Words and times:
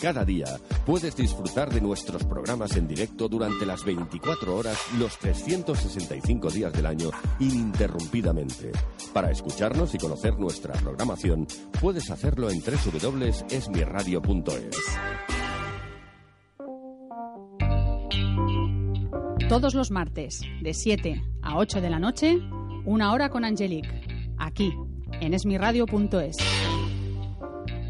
Cada 0.00 0.24
día 0.24 0.46
puedes 0.84 1.16
disfrutar 1.16 1.72
de 1.72 1.80
nuestros 1.80 2.24
programas 2.24 2.76
en 2.76 2.86
directo 2.86 3.28
durante 3.28 3.64
las 3.64 3.82
24 3.84 4.54
horas, 4.54 4.78
los 4.98 5.16
365 5.18 6.50
días 6.50 6.70
del 6.72 6.86
año, 6.86 7.10
ininterrumpidamente. 7.40 8.72
Para 9.12 9.30
escucharnos 9.30 9.94
y 9.94 9.98
conocer 9.98 10.38
nuestra 10.38 10.74
programación, 10.74 11.46
puedes 11.80 12.10
hacerlo 12.10 12.50
en 12.50 12.60
www.esmiradio.es. 12.60 14.76
Todos 19.48 19.74
los 19.74 19.90
martes, 19.90 20.42
de 20.60 20.74
7 20.74 21.22
a 21.40 21.56
8 21.56 21.80
de 21.80 21.90
la 21.90 22.00
noche, 22.00 22.38
una 22.84 23.12
hora 23.12 23.30
con 23.30 23.44
Angelique, 23.44 24.34
aquí, 24.36 24.74
en 25.20 25.32
esmiradio.es. 25.32 26.36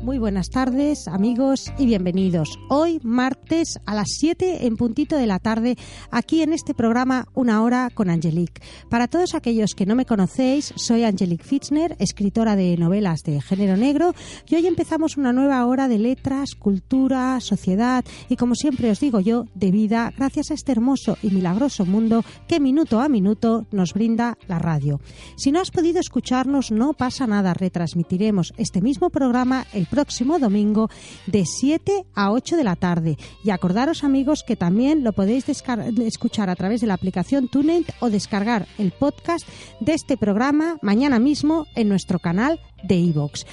Muy 0.06 0.18
buenas 0.18 0.50
tardes, 0.50 1.08
amigos, 1.08 1.72
y 1.78 1.84
bienvenidos. 1.84 2.60
Hoy, 2.68 3.00
martes, 3.02 3.80
a 3.86 3.94
las 3.96 4.06
7 4.20 4.64
en 4.64 4.76
puntito 4.76 5.16
de 5.16 5.26
la 5.26 5.40
tarde, 5.40 5.76
aquí 6.12 6.42
en 6.42 6.52
este 6.52 6.74
programa 6.74 7.26
Una 7.34 7.60
Hora 7.64 7.90
con 7.92 8.08
Angelique. 8.08 8.62
Para 8.88 9.08
todos 9.08 9.34
aquellos 9.34 9.74
que 9.74 9.84
no 9.84 9.96
me 9.96 10.06
conocéis, 10.06 10.72
soy 10.76 11.02
Angelique 11.02 11.42
Fitzner, 11.42 11.96
escritora 11.98 12.54
de 12.54 12.76
novelas 12.76 13.22
de 13.24 13.40
género 13.40 13.76
negro, 13.76 14.14
y 14.48 14.54
hoy 14.54 14.68
empezamos 14.68 15.16
una 15.16 15.32
nueva 15.32 15.66
hora 15.66 15.88
de 15.88 15.98
letras, 15.98 16.54
cultura, 16.54 17.40
sociedad 17.40 18.04
y, 18.28 18.36
como 18.36 18.54
siempre 18.54 18.92
os 18.92 19.00
digo 19.00 19.18
yo, 19.18 19.46
de 19.56 19.72
vida, 19.72 20.12
gracias 20.16 20.52
a 20.52 20.54
este 20.54 20.70
hermoso 20.70 21.18
y 21.20 21.30
milagroso 21.30 21.84
mundo 21.84 22.24
que 22.46 22.60
minuto 22.60 23.00
a 23.00 23.08
minuto 23.08 23.66
nos 23.72 23.92
brinda 23.92 24.38
la 24.46 24.60
radio. 24.60 25.00
Si 25.36 25.50
no 25.50 25.58
has 25.58 25.72
podido 25.72 25.98
escucharnos, 25.98 26.70
no 26.70 26.92
pasa 26.92 27.26
nada, 27.26 27.54
retransmitiremos 27.54 28.54
este 28.56 28.80
mismo 28.80 29.10
programa 29.10 29.66
el 29.72 29.88
próximo 29.96 30.38
domingo 30.38 30.90
de 31.26 31.46
7 31.46 32.04
a 32.14 32.30
8 32.30 32.58
de 32.58 32.64
la 32.64 32.76
tarde. 32.76 33.16
Y 33.42 33.48
acordaros 33.48 34.04
amigos 34.04 34.44
que 34.46 34.54
también 34.54 35.02
lo 35.02 35.14
podéis 35.14 35.48
escuchar 35.48 36.50
a 36.50 36.54
través 36.54 36.82
de 36.82 36.86
la 36.86 36.92
aplicación 36.92 37.48
TuneIn 37.48 37.86
o 38.00 38.10
descargar 38.10 38.66
el 38.76 38.92
podcast 38.92 39.48
de 39.80 39.94
este 39.94 40.18
programa 40.18 40.76
mañana 40.82 41.18
mismo 41.18 41.66
en 41.76 41.88
nuestro 41.88 42.18
canal 42.18 42.60
de 42.82 42.96
iVoox. 42.96 43.44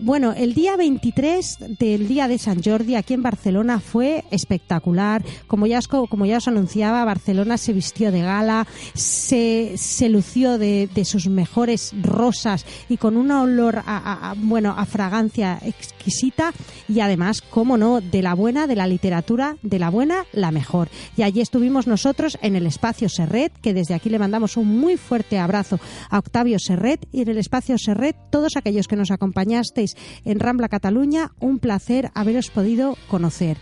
Bueno, 0.00 0.32
el 0.32 0.54
día 0.54 0.76
23 0.76 1.76
del 1.78 2.06
día 2.06 2.28
de 2.28 2.38
San 2.38 2.62
Jordi 2.62 2.94
aquí 2.94 3.14
en 3.14 3.22
Barcelona 3.22 3.80
fue 3.80 4.24
espectacular. 4.30 5.24
Como 5.48 5.66
ya 5.66 5.78
os, 5.78 5.88
como 5.88 6.24
ya 6.24 6.36
os 6.36 6.46
anunciaba, 6.46 7.04
Barcelona 7.04 7.58
se 7.58 7.72
vistió 7.72 8.12
de 8.12 8.22
gala, 8.22 8.66
se, 8.94 9.72
se 9.76 10.08
lució 10.08 10.56
de, 10.56 10.88
de 10.94 11.04
sus 11.04 11.28
mejores 11.28 11.92
rosas 12.00 12.64
y 12.88 12.96
con 12.96 13.16
un 13.16 13.32
olor 13.32 13.82
a, 13.84 14.30
a, 14.30 14.34
bueno, 14.36 14.74
a 14.76 14.86
fragancia 14.86 15.58
exquisita 15.64 16.52
y 16.88 17.00
además, 17.00 17.42
cómo 17.42 17.76
no, 17.76 18.00
de 18.00 18.22
la 18.22 18.34
buena, 18.34 18.68
de 18.68 18.76
la 18.76 18.86
literatura, 18.86 19.56
de 19.62 19.80
la 19.80 19.90
buena, 19.90 20.26
la 20.32 20.52
mejor. 20.52 20.88
Y 21.16 21.22
allí 21.22 21.40
estuvimos 21.40 21.88
nosotros 21.88 22.38
en 22.40 22.54
el 22.54 22.66
espacio 22.66 23.08
Serret, 23.08 23.52
que 23.60 23.74
desde 23.74 23.94
aquí 23.94 24.10
le 24.10 24.20
mandamos 24.20 24.56
un 24.56 24.78
muy 24.78 24.96
fuerte 24.96 25.38
abrazo 25.38 25.80
a 26.08 26.18
Octavio 26.18 26.58
Serret 26.60 27.08
y 27.10 27.22
en 27.22 27.30
el 27.30 27.38
espacio 27.38 27.76
Serret 27.78 28.16
todos 28.30 28.56
aquellos 28.56 28.67
que 28.68 28.96
nos 28.96 29.10
acompañasteis 29.10 29.96
en 30.24 30.40
Rambla 30.40 30.68
Cataluña, 30.68 31.32
un 31.40 31.58
placer 31.58 32.10
haberos 32.14 32.50
podido 32.50 32.96
conocer. 33.08 33.56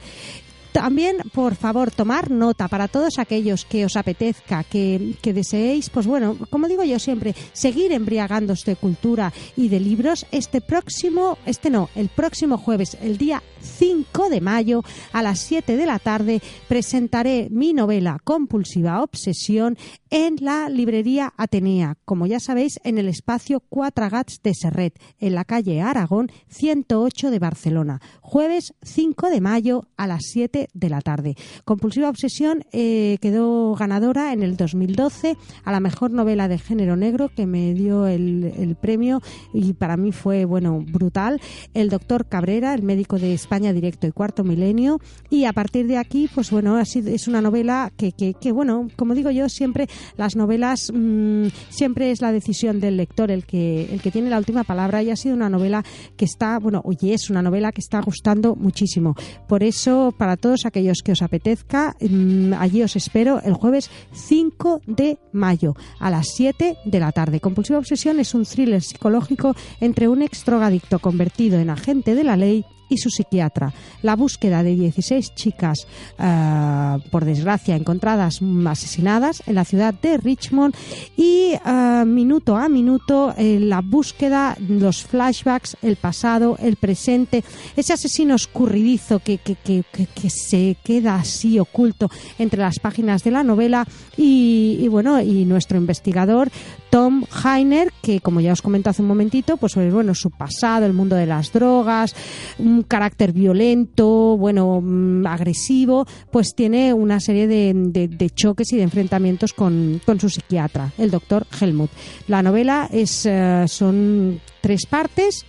También, 0.76 1.16
por 1.32 1.54
favor, 1.54 1.90
tomar 1.90 2.30
nota 2.30 2.68
para 2.68 2.86
todos 2.86 3.18
aquellos 3.18 3.64
que 3.64 3.86
os 3.86 3.96
apetezca, 3.96 4.62
que, 4.62 5.14
que, 5.22 5.32
deseéis, 5.32 5.88
pues 5.88 6.06
bueno, 6.06 6.36
como 6.50 6.68
digo 6.68 6.84
yo 6.84 6.98
siempre, 6.98 7.34
seguir 7.54 7.92
embriagándoos 7.92 8.62
de 8.66 8.76
cultura 8.76 9.32
y 9.56 9.70
de 9.70 9.80
libros. 9.80 10.26
Este 10.32 10.60
próximo, 10.60 11.38
este 11.46 11.70
no, 11.70 11.88
el 11.94 12.10
próximo 12.10 12.58
jueves, 12.58 12.98
el 13.00 13.16
día 13.16 13.42
5 13.62 14.28
de 14.28 14.42
mayo, 14.42 14.82
a 15.14 15.22
las 15.22 15.40
7 15.40 15.78
de 15.78 15.86
la 15.86 15.98
tarde, 15.98 16.42
presentaré 16.68 17.48
mi 17.50 17.72
novela 17.72 18.18
Compulsiva 18.22 19.02
Obsesión 19.02 19.78
en 20.10 20.36
la 20.40 20.68
librería 20.68 21.32
Atenea, 21.36 21.96
como 22.04 22.26
ya 22.26 22.38
sabéis, 22.38 22.78
en 22.84 22.98
el 22.98 23.08
espacio 23.08 23.60
Cuatro 23.60 24.08
Gats 24.08 24.40
de 24.42 24.52
Serret, 24.54 25.00
en 25.18 25.34
la 25.34 25.44
calle 25.44 25.80
Aragón 25.80 26.30
108 26.48 27.30
de 27.30 27.38
Barcelona. 27.38 28.00
Jueves 28.20 28.74
5 28.82 29.30
de 29.30 29.40
mayo 29.40 29.88
a 29.96 30.06
las 30.06 30.26
7 30.30 30.65
de 30.74 30.88
la 30.88 31.00
tarde. 31.00 31.36
Compulsiva 31.64 32.08
Obsesión 32.08 32.64
eh, 32.72 33.18
quedó 33.20 33.74
ganadora 33.74 34.32
en 34.32 34.42
el 34.42 34.56
2012 34.56 35.36
a 35.64 35.72
la 35.72 35.80
mejor 35.80 36.10
novela 36.10 36.48
de 36.48 36.58
género 36.58 36.96
negro 36.96 37.28
que 37.28 37.46
me 37.46 37.74
dio 37.74 38.06
el, 38.06 38.52
el 38.58 38.76
premio 38.76 39.22
y 39.52 39.72
para 39.74 39.96
mí 39.96 40.12
fue, 40.12 40.44
bueno, 40.44 40.84
brutal. 40.86 41.40
El 41.74 41.88
doctor 41.88 42.26
Cabrera, 42.26 42.74
el 42.74 42.82
médico 42.82 43.18
de 43.18 43.34
España 43.34 43.72
Directo 43.72 44.06
y 44.06 44.12
Cuarto 44.12 44.44
Milenio 44.44 45.00
y 45.30 45.44
a 45.44 45.52
partir 45.52 45.86
de 45.86 45.98
aquí, 45.98 46.28
pues 46.34 46.50
bueno, 46.50 46.78
es 46.78 47.28
una 47.28 47.40
novela 47.40 47.92
que, 47.96 48.12
que, 48.12 48.34
que 48.34 48.52
bueno, 48.52 48.88
como 48.96 49.14
digo 49.14 49.30
yo, 49.30 49.48
siempre 49.48 49.88
las 50.16 50.36
novelas 50.36 50.92
mmm, 50.92 51.46
siempre 51.68 52.10
es 52.10 52.20
la 52.20 52.32
decisión 52.32 52.80
del 52.80 52.96
lector 52.96 53.30
el 53.30 53.44
que, 53.44 53.88
el 53.92 54.00
que 54.00 54.10
tiene 54.10 54.30
la 54.30 54.38
última 54.38 54.64
palabra 54.64 55.02
y 55.02 55.10
ha 55.10 55.16
sido 55.16 55.34
una 55.34 55.48
novela 55.48 55.84
que 56.16 56.24
está, 56.24 56.58
bueno, 56.58 56.82
oye, 56.84 57.14
es 57.14 57.30
una 57.30 57.42
novela 57.42 57.72
que 57.72 57.80
está 57.80 58.00
gustando 58.00 58.56
muchísimo. 58.56 59.14
Por 59.48 59.62
eso, 59.62 60.14
para 60.16 60.36
todos 60.36 60.55
aquellos 60.64 61.02
que 61.04 61.12
os 61.12 61.22
apetezca, 61.22 61.96
mmm, 62.00 62.54
allí 62.54 62.82
os 62.82 62.96
espero 62.96 63.40
el 63.44 63.54
jueves 63.54 63.90
5 64.12 64.80
de 64.86 65.18
mayo 65.32 65.74
a 66.00 66.10
las 66.10 66.28
7 66.34 66.76
de 66.84 67.00
la 67.00 67.12
tarde. 67.12 67.40
Compulsiva 67.40 67.78
Obsesión 67.78 68.20
es 68.20 68.34
un 68.34 68.44
thriller 68.44 68.82
psicológico 68.82 69.54
entre 69.80 70.08
un 70.08 70.22
extrogadicto 70.22 70.98
convertido 70.98 71.58
en 71.58 71.70
agente 71.70 72.14
de 72.14 72.24
la 72.24 72.36
ley 72.36 72.64
y 72.88 72.98
su 72.98 73.10
psiquiatra. 73.10 73.72
La 74.02 74.16
búsqueda 74.16 74.62
de 74.62 74.74
16 74.74 75.34
chicas, 75.34 75.86
uh, 76.18 77.00
por 77.10 77.24
desgracia, 77.24 77.76
encontradas 77.76 78.40
asesinadas 78.66 79.42
en 79.46 79.54
la 79.54 79.64
ciudad 79.64 79.94
de 79.94 80.16
Richmond 80.18 80.74
y 81.16 81.52
uh, 81.64 82.04
minuto 82.04 82.56
a 82.56 82.68
minuto 82.68 83.34
eh, 83.36 83.58
la 83.60 83.80
búsqueda, 83.80 84.56
los 84.68 85.02
flashbacks, 85.04 85.76
el 85.82 85.96
pasado, 85.96 86.56
el 86.60 86.76
presente, 86.76 87.44
ese 87.76 87.92
asesino 87.92 88.34
escurridizo 88.34 89.18
que, 89.18 89.38
que, 89.38 89.56
que, 89.56 89.84
que, 89.92 90.30
se 90.30 90.76
queda 90.84 91.16
así 91.16 91.58
oculto 91.58 92.10
entre 92.38 92.60
las 92.60 92.78
páginas 92.78 93.24
de 93.24 93.30
la 93.30 93.42
novela 93.42 93.86
y 94.16 94.86
bueno, 94.88 95.20
y 95.20 95.44
nuestro 95.44 95.78
investigador 95.78 96.50
Tom 96.96 97.24
Heiner, 97.44 97.92
que 98.00 98.20
como 98.20 98.40
ya 98.40 98.54
os 98.54 98.62
comento 98.62 98.88
hace 98.88 99.02
un 99.02 99.08
momentito, 99.08 99.58
pues 99.58 99.74
bueno, 99.74 100.14
su 100.14 100.30
pasado, 100.30 100.86
el 100.86 100.94
mundo 100.94 101.14
de 101.14 101.26
las 101.26 101.52
drogas, 101.52 102.16
un 102.58 102.84
carácter 102.84 103.34
violento, 103.34 104.38
bueno, 104.38 104.82
agresivo, 105.28 106.06
pues 106.30 106.54
tiene 106.54 106.94
una 106.94 107.20
serie 107.20 107.46
de, 107.46 108.30
choques 108.34 108.72
y 108.72 108.78
de 108.78 108.84
enfrentamientos 108.84 109.52
con, 109.52 110.00
con, 110.06 110.18
su 110.18 110.30
psiquiatra, 110.30 110.90
el 110.96 111.10
doctor 111.10 111.46
Helmut. 111.60 111.90
La 112.28 112.42
novela 112.42 112.88
es, 112.90 113.26
uh, 113.26 113.68
son 113.68 114.40
tres 114.62 114.86
partes 114.86 115.44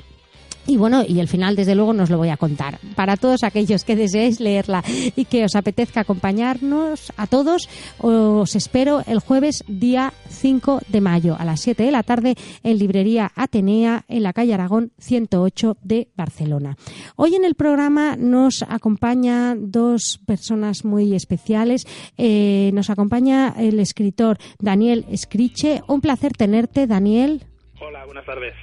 Y 0.68 0.76
bueno, 0.76 1.04
y 1.08 1.22
el 1.22 1.30
final, 1.30 1.56
desde 1.56 1.76
luego, 1.76 1.94
nos 1.94 2.10
lo 2.10 2.18
voy 2.18 2.28
a 2.28 2.36
contar. 2.36 2.80
Para 2.96 3.16
todos 3.16 3.44
aquellos 3.44 3.86
que 3.86 3.96
deseéis 3.96 4.42
leerla 4.42 4.84
y 5.16 5.24
que 5.24 5.46
os 5.46 5.56
apetezca 5.56 6.02
acompañarnos 6.02 7.14
a 7.16 7.26
todos, 7.26 7.70
os 8.00 8.54
espero 8.54 9.02
el 9.08 9.20
jueves 9.20 9.64
día 9.70 10.14
5 10.30 10.82
de 10.90 11.00
mayo 11.00 11.38
a 11.40 11.46
las 11.46 11.62
7 11.62 11.84
de 11.84 11.92
la 11.92 12.04
tarde 12.04 12.36
en 12.64 12.78
Librería 12.78 13.32
Atenea 13.34 14.04
en 14.10 14.24
la 14.24 14.34
calle 14.34 14.54
Aragón 14.54 14.92
108 14.98 15.78
de 15.84 16.10
Barcelona. 16.18 16.76
Hoy 17.16 17.36
en 17.36 17.46
el 17.46 17.56
programa 17.56 18.18
nos 18.18 18.64
acompañan 18.64 19.72
dos 19.72 20.20
personas 20.26 20.84
muy 20.84 21.16
especiales. 21.16 21.88
Eh, 22.18 22.72
nos 22.74 22.90
acompaña 22.90 23.54
el 23.58 23.80
escritor 23.80 24.38
Daniel 24.60 25.06
Escriche. 25.10 25.82
Un 25.88 26.02
placer 26.02 26.34
tenerte, 26.34 26.88
Daniel. 26.88 27.46
Hola, 27.80 28.06
buenas 28.06 28.26
tardes. 28.26 28.56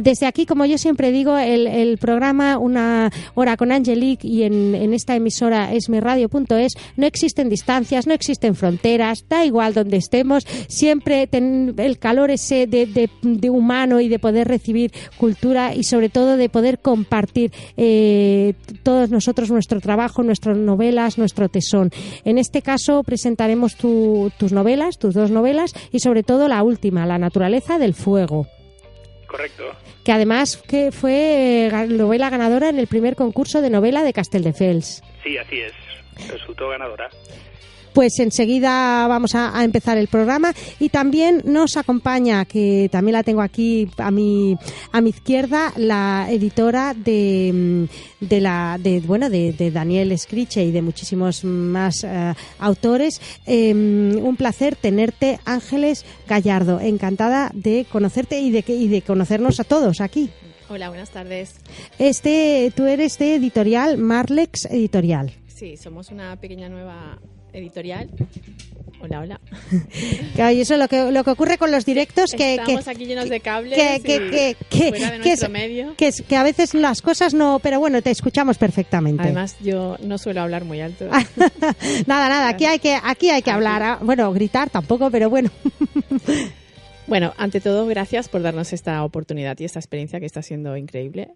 Desde 0.00 0.26
aquí, 0.26 0.46
como 0.46 0.64
yo 0.64 0.78
siempre 0.78 1.12
digo, 1.12 1.36
el, 1.36 1.98
programa 1.98 2.56
Una 2.58 3.10
Hora 3.34 3.58
con 3.58 3.70
Angelique 3.70 4.26
y 4.26 4.44
en, 4.44 4.94
esta 4.94 5.14
emisora 5.14 5.74
esmiradio.es 5.74 6.72
no 6.96 7.06
existen 7.06 7.50
distancias, 7.50 8.06
no 8.06 8.14
existen 8.14 8.54
fronteras, 8.54 9.26
da 9.28 9.44
igual 9.44 9.74
donde 9.74 9.98
estemos, 9.98 10.44
siempre 10.68 11.28
el 11.30 11.98
calor 11.98 12.30
ese 12.30 12.66
de, 12.66 13.50
humano 13.50 14.00
y 14.00 14.08
de 14.08 14.18
poder 14.18 14.48
recibir 14.48 14.90
cultura 15.18 15.74
y 15.74 15.84
sobre 15.84 16.08
todo 16.08 16.38
de 16.38 16.48
poder 16.48 16.78
compartir 16.78 17.52
eh, 17.76 18.54
todos 18.82 19.10
nosotros 19.10 19.50
nuestro 19.50 19.80
trabajo, 19.80 20.22
nuestras 20.22 20.56
novelas, 20.56 21.18
nuestro 21.18 21.50
tesón. 21.50 21.90
En 22.24 22.38
este 22.38 22.62
caso 22.62 23.02
presentaremos 23.02 23.76
tus 23.76 24.52
novelas, 24.52 24.98
tus 24.98 25.14
dos 25.14 25.30
novelas 25.30 25.74
y 25.92 26.00
sobre 26.00 26.22
todo 26.22 26.48
la 26.48 26.62
última, 26.62 27.04
La 27.04 27.18
naturaleza 27.18 27.78
del 27.78 27.92
fuego. 27.92 28.45
Correcto. 29.26 29.64
Que 30.04 30.12
además 30.12 30.56
que 30.56 30.92
fue 30.92 31.66
eh, 31.66 31.86
novela 31.88 32.30
ganadora 32.30 32.68
en 32.68 32.78
el 32.78 32.86
primer 32.86 33.16
concurso 33.16 33.60
de 33.60 33.70
novela 33.70 34.02
de 34.02 34.12
Castelldefels. 34.12 35.02
Sí, 35.22 35.36
así 35.38 35.60
es. 35.60 35.72
Resultó 36.30 36.68
ganadora 36.68 37.10
pues 37.96 38.18
enseguida 38.18 39.06
vamos 39.08 39.34
a, 39.34 39.64
empezar 39.64 39.96
el 39.96 40.08
programa 40.08 40.52
y 40.78 40.90
también 40.90 41.40
nos 41.46 41.78
acompaña, 41.78 42.44
que 42.44 42.90
también 42.92 43.14
la 43.14 43.22
tengo 43.22 43.40
aquí 43.40 43.88
a 43.96 44.10
mi, 44.10 44.58
a 44.92 45.00
mi 45.00 45.08
izquierda, 45.08 45.72
la 45.76 46.26
editora 46.30 46.92
de, 46.92 47.88
mm, 48.20 48.26
de 48.26 48.40
la 48.42 48.76
de 48.78 49.00
bueno 49.00 49.30
de, 49.30 49.70
Daniel 49.72 50.12
Escriche 50.12 50.62
y 50.62 50.72
de 50.72 50.82
muchísimos 50.82 51.42
más 51.42 52.04
eh, 52.04 52.34
autores. 52.58 53.22
Em, 53.46 54.22
un 54.22 54.36
placer 54.36 54.76
tenerte, 54.76 55.40
Ángeles 55.46 56.04
Gallardo. 56.28 56.80
Encantada 56.80 57.50
de 57.54 57.86
conocerte 57.90 58.40
y 58.40 58.50
de, 58.50 58.62
y 58.68 58.88
de 58.88 59.00
conocernos 59.00 59.58
a 59.58 59.64
todos 59.64 60.02
aquí. 60.02 60.28
Hola, 60.68 60.90
buenas 60.90 61.08
tardes. 61.08 61.54
Este, 61.98 62.70
tú 62.76 62.84
eres 62.84 63.16
de 63.16 63.36
editorial 63.36 63.96
Marlex 63.96 64.66
Editorial. 64.66 65.32
Sí, 65.46 65.78
somos 65.78 66.10
una 66.10 66.36
pequeña 66.36 66.68
nueva 66.68 67.18
editorial. 67.56 68.08
Hola, 69.00 69.20
hola. 69.20 69.40
y 70.52 70.60
eso 70.60 70.74
es 70.74 70.80
lo 70.80 70.88
que, 70.88 71.12
lo 71.12 71.22
que 71.22 71.30
ocurre 71.30 71.58
con 71.58 71.70
los 71.70 71.84
directos. 71.84 72.32
Que, 72.32 72.56
Estamos 72.56 72.88
aquí 72.88 73.04
llenos 73.04 73.28
de 73.28 73.40
cables 73.40 73.74
que, 73.76 74.00
que, 74.02 74.56
que, 74.68 74.88
fuera 74.88 75.10
de 75.10 75.18
nuestro 75.18 75.48
medio. 75.48 75.94
Que, 75.96 76.12
que 76.12 76.36
a 76.36 76.42
veces 76.42 76.74
las 76.74 77.02
cosas 77.02 77.34
no... 77.34 77.58
Pero 77.62 77.78
bueno, 77.78 78.00
te 78.02 78.10
escuchamos 78.10 78.58
perfectamente. 78.58 79.22
Además, 79.22 79.56
yo 79.60 79.96
no 80.02 80.18
suelo 80.18 80.40
hablar 80.40 80.64
muy 80.64 80.80
alto. 80.80 81.06
nada, 82.06 82.28
nada. 82.28 82.48
Aquí 82.48 82.64
hay 82.64 82.78
que, 82.78 82.98
aquí 83.02 83.30
hay 83.30 83.42
que 83.42 83.50
hablar. 83.50 83.82
Ah, 83.82 83.98
bueno, 84.00 84.32
gritar 84.32 84.70
tampoco, 84.70 85.10
pero 85.10 85.28
bueno. 85.28 85.50
bueno, 87.06 87.34
ante 87.36 87.60
todo, 87.60 87.86
gracias 87.86 88.28
por 88.28 88.42
darnos 88.42 88.72
esta 88.72 89.04
oportunidad 89.04 89.58
y 89.58 89.64
esta 89.64 89.78
experiencia 89.78 90.20
que 90.20 90.26
está 90.26 90.42
siendo 90.42 90.76
increíble. 90.76 91.32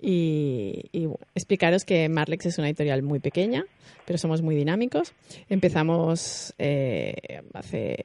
Y, 0.00 0.90
explicaros 1.34 1.84
que 1.84 2.08
Marlex 2.08 2.46
es 2.46 2.58
una 2.58 2.68
editorial 2.68 3.02
muy 3.02 3.20
pequeña, 3.20 3.64
pero 4.04 4.18
somos 4.18 4.42
muy 4.42 4.54
dinámicos. 4.54 5.12
Empezamos 5.48 6.54
eh, 6.58 7.42
hace, 7.54 7.96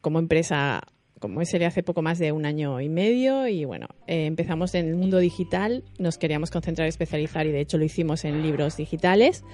como 0.00 0.18
empresa, 0.18 0.82
como 1.18 1.44
sería 1.44 1.68
hace 1.68 1.82
poco 1.82 2.02
más 2.02 2.18
de 2.18 2.32
un 2.32 2.46
año 2.46 2.80
y 2.80 2.88
medio, 2.88 3.46
y 3.48 3.64
bueno, 3.64 3.88
eh, 4.06 4.26
empezamos 4.26 4.74
en 4.74 4.88
el 4.88 4.96
mundo 4.96 5.18
digital, 5.18 5.84
nos 5.98 6.18
queríamos 6.18 6.50
concentrar, 6.50 6.88
especializar, 6.88 7.46
y 7.46 7.52
de 7.52 7.60
hecho 7.60 7.78
lo 7.78 7.84
hicimos 7.84 8.24
en 8.24 8.42
libros 8.42 8.76
digitales. 8.76 9.44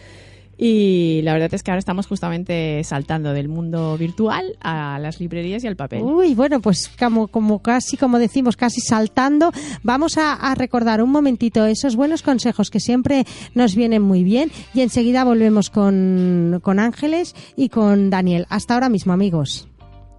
Y 0.59 1.21
la 1.23 1.33
verdad 1.33 1.53
es 1.55 1.63
que 1.63 1.71
ahora 1.71 1.79
estamos 1.79 2.07
justamente 2.07 2.83
saltando 2.85 3.33
del 3.33 3.49
mundo 3.49 3.97
virtual 3.99 4.57
a 4.61 4.99
las 5.01 5.21
librerías 5.21 5.65
y 5.65 5.67
al 5.67 5.77
papel. 5.77 6.03
Uy, 6.03 6.35
bueno, 6.35 6.61
pues 6.61 6.91
como, 6.99 7.29
como 7.29 7.61
casi, 7.61 7.97
como 7.97 8.19
decimos, 8.19 8.57
casi 8.57 8.81
saltando, 8.81 9.53
vamos 9.83 10.19
a, 10.19 10.55
recordar 10.55 11.03
un 11.03 11.11
momentito 11.11 11.65
esos 11.65 11.97
buenos 11.97 12.23
consejos 12.23 12.71
que 12.71 12.79
siempre 12.79 13.25
nos 13.55 13.75
vienen 13.75 14.03
muy 14.03 14.23
bien 14.23 14.51
y 14.75 14.83
enseguida 14.83 15.25
volvemos 15.25 15.71
con, 15.71 16.61
con 16.63 16.79
Ángeles 16.79 17.35
y 17.57 17.69
con 17.69 18.11
Daniel. 18.11 18.47
Hasta 18.51 18.75
ahora 18.75 18.89
mismo, 18.89 19.13
amigos. 19.13 19.69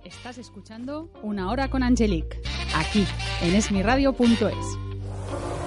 Estás 0.04 0.38
escuchando 0.38 1.10
Una 1.22 1.52
Hora 1.52 1.70
con 1.70 1.84
Angelique, 1.84 2.42
aquí 2.76 3.06
en 3.42 3.56
esmiradio.es. 3.56 5.63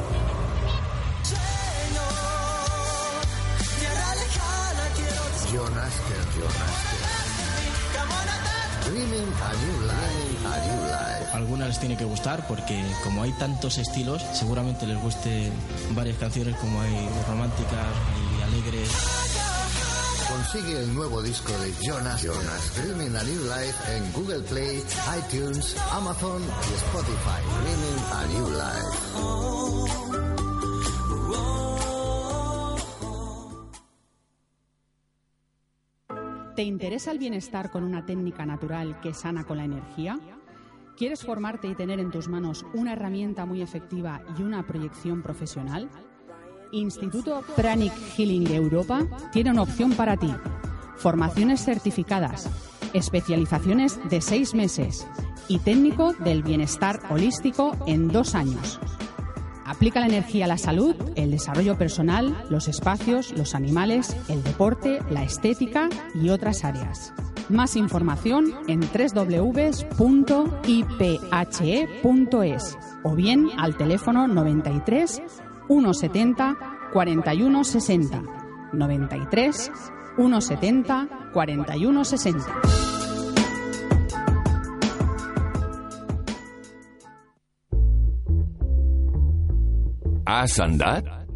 Algunas 11.32 11.68
les 11.68 11.78
tiene 11.78 11.96
que 11.96 12.04
gustar 12.04 12.46
porque 12.46 12.82
como 13.04 13.22
hay 13.22 13.32
tantos 13.32 13.78
estilos, 13.78 14.24
seguramente 14.32 14.86
les 14.86 15.00
guste 15.02 15.50
varias 15.90 16.16
canciones 16.18 16.56
como 16.56 16.80
hay 16.80 17.08
románticas 17.28 17.86
y 18.38 18.42
alegres. 18.42 18.88
Consigue 20.28 20.80
el 20.80 20.94
nuevo 20.94 21.22
disco 21.22 21.52
de 21.58 21.72
Jonas, 21.82 22.22
Jonas, 22.22 22.74
Dreaming 22.74 23.16
a 23.16 23.22
New 23.22 23.42
Life 23.44 23.96
en 23.96 24.12
Google 24.12 24.40
Play, 24.40 24.82
iTunes, 25.18 25.76
Amazon 25.92 26.42
y 26.42 26.74
Spotify. 26.74 27.42
Dreaming 27.62 27.98
a 28.12 28.26
New 28.26 28.50
Life. 28.50 30.05
¿Te 36.56 36.62
interesa 36.62 37.10
el 37.10 37.18
bienestar 37.18 37.70
con 37.70 37.84
una 37.84 38.06
técnica 38.06 38.46
natural 38.46 38.98
que 39.02 39.12
sana 39.12 39.44
con 39.44 39.58
la 39.58 39.64
energía? 39.64 40.18
¿Quieres 40.96 41.22
formarte 41.22 41.68
y 41.68 41.74
tener 41.74 42.00
en 42.00 42.10
tus 42.10 42.28
manos 42.28 42.64
una 42.72 42.94
herramienta 42.94 43.44
muy 43.44 43.60
efectiva 43.60 44.22
y 44.38 44.42
una 44.42 44.66
proyección 44.66 45.20
profesional? 45.20 45.90
Instituto 46.72 47.42
Pranic 47.56 47.92
Healing 47.92 48.46
Europa 48.46 49.06
tiene 49.32 49.50
una 49.50 49.64
opción 49.64 49.92
para 49.92 50.16
ti. 50.16 50.32
Formaciones 50.96 51.62
certificadas, 51.62 52.48
especializaciones 52.94 54.00
de 54.08 54.22
seis 54.22 54.54
meses 54.54 55.06
y 55.48 55.58
técnico 55.58 56.14
del 56.14 56.42
bienestar 56.42 57.02
holístico 57.10 57.76
en 57.86 58.08
dos 58.08 58.34
años. 58.34 58.80
Aplica 59.66 59.98
la 59.98 60.06
energía 60.06 60.44
a 60.44 60.48
la 60.48 60.58
salud, 60.58 60.94
el 61.16 61.32
desarrollo 61.32 61.76
personal, 61.76 62.46
los 62.50 62.68
espacios, 62.68 63.32
los 63.36 63.56
animales, 63.56 64.16
el 64.28 64.44
deporte, 64.44 65.00
la 65.10 65.24
estética 65.24 65.88
y 66.14 66.28
otras 66.28 66.64
áreas. 66.64 67.12
Más 67.48 67.74
información 67.74 68.54
en 68.68 68.80
www.iphe.es 68.80 69.98
o 73.02 73.14
bien 73.16 73.48
al 73.58 73.76
teléfono 73.76 74.28
93 74.28 75.22
170 75.66 76.56
41 76.92 77.64
60 77.64 78.22
93 78.72 79.72
170 80.16 81.08
41 81.32 82.04
60. 90.26 90.42
¿Has 90.42 90.60
andado? 90.60 91.26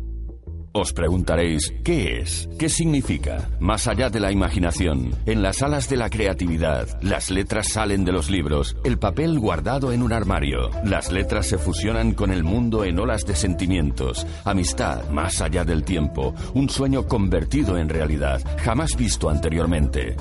Os 0.72 0.92
preguntaréis, 0.92 1.74
¿qué 1.82 2.20
es? 2.20 2.48
¿Qué 2.56 2.68
significa? 2.68 3.48
Más 3.58 3.88
allá 3.88 4.08
de 4.08 4.20
la 4.20 4.30
imaginación, 4.30 5.10
en 5.26 5.42
las 5.42 5.62
alas 5.62 5.88
de 5.88 5.96
la 5.96 6.08
creatividad, 6.08 6.86
las 7.02 7.28
letras 7.30 7.70
salen 7.70 8.04
de 8.04 8.12
los 8.12 8.30
libros, 8.30 8.76
el 8.84 8.96
papel 8.96 9.40
guardado 9.40 9.90
en 9.90 10.00
un 10.00 10.12
armario. 10.12 10.70
Las 10.84 11.10
letras 11.10 11.46
se 11.46 11.58
fusionan 11.58 12.12
con 12.12 12.30
el 12.30 12.44
mundo 12.44 12.84
en 12.84 13.00
olas 13.00 13.26
de 13.26 13.34
sentimientos, 13.34 14.24
amistad 14.44 15.10
más 15.10 15.40
allá 15.40 15.64
del 15.64 15.82
tiempo, 15.82 16.34
un 16.54 16.70
sueño 16.70 17.08
convertido 17.08 17.76
en 17.76 17.88
realidad, 17.88 18.40
jamás 18.58 18.96
visto 18.96 19.28
anteriormente. 19.28 20.16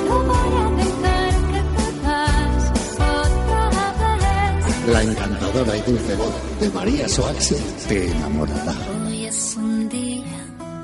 No 0.09 0.23
voy 0.23 0.57
a 0.57 0.71
dejar 0.71 1.35
que 1.53 1.61
te 1.77 2.07
vayas 2.07 2.73
otra 2.97 4.17
vez. 4.17 4.89
La 4.89 5.03
encantadora 5.03 5.77
y 5.77 5.83
dulce 5.83 6.17
voz 6.17 6.33
de 6.61 6.71
María 6.71 7.07
Soax 7.07 7.55
te 7.87 8.11
enamorará. 8.11 8.75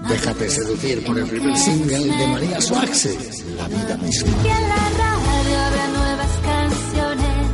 Déjate 0.07 0.51
seducir 0.51 1.03
por 1.03 1.19
el 1.19 1.27
primer 1.27 1.57
single 1.57 2.01
de 2.01 2.27
María 2.27 2.61
Soaxe, 2.61 3.17
La 3.57 3.67
vida 3.67 3.97
misma. 3.97 4.31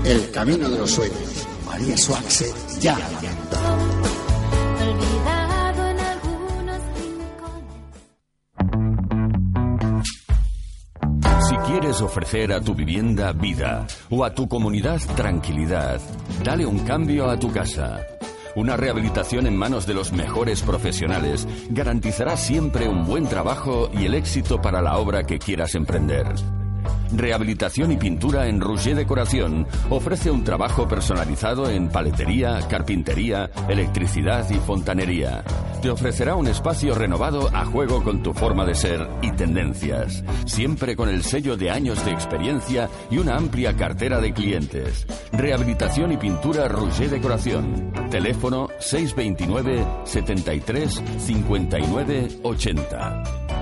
El 0.05 0.31
camino 0.33 0.69
de 0.69 0.79
los 0.79 0.91
sueños. 0.91 1.47
María 1.67 1.97
Soaxe 1.97 2.53
ya 2.81 2.99
la 2.99 3.09
Ofrecer 12.03 12.53
a 12.53 12.61
tu 12.61 12.75
vivienda 12.75 13.33
vida 13.33 13.87
o 14.11 14.23
a 14.23 14.35
tu 14.35 14.49
comunidad 14.49 15.01
tranquilidad, 15.17 15.99
dale 16.45 16.67
un 16.67 16.81
cambio 16.81 17.31
a 17.31 17.39
tu 17.39 17.51
casa. 17.51 18.05
Una 18.55 18.77
rehabilitación 18.77 19.47
en 19.47 19.57
manos 19.57 19.87
de 19.87 19.95
los 19.95 20.13
mejores 20.13 20.61
profesionales 20.63 21.49
garantizará 21.71 22.37
siempre 22.37 22.89
un 22.89 23.07
buen 23.07 23.27
trabajo 23.27 23.91
y 23.95 24.05
el 24.05 24.15
éxito 24.15 24.61
para 24.61 24.83
la 24.83 24.99
obra 24.99 25.25
que 25.25 25.39
quieras 25.39 25.75
emprender. 25.75 26.27
Rehabilitación 27.13 27.93
y 27.93 27.97
pintura 27.97 28.49
en 28.49 28.61
Rouget 28.61 28.97
Decoración 28.97 29.67
ofrece 29.91 30.31
un 30.31 30.45
trabajo 30.45 30.89
personalizado 30.89 31.71
en 31.71 31.89
paletería, 31.89 32.61
carpintería, 32.69 33.51
electricidad 33.69 34.49
y 34.51 34.55
fontanería. 34.55 35.45
Te 35.83 35.91
ofrecerá 35.91 36.35
un 36.35 36.49
espacio 36.49 36.95
renovado 36.95 37.49
a 37.55 37.65
juego 37.65 38.03
con 38.03 38.23
tu 38.23 38.33
forma 38.33 38.65
de 38.65 38.75
ser 38.75 39.09
y 39.23 39.31
tendencias, 39.33 40.25
siempre 40.47 40.97
con 40.97 41.09
el 41.09 41.23
sello 41.23 41.57
de 41.57 41.71
años 41.71 42.05
de 42.05 42.13
experiencia 42.13 42.89
y 43.11 43.19
una 43.19 43.37
amplia 43.37 43.77
cartera 43.77 44.21
de 44.21 44.33
clientes. 44.33 45.07
Rehabilitación 45.33 46.13
y 46.13 46.17
pintura 46.17 46.69
Rouget 46.69 47.11
Decoración. 47.11 47.93
Teléfono 48.11 48.69
629 48.79 49.87
73 50.05 51.03
59 51.19 52.29
80. 52.43 53.56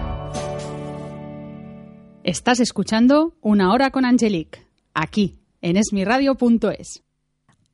Estás 2.25 2.59
escuchando 2.61 3.37
Una 3.43 3.71
Hora 3.71 3.90
con 3.90 4.07
Angelique, 4.07 4.66
aquí, 4.95 5.35
en 5.61 5.76
esmiradio.es. 5.76 7.02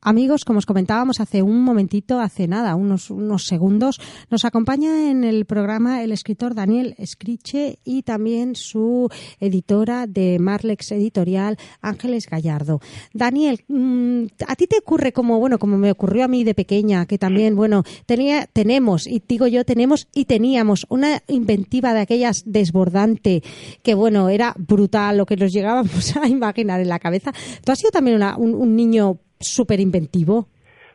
Amigos, 0.03 0.45
como 0.45 0.57
os 0.57 0.65
comentábamos 0.65 1.19
hace 1.19 1.43
un 1.43 1.61
momentito, 1.63 2.19
hace 2.19 2.47
nada, 2.47 2.73
unos, 2.75 3.11
unos 3.11 3.45
segundos, 3.45 3.99
nos 4.31 4.45
acompaña 4.45 5.11
en 5.11 5.23
el 5.23 5.45
programa 5.45 6.01
el 6.01 6.11
escritor 6.11 6.55
Daniel 6.55 6.95
Escriche 6.97 7.77
y 7.85 8.01
también 8.01 8.55
su 8.55 9.09
editora 9.39 10.07
de 10.07 10.39
Marlex 10.39 10.91
Editorial, 10.91 11.57
Ángeles 11.83 12.25
Gallardo. 12.27 12.79
Daniel, 13.13 13.59
mm, 13.67 14.23
a 14.47 14.55
ti 14.55 14.65
te 14.65 14.79
ocurre 14.79 15.13
como, 15.13 15.37
bueno, 15.37 15.59
como 15.59 15.77
me 15.77 15.91
ocurrió 15.91 16.25
a 16.25 16.27
mí 16.27 16.43
de 16.43 16.55
pequeña, 16.55 17.05
que 17.05 17.19
también, 17.19 17.55
bueno, 17.55 17.83
tenía, 18.07 18.47
tenemos, 18.47 19.05
y 19.05 19.21
digo 19.27 19.45
yo, 19.45 19.65
tenemos 19.65 20.07
y 20.15 20.25
teníamos 20.25 20.87
una 20.89 21.21
inventiva 21.27 21.93
de 21.93 21.99
aquellas 21.99 22.41
desbordante, 22.47 23.43
que 23.83 23.93
bueno, 23.93 24.29
era 24.29 24.55
brutal 24.57 25.17
lo 25.19 25.27
que 25.27 25.35
nos 25.37 25.51
llegábamos 25.53 26.15
a 26.17 26.27
imaginar 26.27 26.81
en 26.81 26.89
la 26.89 26.97
cabeza. 26.97 27.31
¿Tú 27.63 27.71
has 27.71 27.77
sido 27.77 27.91
también 27.91 28.15
una- 28.15 28.35
un, 28.35 28.55
un 28.55 28.75
niño 28.75 29.19
súper 29.43 29.79
inventivo? 29.79 30.47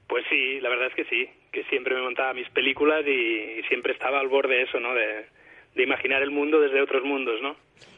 Pues 0.09 0.25
sí, 0.31 0.61
la 0.61 0.69
verdad 0.69 0.89
es 0.89 0.95
que 0.95 1.05
sí, 1.05 1.29
que 1.53 1.65
siempre 1.65 1.95
me 1.95 2.03
montaba 2.03 2.35
mis 2.35 2.49
películas 2.51 3.05
y, 3.07 3.11
y 3.11 3.63
siempre 3.69 3.93
estaba 3.93 4.21
al 4.21 4.29
borde 4.29 4.57
de 4.57 4.63
eso, 4.63 4.79
¿no? 4.81 4.95
De, 4.95 5.27
de 5.75 5.83
imaginar 5.83 6.23
el 6.23 6.31
mundo 6.31 6.61
desde 6.61 6.81
otros 6.81 7.05
mundos, 7.05 7.41
¿no? 7.43 7.57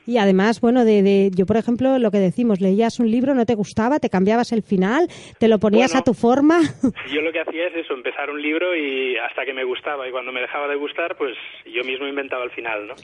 Y 0.08 0.16
además, 0.16 0.62
bueno, 0.62 0.86
de, 0.86 1.02
de- 1.02 1.30
yo 1.34 1.44
por 1.44 1.58
ejemplo, 1.58 1.98
lo 1.98 2.10
que 2.10 2.18
decimos, 2.18 2.62
leías 2.62 2.98
un 2.98 3.10
libro, 3.10 3.34
no 3.34 3.44
te 3.44 3.54
gustaba, 3.54 3.98
te 4.00 4.08
cambiabas 4.08 4.52
el 4.52 4.62
final, 4.62 5.06
te 5.38 5.48
lo 5.48 5.58
ponías 5.58 5.90
Bueno. 5.90 6.00
a 6.00 6.04
tu 6.04 6.14
forma. 6.14 6.60
Yo 7.14 7.20
lo 7.20 7.30
que 7.30 7.40
hacía 7.40 7.66
es 7.68 7.84
eso, 7.84 7.92
empezar 7.92 8.30
un 8.30 8.40
libro 8.40 8.74
y 8.74 9.16
hasta 9.18 9.44
que 9.44 9.52
me 9.52 9.64
gustaba 9.64 10.08
y 10.08 10.10
cuando 10.10 10.32
me 10.32 10.40
dejaba 10.40 10.66
de 10.66 10.76
gustar, 10.76 11.14
pues 11.18 11.32
yo 11.66 11.84
mismo 11.84 12.06
inventaba 12.08 12.42
el 12.44 12.50
final, 12.50 12.86
¿no? 12.88 12.94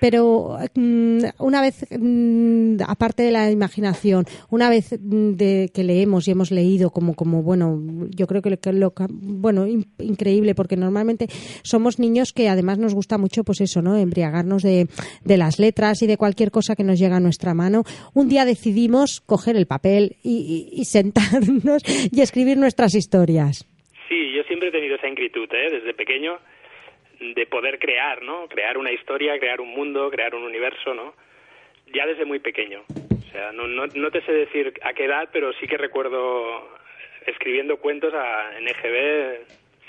Pero 0.00 0.56
mm, 0.74 1.18
una 1.38 1.60
vez, 1.60 1.84
mm, 1.90 2.76
aparte 2.86 3.22
de 3.24 3.30
la 3.30 3.50
imaginación, 3.50 4.24
una 4.50 4.70
vez 4.70 4.98
mm, 4.98 5.32
de 5.32 5.70
que 5.74 5.84
leemos 5.84 6.26
y 6.28 6.30
hemos 6.30 6.50
leído 6.50 6.90
como, 6.90 7.14
como 7.14 7.42
bueno, 7.42 7.78
yo 8.16 8.26
creo 8.26 8.40
que 8.42 8.50
lo, 8.50 8.58
que 8.58 8.72
lo 8.72 8.92
bueno, 9.10 9.66
in- 9.66 9.86
increíble, 9.98 10.54
porque 10.54 10.76
normalmente 10.76 11.26
somos 11.62 11.98
niños 11.98 12.32
que 12.32 12.48
además 12.48 12.78
nos 12.78 12.94
gusta 12.94 13.18
mucho, 13.18 13.44
pues 13.44 13.60
eso, 13.60 13.82
¿no? 13.82 13.96
Embriagarnos 13.96 14.62
de, 14.62 14.88
de 15.24 15.36
las 15.36 15.58
letras 15.58 16.00
y 16.02 16.06
de 16.06 16.16
cualquier 16.16 16.50
cosa 16.54 16.74
que 16.76 16.84
nos 16.84 16.98
llega 16.98 17.16
a 17.16 17.20
nuestra 17.20 17.52
mano. 17.52 17.82
Un 18.14 18.28
día 18.30 18.44
decidimos 18.46 19.20
coger 19.20 19.56
el 19.56 19.66
papel 19.66 20.16
y, 20.22 20.70
y- 20.72 20.84
sentarnos 20.86 21.82
y 22.10 22.20
escribir 22.22 22.56
nuestras 22.56 22.94
historias. 22.94 23.66
Sí, 24.08 24.32
yo 24.34 24.42
siempre 24.44 24.68
he 24.68 24.72
tenido 24.72 24.94
esa 24.96 25.08
inquietud, 25.08 25.48
¿eh? 25.52 25.68
Desde 25.70 25.92
pequeño, 25.94 26.38
de 27.34 27.46
poder 27.46 27.78
crear, 27.78 28.22
¿no? 28.22 28.46
Crear 28.48 28.78
una 28.78 28.92
historia, 28.92 29.38
crear 29.38 29.60
un 29.60 29.70
mundo, 29.70 30.08
crear 30.10 30.34
un 30.34 30.44
universo, 30.44 30.94
¿no? 30.94 31.14
Ya 31.94 32.06
desde 32.06 32.24
muy 32.24 32.38
pequeño. 32.38 32.82
O 32.88 33.30
sea, 33.32 33.52
no, 33.52 33.66
no, 33.66 33.86
no 33.86 34.10
te 34.10 34.22
sé 34.22 34.32
decir 34.32 34.72
a 34.82 34.92
qué 34.94 35.04
edad, 35.06 35.28
pero 35.32 35.52
sí 35.60 35.66
que 35.66 35.76
recuerdo 35.76 36.22
escribiendo 37.26 37.78
cuentos 37.78 38.12
a, 38.14 38.58
en 38.58 38.68
EGB, 38.68 39.40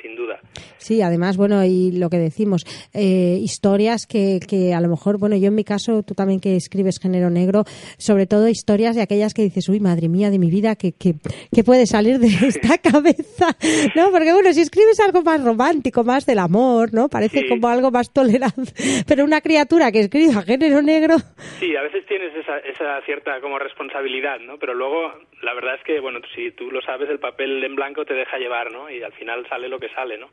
sin 0.01 0.15
duda. 0.15 0.39
Sí, 0.77 1.01
además, 1.01 1.35
bueno, 1.37 1.63
y 1.65 1.91
lo 1.91 2.09
que 2.09 2.17
decimos, 2.17 2.63
eh, 2.93 3.37
historias 3.41 4.05
que, 4.05 4.39
que 4.47 4.73
a 4.73 4.81
lo 4.81 4.87
mejor, 4.89 5.17
bueno, 5.17 5.35
yo 5.35 5.47
en 5.47 5.55
mi 5.55 5.63
caso, 5.63 6.03
tú 6.03 6.13
también 6.13 6.39
que 6.39 6.55
escribes 6.55 6.99
género 7.01 7.29
negro, 7.29 7.63
sobre 7.97 8.27
todo 8.27 8.47
historias 8.47 8.95
de 8.95 9.01
aquellas 9.01 9.33
que 9.33 9.41
dices, 9.41 9.67
uy, 9.69 9.79
madre 9.79 10.09
mía 10.09 10.29
de 10.29 10.37
mi 10.39 10.49
vida, 10.51 10.75
que, 10.75 10.91
que, 10.91 11.15
que 11.53 11.63
puede 11.63 11.85
salir 11.87 12.19
de 12.19 12.27
esta 12.47 12.77
cabeza, 12.77 13.55
¿no? 13.95 14.11
Porque 14.11 14.31
bueno, 14.33 14.53
si 14.53 14.61
escribes 14.61 14.99
algo 14.99 15.23
más 15.23 15.43
romántico, 15.43 16.03
más 16.03 16.25
del 16.25 16.39
amor, 16.39 16.93
¿no? 16.93 17.09
Parece 17.09 17.39
Sí. 17.41 17.47
como 17.49 17.67
algo 17.67 17.91
más 17.91 18.13
tolerable, 18.13 18.71
pero 19.07 19.23
una 19.25 19.41
criatura 19.41 19.91
que 19.91 20.01
escriba 20.01 20.41
género 20.43 20.81
negro, 20.81 21.15
Sí, 21.59 21.75
a 21.75 21.81
veces 21.81 22.05
tienes 22.07 22.33
esa, 22.35 22.57
esa 22.59 23.01
cierta 23.05 23.39
como 23.41 23.57
responsabilidad, 23.59 24.39
¿no? 24.39 24.57
Pero 24.59 24.73
luego, 24.73 25.11
la 25.41 25.53
verdad 25.53 25.75
es 25.75 25.83
que, 25.83 25.99
bueno, 25.99 26.19
si 26.35 26.51
tú 26.51 26.69
lo 26.71 26.81
sabes, 26.81 27.09
el 27.09 27.19
papel 27.19 27.63
en 27.63 27.75
blanco 27.75 28.05
te 28.05 28.13
deja 28.13 28.37
llevar, 28.37 28.71
¿no? 28.71 28.89
Y 28.89 29.01
al 29.01 29.13
final 29.13 29.45
sale 29.49 29.67
lo 29.67 29.79
que 29.79 29.89
sale, 29.95 30.17
¿no? 30.17 30.27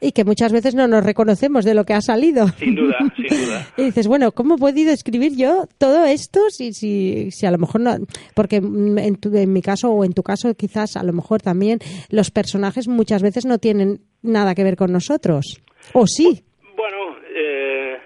y 0.00 0.12
que 0.12 0.22
muchas 0.24 0.52
veces 0.52 0.76
no 0.76 0.86
nos 0.86 1.04
reconocemos 1.04 1.64
de 1.64 1.74
lo 1.74 1.82
que 1.84 1.92
ha 1.92 2.00
salido. 2.00 2.46
Sin 2.50 2.76
duda, 2.76 2.96
sin 3.16 3.26
duda. 3.46 3.66
Y 3.76 3.82
dices, 3.86 4.06
bueno, 4.06 4.30
¿cómo 4.30 4.54
he 4.54 4.58
podido 4.58 4.92
escribir 4.92 5.32
yo 5.36 5.64
todo 5.76 6.04
esto 6.04 6.38
si, 6.50 6.72
si, 6.72 7.32
si 7.32 7.46
a 7.46 7.50
lo 7.50 7.58
mejor 7.58 7.80
no... 7.80 7.96
Porque 8.36 8.60
mm, 8.60 8.96
en, 8.98 9.16
tu- 9.16 9.36
en 9.36 9.52
mi 9.52 9.60
caso 9.60 9.90
o 9.90 10.04
en 10.04 10.12
tu 10.12 10.22
caso 10.22 10.54
quizás 10.54 10.96
a 10.96 11.02
lo 11.02 11.12
mejor 11.12 11.42
también 11.42 11.80
los 12.10 12.30
personajes 12.30 12.86
muchas 12.86 13.22
veces 13.24 13.44
no 13.44 13.58
tienen 13.58 13.98
nada 14.22 14.54
que 14.54 14.62
ver 14.62 14.76
con 14.76 14.92
nosotros. 14.92 15.60
¿O 15.94 16.06
sí? 16.06 16.44
Bueno, 16.76 17.16
eh, 17.34 17.98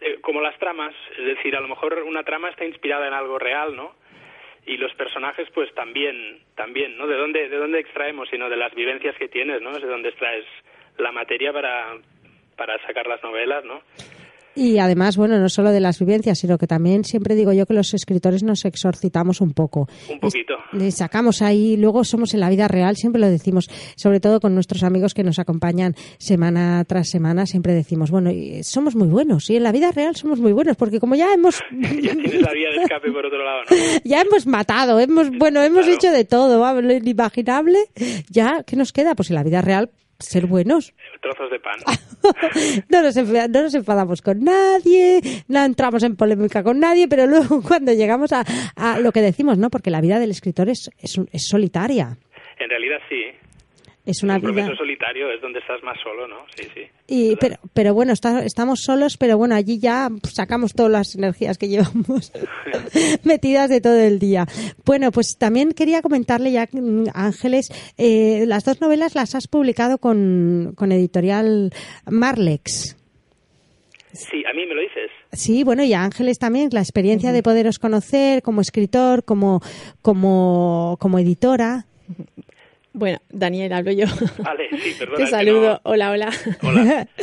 eh, 0.00 0.20
como 0.22 0.40
las 0.40 0.58
tramas, 0.58 0.94
es 1.18 1.26
decir, 1.36 1.54
a 1.54 1.60
lo 1.60 1.68
mejor 1.68 1.92
una 2.08 2.22
trama 2.24 2.48
está 2.48 2.64
inspirada 2.64 3.06
en 3.06 3.12
algo 3.12 3.38
real, 3.38 3.76
¿no? 3.76 3.90
Y 4.68 4.76
los 4.76 4.94
personajes, 4.94 5.48
pues 5.54 5.74
también, 5.74 6.40
también, 6.54 6.98
¿no? 6.98 7.06
¿De 7.06 7.16
dónde, 7.16 7.48
de 7.48 7.56
dónde 7.56 7.80
extraemos? 7.80 8.28
Sino 8.28 8.50
de 8.50 8.56
las 8.56 8.74
vivencias 8.74 9.16
que 9.16 9.26
tienes, 9.26 9.62
¿no? 9.62 9.72
De 9.72 9.86
dónde 9.86 10.10
extraes 10.10 10.44
la 10.98 11.10
materia 11.10 11.54
para, 11.54 11.96
para 12.54 12.78
sacar 12.86 13.06
las 13.06 13.22
novelas, 13.22 13.64
¿no? 13.64 13.80
Y 14.58 14.78
además, 14.78 15.16
bueno, 15.16 15.38
no 15.38 15.48
solo 15.48 15.70
de 15.70 15.78
las 15.80 16.00
vivencias, 16.00 16.38
sino 16.40 16.58
que 16.58 16.66
también 16.66 17.04
siempre 17.04 17.36
digo 17.36 17.52
yo 17.52 17.64
que 17.64 17.74
los 17.74 17.94
escritores 17.94 18.42
nos 18.42 18.64
exorcitamos 18.64 19.40
un 19.40 19.52
poco. 19.52 19.88
Un 20.10 20.18
poquito. 20.18 20.54
Le 20.72 20.90
sacamos 20.90 21.42
ahí, 21.42 21.76
luego 21.76 22.02
somos 22.02 22.34
en 22.34 22.40
la 22.40 22.50
vida 22.50 22.66
real, 22.66 22.96
siempre 22.96 23.20
lo 23.20 23.28
decimos, 23.28 23.70
sobre 23.96 24.18
todo 24.20 24.40
con 24.40 24.54
nuestros 24.54 24.82
amigos 24.82 25.14
que 25.14 25.22
nos 25.22 25.38
acompañan 25.38 25.94
semana 26.18 26.84
tras 26.86 27.08
semana, 27.08 27.46
siempre 27.46 27.72
decimos, 27.72 28.10
bueno, 28.10 28.30
y 28.32 28.62
somos 28.64 28.96
muy 28.96 29.08
buenos, 29.08 29.48
y 29.48 29.56
en 29.56 29.62
la 29.62 29.70
vida 29.72 29.92
real 29.92 30.16
somos 30.16 30.40
muy 30.40 30.52
buenos, 30.52 30.76
porque 30.76 30.98
como 30.98 31.14
ya 31.14 31.32
hemos, 31.32 31.60
Ya 31.70 32.12
tienes 32.12 32.40
la 32.42 32.52
vía 32.52 32.70
de 32.70 32.82
escape 32.82 33.12
por 33.12 33.24
otro 33.26 33.44
lado, 33.44 33.62
¿no? 33.70 33.76
ya 34.04 34.22
hemos 34.22 34.46
matado, 34.46 34.98
hemos, 34.98 35.30
bueno, 35.38 35.62
hemos 35.62 35.84
Claro. 35.84 35.94
hecho 35.94 36.10
de 36.10 36.24
todo, 36.24 36.80
lo 36.82 36.92
inimaginable, 36.92 37.78
ya, 38.28 38.64
¿qué 38.66 38.74
nos 38.76 38.92
queda? 38.92 39.14
Pues 39.14 39.30
en 39.30 39.36
la 39.36 39.44
vida 39.44 39.62
real, 39.62 39.90
ser 40.18 40.46
buenos. 40.46 40.94
Trozos 41.20 41.50
de 41.50 41.60
pan. 41.60 41.76
No 42.88 43.02
nos, 43.02 43.16
enfa- 43.16 43.48
no 43.48 43.62
nos 43.62 43.74
enfadamos 43.74 44.20
con 44.22 44.42
nadie, 44.42 45.20
no 45.46 45.64
entramos 45.64 46.02
en 46.02 46.16
polémica 46.16 46.62
con 46.64 46.80
nadie, 46.80 47.06
pero 47.08 47.26
luego 47.26 47.62
cuando 47.66 47.92
llegamos 47.92 48.32
a, 48.32 48.44
a 48.76 48.98
lo 48.98 49.12
que 49.12 49.22
decimos, 49.22 49.56
¿no? 49.58 49.70
Porque 49.70 49.90
la 49.90 50.00
vida 50.00 50.18
del 50.18 50.30
escritor 50.32 50.68
es, 50.68 50.90
es, 50.98 51.18
es 51.32 51.46
solitaria. 51.48 52.16
En 52.58 52.68
realidad 52.68 52.98
sí. 53.08 53.22
Es 54.10 54.22
una 54.22 54.36
un 54.36 54.40
vida... 54.40 54.52
proceso 54.54 54.76
solitario 54.76 55.30
es 55.30 55.40
donde 55.40 55.58
estás 55.60 55.82
más 55.82 55.96
solo, 56.02 56.26
¿no? 56.26 56.36
Sí, 56.56 56.66
sí. 56.74 56.80
Y, 57.06 57.36
pero, 57.36 57.56
pero 57.74 57.94
bueno, 57.94 58.12
está- 58.12 58.44
estamos 58.44 58.80
solos, 58.82 59.16
pero 59.16 59.36
bueno, 59.38 59.54
allí 59.54 59.78
ya 59.78 60.08
sacamos 60.24 60.72
todas 60.74 60.90
las 60.92 61.14
energías 61.14 61.58
que 61.58 61.68
llevamos 61.68 62.32
metidas 63.24 63.68
de 63.70 63.80
todo 63.80 63.98
el 64.00 64.18
día. 64.18 64.46
Bueno, 64.84 65.12
pues 65.12 65.36
también 65.38 65.72
quería 65.72 66.02
comentarle 66.02 66.52
ya, 66.52 66.68
mm, 66.70 67.08
Ángeles, 67.14 67.68
eh, 67.96 68.44
las 68.46 68.64
dos 68.64 68.80
novelas 68.80 69.14
las 69.14 69.34
has 69.34 69.46
publicado 69.48 69.98
con, 69.98 70.72
con 70.76 70.90
editorial 70.92 71.72
Marlex. 72.10 72.96
Sí, 74.12 74.42
a 74.50 74.54
mí 74.54 74.66
me 74.66 74.74
lo 74.74 74.80
dices. 74.80 75.10
Sí, 75.32 75.62
bueno, 75.64 75.84
y 75.84 75.92
a 75.92 76.02
Ángeles 76.02 76.38
también, 76.38 76.70
la 76.72 76.80
experiencia 76.80 77.30
de 77.30 77.42
poderos 77.42 77.78
conocer 77.78 78.42
como 78.42 78.62
escritor, 78.62 79.22
como, 79.22 79.60
como, 80.02 80.96
como 80.98 81.18
editora. 81.18 81.84
Bueno, 82.98 83.18
Daniel, 83.30 83.72
hablo 83.72 83.92
yo. 83.92 84.06
Vale, 84.38 84.68
sí, 84.82 84.94
perdona. 84.98 85.24
Te 85.24 85.30
saludo. 85.30 85.68
no- 85.74 85.80
Hola, 85.84 86.10
hola. 86.10 86.30
Hola. 86.62 87.08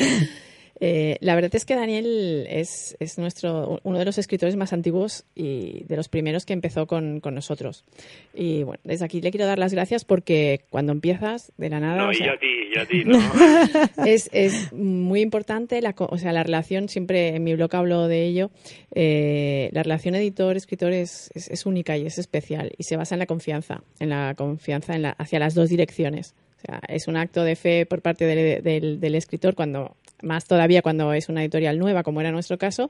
Eh, 0.82 1.16
la 1.22 1.36
verdad 1.36 1.56
es 1.56 1.64
que 1.64 1.74
Daniel 1.74 2.46
es, 2.50 2.98
es 3.00 3.18
nuestro, 3.18 3.80
uno 3.84 3.98
de 3.98 4.04
los 4.04 4.18
escritores 4.18 4.58
más 4.58 4.74
antiguos 4.74 5.24
y 5.34 5.86
de 5.86 5.96
los 5.96 6.10
primeros 6.10 6.46
que 6.46 6.52
empezó 6.52 6.86
con, 6.86 7.22
con 7.22 7.34
nosotros. 7.34 7.86
Y 8.34 8.64
bueno, 8.64 8.82
desde 8.84 9.06
aquí 9.06 9.22
le 9.22 9.32
quiero 9.32 9.46
dar 9.46 9.58
las 9.58 9.72
gracias 9.74 10.04
porque 10.04 10.66
cuando 10.70 10.92
empiezas 10.92 11.54
de 11.56 11.70
la 11.70 11.80
nada... 11.80 12.04
No, 12.04 12.10
o 12.10 12.14
sea, 12.14 12.34
a 12.34 12.38
ti, 12.38 12.48
yo 12.76 12.82
a 12.82 12.86
ti, 12.86 13.04
no. 13.06 13.18
es, 14.06 14.30
es 14.34 14.72
muy 14.74 15.22
importante, 15.22 15.82
la, 15.82 15.94
co- 15.94 16.08
o 16.12 16.18
sea, 16.18 16.34
la 16.34 16.44
relación, 16.44 16.90
siempre 16.90 17.36
en 17.36 17.44
mi 17.44 17.56
blog 17.56 17.76
hablo 17.76 18.08
de 18.08 18.26
ello, 18.26 18.52
eh, 18.94 19.70
la 19.72 19.84
relación 19.84 20.16
editor-escritor 20.16 20.92
es, 20.94 21.32
es, 21.34 21.50
es 21.50 21.66
única 21.66 21.98
y 21.98 22.06
es 22.06 22.18
especial 22.18 22.72
y 22.78 22.84
se 22.84 22.98
basa 22.98 23.16
en 23.16 23.20
la 23.20 23.26
confianza, 23.26 23.84
en 24.00 24.10
la 24.10 24.36
confianza 24.36 24.94
en 24.96 25.04
la, 25.04 25.10
hacia 25.12 25.40
las 25.40 25.54
dos 25.56 25.70
direcciones. 25.70 26.36
O 26.58 26.62
sea, 26.68 26.82
es 26.88 27.08
un 27.08 27.18
acto 27.18 27.44
de 27.44 27.56
fe 27.56 27.86
por 27.86 28.02
parte 28.02 28.26
del, 28.26 28.64
del- 28.64 29.00
del 29.00 29.16
escritor, 29.16 29.56
cuando 29.56 29.96
más 30.22 30.46
todavía 30.46 30.82
cuando 30.82 31.14
es 31.14 31.30
una 31.30 31.42
editorial 31.42 31.78
nueva, 31.78 32.04
como 32.04 32.22
era 32.22 32.32
nuestro 32.32 32.58
caso, 32.58 32.90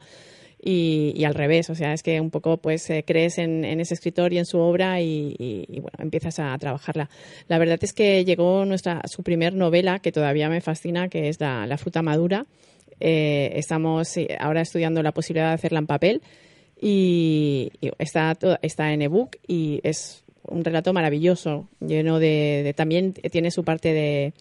y, 0.68 1.14
y 1.16 1.26
al 1.26 1.36
revés, 1.36 1.70
o 1.70 1.76
sea, 1.76 1.94
es 1.94 2.02
que 2.02 2.20
un 2.20 2.32
poco 2.32 2.58
pues 2.58 2.90
eh, 2.90 3.04
crees 3.06 3.38
en, 3.38 3.64
ese 3.80 3.94
escritor 3.94 4.34
y 4.34 4.40
en 4.40 4.48
su 4.48 4.58
obra 4.58 5.00
y, 5.00 5.68
bueno, 5.70 5.98
empiezas 6.00 6.40
a 6.40 6.58
trabajarla. 6.58 7.08
La 7.48 7.60
verdad 7.60 7.78
es 7.84 7.94
que 7.94 8.26
llegó 8.26 8.66
nuestra 8.66 9.04
su 9.06 9.22
primer 9.22 9.54
novela, 9.54 10.00
que 10.00 10.12
todavía 10.12 10.50
me 10.50 10.62
fascina, 10.62 11.08
que 11.08 11.30
es 11.30 11.40
La, 11.40 11.78
fruta 11.78 12.02
madura. 12.02 12.48
Eh, 13.00 13.52
estamos 13.56 14.18
eh, 14.18 14.36
ahora 14.40 14.62
estudiando 14.62 15.04
la 15.04 15.12
posibilidad 15.12 15.50
de 15.50 15.54
hacerla 15.54 15.80
en 15.80 15.86
papel 15.86 16.22
y, 16.82 17.72
está, 18.00 18.36
está 18.64 18.92
en 18.92 19.04
ebook 19.04 19.36
y 19.48 19.82
es 19.84 20.24
un 20.48 20.64
relato 20.64 20.94
maravilloso, 20.94 21.68
lleno 21.80 22.18
de- 22.18 22.74
también 22.76 23.14
tiene 23.14 23.52
su 23.52 23.64
parte 23.64 23.94
de, 23.94 24.34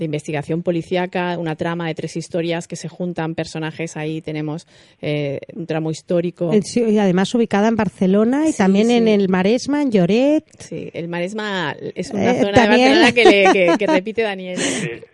de 0.00 0.06
investigación 0.06 0.62
policíaca, 0.64 1.38
una 1.38 1.54
trama 1.54 1.86
de 1.86 1.94
tres 1.94 2.16
historias 2.16 2.66
que 2.66 2.74
se 2.74 2.88
juntan 2.88 3.36
personajes 3.36 3.96
ahí 3.96 4.20
tenemos 4.20 4.66
eh, 5.00 5.38
un 5.54 5.66
tramo 5.66 5.92
histórico. 5.92 6.50
Sí, 6.62 6.82
y 6.82 6.98
además 6.98 7.32
ubicada 7.34 7.68
en 7.68 7.76
Barcelona 7.76 8.48
y 8.48 8.52
Sí, 8.52 8.58
también 8.58 8.90
en 8.90 9.04
sí. 9.04 9.10
el 9.12 9.28
Maresma, 9.28 9.82
en 9.82 9.92
Lloret. 9.92 10.44
Sí, 10.58 10.90
el 10.92 11.06
Maresma 11.06 11.76
es 11.94 12.10
una 12.10 12.32
Eh, 12.32 12.40
zona 12.40 12.52
Daniel. 12.52 12.94
de 12.94 13.00
Barcelona 13.00 13.12
que, 13.12 13.24
le- 13.24 13.52
que- 13.52 13.78
que 13.78 13.86
repite 13.92 14.22
Daniel. 14.22 14.58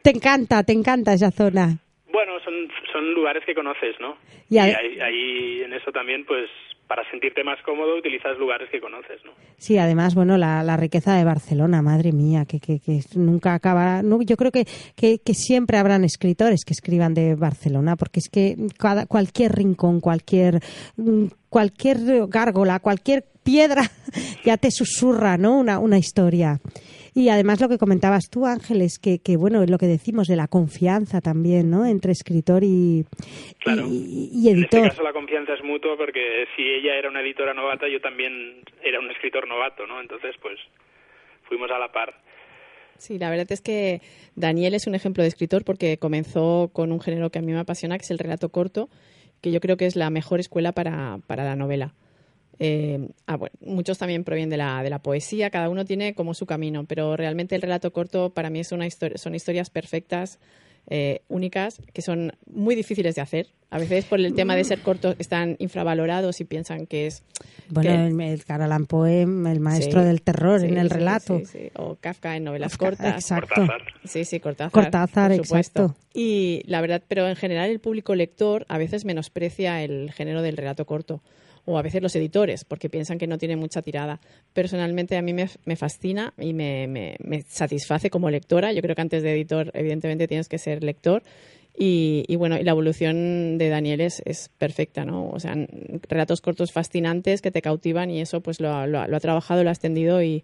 Te 0.03 0.11
encanta, 0.11 0.63
te 0.63 0.73
encanta 0.73 1.13
esa 1.13 1.31
zona. 1.31 1.79
Bueno, 2.13 2.33
son, 2.45 2.55
son 2.93 3.13
lugares 3.13 3.43
que 3.45 3.55
conoces, 3.55 3.95
¿no? 4.01 4.17
Y 4.49 4.55
Y, 4.55 4.59
ahí, 4.59 5.01
ahí 5.01 5.63
en 5.65 5.73
eso 5.75 5.91
también, 5.93 6.25
pues, 6.25 6.49
para 6.87 7.09
sentirte 7.11 7.43
más 7.43 7.61
cómodo, 7.63 7.97
utilizas 7.97 8.39
lugares 8.39 8.69
que 8.71 8.81
conoces, 8.81 9.25
¿no? 9.25 9.33
Sí, 9.59 9.77
además, 9.79 10.15
bueno, 10.15 10.37
la, 10.37 10.63
la 10.63 10.77
riqueza 10.77 11.17
de 11.17 11.25
Barcelona, 11.25 11.83
madre 11.83 12.13
mía, 12.13 12.45
que, 12.45 12.61
que, 12.61 12.79
nunca 13.17 13.55
acabará. 13.55 14.03
no, 14.03 14.23
yo 14.23 14.37
creo 14.37 14.53
que, 14.53 14.67
que, 14.95 15.19
que 15.19 15.35
siempre 15.35 15.79
habrán 15.79 16.05
escritores 16.05 16.65
que 16.65 16.73
escriban 16.73 17.15
de 17.15 17.35
Barcelona, 17.35 17.97
porque 17.97 18.21
es 18.21 18.29
que 18.29 18.57
cada, 18.79 19.07
cualquier 19.07 19.57
rincón, 19.57 20.01
cualquier, 20.01 20.61
mm, 20.97 21.27
cualquier 21.49 22.29
gárgola, 22.29 22.79
cualquier 22.79 23.25
piedra 23.43 23.83
ya 24.45 24.57
te 24.57 24.71
susurra, 24.71 25.37
¿no? 25.37 25.59
Una, 25.59 25.79
una 25.79 25.99
historia. 25.99 26.61
Y 27.19 27.31
además 27.31 27.63
lo 27.63 27.71
que 27.71 27.79
comentabas 27.79 28.29
tú, 28.29 28.45
Ángeles, 28.45 28.99
que, 28.99 29.21
que 29.21 29.39
bueno, 29.39 29.65
lo 29.65 29.79
que 29.79 29.87
decimos 29.87 30.29
de 30.29 30.37
la 30.37 30.49
confianza 30.49 31.23
también, 31.23 31.71
¿no? 31.71 31.87
Entre 31.87 32.13
escritor 32.13 32.63
y, 32.63 33.07
Claro. 33.61 33.87
y, 33.89 34.29
y 34.35 34.51
En 34.51 34.63
este 34.65 34.77
editor. 34.77 34.91
caso 34.91 35.03
la 35.03 35.15
confianza 35.15 35.55
es 35.55 35.65
mutua 35.65 35.97
porque 35.97 36.45
si 36.55 36.63
ella 36.63 36.95
era 36.99 37.09
una 37.09 37.23
editora 37.23 37.55
novata, 37.55 37.87
yo 37.89 38.03
también 38.03 38.61
era 38.85 39.01
un 39.01 39.11
escritor 39.11 39.49
novato, 39.49 39.87
¿no? 39.87 39.99
Entonces, 40.03 40.35
pues, 40.43 40.59
fuimos 41.49 41.71
a 41.71 41.79
la 41.79 41.91
par. 41.91 42.21
Sí, 42.99 43.19
la 43.19 43.31
verdad 43.31 43.51
es 43.51 43.63
que 43.63 44.03
Daniel 44.35 44.75
es 44.75 44.87
un 44.87 44.95
ejemplo 44.95 45.23
de 45.23 45.29
escritor 45.31 45.65
porque 45.65 45.97
comenzó 45.97 46.69
con 46.75 46.93
un 46.93 47.01
género 47.01 47.31
que 47.31 47.39
a 47.39 47.43
mí 47.43 47.53
me 47.53 47.59
apasiona, 47.61 47.97
que 47.97 48.05
es 48.05 48.11
el 48.11 48.19
relato 48.19 48.51
corto, 48.51 48.91
que 49.41 49.53
yo 49.53 49.61
creo 49.61 49.79
que 49.79 49.87
es 49.87 49.97
la 49.97 50.11
mejor 50.11 50.39
escuela 50.41 50.73
para, 50.73 51.19
para 51.27 51.45
la 51.45 51.57
novela. 51.57 51.95
Eh, 52.59 53.09
ah, 53.27 53.37
bueno, 53.37 53.55
muchos 53.61 53.99
también 53.99 54.25
provienen 54.25 54.51
de 54.51 54.57
la, 54.57 54.83
de 54.83 54.91
la 54.91 54.99
poesía, 55.01 55.51
cada 55.51 55.69
uno 55.69 55.85
tiene 55.85 56.15
como 56.15 56.33
su 56.35 56.47
camino, 56.47 56.85
pero 56.85 57.17
realmente 57.17 57.55
el 57.55 57.63
relato 57.63 57.93
corto 57.93 58.31
para 58.31 58.49
mí 58.51 58.61
es 58.61 58.73
una 58.73 58.87
historia, 58.87 59.19
son 59.19 59.35
historias 59.35 59.69
perfectas, 59.71 60.39
eh, 60.89 61.21
únicas, 61.29 61.81
que 61.93 62.01
son 62.01 62.33
muy 62.51 62.75
difíciles 62.77 63.15
de 63.17 63.21
hacer. 63.21 63.49
A 63.71 63.79
veces 63.79 64.05
por 64.05 64.21
el 64.21 64.33
tema 64.35 64.55
de 64.55 64.63
ser 64.63 64.79
cortos 64.81 65.17
están 65.19 65.57
infravalorados 65.59 66.41
y 66.41 66.45
piensan 66.45 66.87
que 66.87 67.09
es... 67.09 67.25
Bueno, 67.69 67.91
que- 67.91 67.97
el, 68.07 68.21
el 68.21 68.21
Edgar 68.39 68.63
Allan 68.63 68.87
Poe, 68.87 69.23
el 69.23 69.61
maestro 69.61 70.01
Sí, 70.01 70.07
del 70.07 70.23
terror 70.23 70.61
sí, 70.61 70.67
en 70.69 70.79
el 70.79 70.89
relato. 70.89 71.43
sí. 71.45 71.71
O 71.75 71.97
Kafka 71.97 72.37
en 72.37 72.45
novelas 72.45 72.79
Kafka, 72.79 72.87
cortas. 72.87 73.15
exacto. 73.17 73.55
Cortázar. 73.57 73.83
Sí, 74.05 74.25
sí, 74.25 74.39
Cortázar. 74.39 74.71
Cortázar, 74.73 75.37
por 75.37 75.45
supuesto. 75.47 75.83
exacto. 75.83 76.01
Y 76.15 76.63
la 76.67 76.81
verdad, 76.81 77.03
pero 77.09 77.29
en 77.29 77.35
general 77.37 77.69
el 77.69 77.81
público 77.81 78.15
lector 78.15 78.65
a 78.69 78.79
veces 78.79 79.05
menosprecia 79.05 79.83
el 79.83 80.13
género 80.13 80.41
del 80.41 80.57
relato 80.57 80.87
corto. 80.87 81.21
O 81.67 81.77
a 81.79 81.83
veces 81.83 82.01
los 82.01 82.17
editores, 82.17 82.65
porque 82.65 82.89
piensan 82.89 83.19
que 83.19 83.27
no 83.27 83.39
tiene 83.39 83.57
mucha 83.57 83.83
tirada. 83.83 84.21
Personalmente 84.55 85.17
a 85.17 85.23
mí 85.23 85.33
me, 85.35 85.49
me 85.65 85.77
fascina 85.77 86.33
y 86.39 86.53
me, 86.55 86.87
me- 86.87 87.17
me 87.19 87.43
satisface 87.43 88.09
como 88.09 88.31
lectora. 88.31 88.73
Yo 88.73 88.81
creo 88.83 88.95
que 88.95 89.03
antes 89.03 89.23
de 89.23 89.33
editor, 89.33 89.71
evidentemente, 89.75 90.29
tienes 90.29 90.49
que 90.49 90.59
ser 90.59 90.83
lector. 90.83 91.23
Y, 91.79 92.25
y 92.29 92.37
bueno, 92.37 92.57
y 92.59 92.63
la 92.65 92.71
evolución 92.71 93.59
de 93.59 93.69
Daniel 93.69 94.01
es, 94.01 94.23
es 94.25 94.49
perfecta, 94.57 95.05
¿no? 95.05 95.29
O 95.29 95.39
sea, 95.41 95.55
relatos 96.09 96.41
cortos 96.41 96.73
fascinantes 96.73 97.43
que 97.43 97.51
te 97.51 97.61
cautivan 97.61 98.11
y 98.11 98.23
eso 98.23 98.41
pues 98.41 98.61
lo, 98.61 98.87
lo 98.87 99.07
lo 99.07 99.17
ha 99.17 99.21
trabajado, 99.21 99.63
lo 99.63 99.69
ha 99.69 99.73
extendido 99.73 100.23
y, 100.23 100.43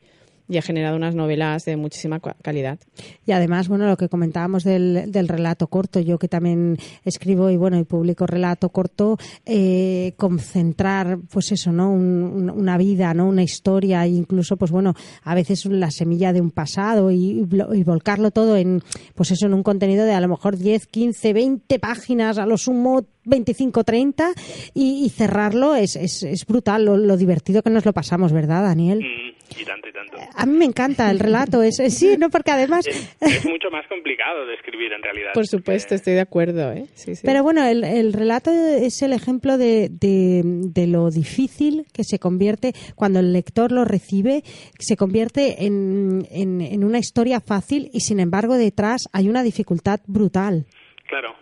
y 0.49 0.59
ha 0.59 0.63
generado 0.63 0.97
unas 0.97 1.15
novelas 1.15 1.65
de 1.65 1.77
muchísima 1.77 2.21
calidad. 2.21 2.79
Y 3.27 3.33
además, 3.33 3.69
bueno, 3.69 3.87
lo 3.87 3.97
que 3.97 4.09
comentábamos 4.09 4.65
del, 4.65 5.11
del 5.11 5.29
relato 5.29 5.67
corto, 5.69 6.01
yo 6.01 6.19
que 6.19 6.29
también 6.29 6.77
escribo 7.05 7.49
y 7.51 7.57
bueno, 7.57 7.79
y 7.79 7.85
publico 7.85 8.27
relato 8.27 8.69
corto, 8.71 9.17
eh, 9.47 10.13
concentrar, 10.17 11.19
pues 11.31 11.53
eso, 11.53 11.73
¿no? 11.73 11.91
Un- 11.91 12.23
un- 12.25 12.51
una 12.51 12.77
vida, 12.77 13.15
¿no? 13.15 13.27
Una 13.29 13.43
historia, 13.43 14.05
e 14.05 14.09
incluso, 14.11 14.57
pues 14.57 14.71
bueno, 14.71 14.95
a 15.23 15.35
veces 15.35 15.65
la 15.67 15.91
semilla 15.91 16.33
de 16.33 16.41
un 16.41 16.51
pasado 16.51 17.11
y, 17.11 17.47
volcarlo 17.85 18.31
todo 18.31 18.57
en, 18.57 18.83
pues 19.15 19.31
eso, 19.31 19.47
en 19.47 19.55
un 19.55 19.63
contenido 19.63 20.05
de 20.05 20.13
a 20.15 20.21
lo 20.21 20.29
mejor 20.29 20.57
10, 20.57 20.87
15, 20.87 21.33
20 21.33 21.79
páginas, 21.79 22.39
a 22.39 22.47
lo 22.47 22.57
sumo 22.59 23.05
25, 23.25 23.85
30 23.85 24.33
y, 24.75 25.05
y 25.05 25.09
cerrarlo 25.11 25.75
es, 25.77 25.97
es, 25.97 26.23
es 26.25 26.45
brutal 26.47 26.85
lo, 26.85 26.97
lo 26.97 27.17
divertido 27.17 27.63
que 27.63 27.71
nos 27.71 27.85
lo 27.85 27.93
pasamos, 27.93 28.33
¿verdad, 28.33 28.63
Daniel? 28.65 28.99
Mm, 29.01 29.33
y 29.59 29.65
tanto, 29.65 29.89
y 29.89 29.93
tanto. 29.93 30.17
A 30.35 30.47
mí 30.47 30.57
me 30.57 30.65
encanta 30.65 31.11
el 31.11 31.19
relato, 31.19 31.63
es, 31.63 31.77
sí, 31.89 32.17
¿no? 32.19 32.31
Porque 32.31 32.51
además... 32.51 32.87
Es, 32.87 33.17
es 33.21 33.45
mucho 33.47 33.71
más 33.71 33.87
complicado 33.89 34.47
de 34.47 34.55
escribir 34.55 34.93
en 34.93 35.03
realidad. 35.03 35.33
Por 35.35 35.47
supuesto, 35.47 35.95
estoy 35.95 36.15
de 36.15 36.21
acuerdo. 36.21 36.73
¿eh? 36.73 36.87
Sí, 36.95 37.15
sí. 37.15 37.23
Pero 37.25 37.43
bueno, 37.43 37.65
el, 37.67 37.85
el 37.85 38.13
relato 38.13 38.51
es 38.51 39.03
el 39.03 39.13
ejemplo 39.13 39.59
de, 39.59 39.89
de, 39.91 40.43
de 40.45 40.87
lo 40.87 41.11
difícil 41.11 41.87
que 41.93 42.05
se 42.05 42.19
convierte 42.19 42.73
cuando 42.95 43.21
el 43.21 43.33
lector 43.33 43.73
lo 43.73 43.85
recibe, 43.85 44.43
se 44.79 44.97
convierte 44.97 45.65
en, 45.65 46.27
en, 46.31 46.61
en 46.61 46.85
una 46.85 46.99
historia 46.99 47.41
fácil 47.41 47.91
y 47.93 48.01
sin 48.01 48.21
embargo 48.21 48.57
detrás 48.57 49.09
hay 49.13 49.29
una 49.29 49.43
dificultad 49.43 50.01
brutal. 50.07 50.67
Claro, 51.07 51.35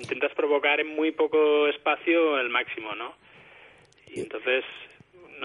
intentas 0.00 0.32
provocar 0.34 0.80
en 0.80 0.94
muy 0.94 1.12
poco 1.12 1.68
espacio 1.68 2.38
el 2.38 2.50
máximo, 2.50 2.94
¿no? 2.94 3.14
Y 4.08 4.20
entonces, 4.20 4.64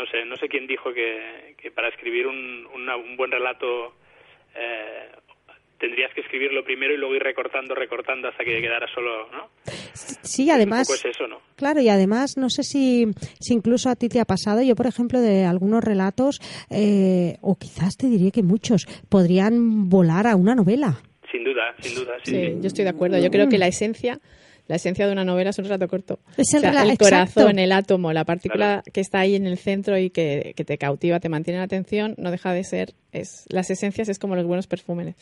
no 0.02 0.10
sé, 0.10 0.26
no 0.26 0.36
sé 0.38 0.48
quién 0.50 0.66
dijo 0.68 0.92
que, 0.94 1.54
que 1.62 1.70
para 1.72 1.90
escribir 1.90 2.26
un, 2.28 2.66
una- 2.74 2.96
un 2.96 3.16
buen 3.18 3.30
relato 3.32 3.94
eh, 4.56 5.10
tendrías 5.80 6.14
que 6.14 6.22
escribirlo 6.22 6.64
primero 6.64 6.94
y 6.94 6.98
luego 6.98 7.16
ir 7.16 7.24
recortando, 7.24 7.74
recortando 7.76 8.28
hasta 8.28 8.44
que 8.44 8.62
quedara 8.62 8.88
solo, 8.94 9.28
¿no? 9.32 9.50
Sí, 10.24 10.50
además... 10.50 10.88
Un 10.90 10.96
poco 10.96 10.96
es 11.10 11.16
eso, 11.16 11.28
¿no? 11.28 11.40
Claro, 11.56 11.82
y 11.82 11.90
además, 11.90 12.38
no 12.38 12.50
sé 12.50 12.64
si, 12.64 13.06
si 13.40 13.54
incluso 13.54 13.90
a 13.90 13.96
ti 13.96 14.08
te 14.10 14.20
ha 14.20 14.26
pasado, 14.26 14.62
yo 14.64 14.76
por 14.76 14.88
ejemplo 14.88 15.20
de 15.20 15.46
algunos 15.46 15.84
relatos, 15.84 16.40
eh, 16.70 17.38
o 17.42 17.56
quizás 17.58 17.98
te 17.98 18.08
diría 18.08 18.32
que 18.32 18.44
muchos, 18.44 18.86
podrían 19.10 19.90
volar 19.90 20.28
a 20.28 20.36
una 20.36 20.56
novela. 20.56 21.02
Sin 21.32 21.44
duda, 21.44 21.76
sin 21.82 21.96
duda, 21.96 22.14
sí. 22.24 22.32
Sí, 22.32 22.46
sí. 22.48 22.58
yo 22.62 22.68
estoy 22.68 22.84
de 22.84 22.90
acuerdo. 22.92 23.18
Yo 23.20 23.30
creo 23.32 23.48
que 23.50 23.58
la 23.58 23.68
esencia, 23.68 24.20
La 24.72 24.78
esencia 24.78 25.06
de 25.06 25.12
una 25.12 25.26
novela 25.26 25.50
es 25.50 25.58
un 25.60 25.66
relato 25.66 25.86
corto. 25.90 26.20
Es 26.38 26.54
el 26.54 26.60
O 26.60 26.62
sea, 26.62 26.72
rela- 26.72 26.84
el 26.84 26.92
exacto. 26.92 27.04
corazón, 27.06 27.60
el 27.60 27.74
átomo, 27.74 28.14
la 28.14 28.24
partícula 28.24 28.84
que 28.94 29.02
está 29.02 29.20
ahí 29.20 29.36
en 29.36 29.46
el 29.46 29.58
centro 29.58 29.98
y 29.98 30.10
que, 30.10 30.54
que 30.56 30.64
te 30.64 30.78
cautiva, 30.78 31.20
te 31.20 31.28
mantiene 31.28 31.58
la 31.60 31.66
atención, 31.66 32.16
no 32.18 32.32
deja 32.32 32.54
de 32.54 32.64
ser. 32.64 32.94
Es, 33.12 33.44
las 33.50 33.70
esencias 33.70 34.08
es 34.08 34.18
como 34.18 34.38
los 34.38 34.46
buenos 34.46 34.68
perfumes. 34.68 35.16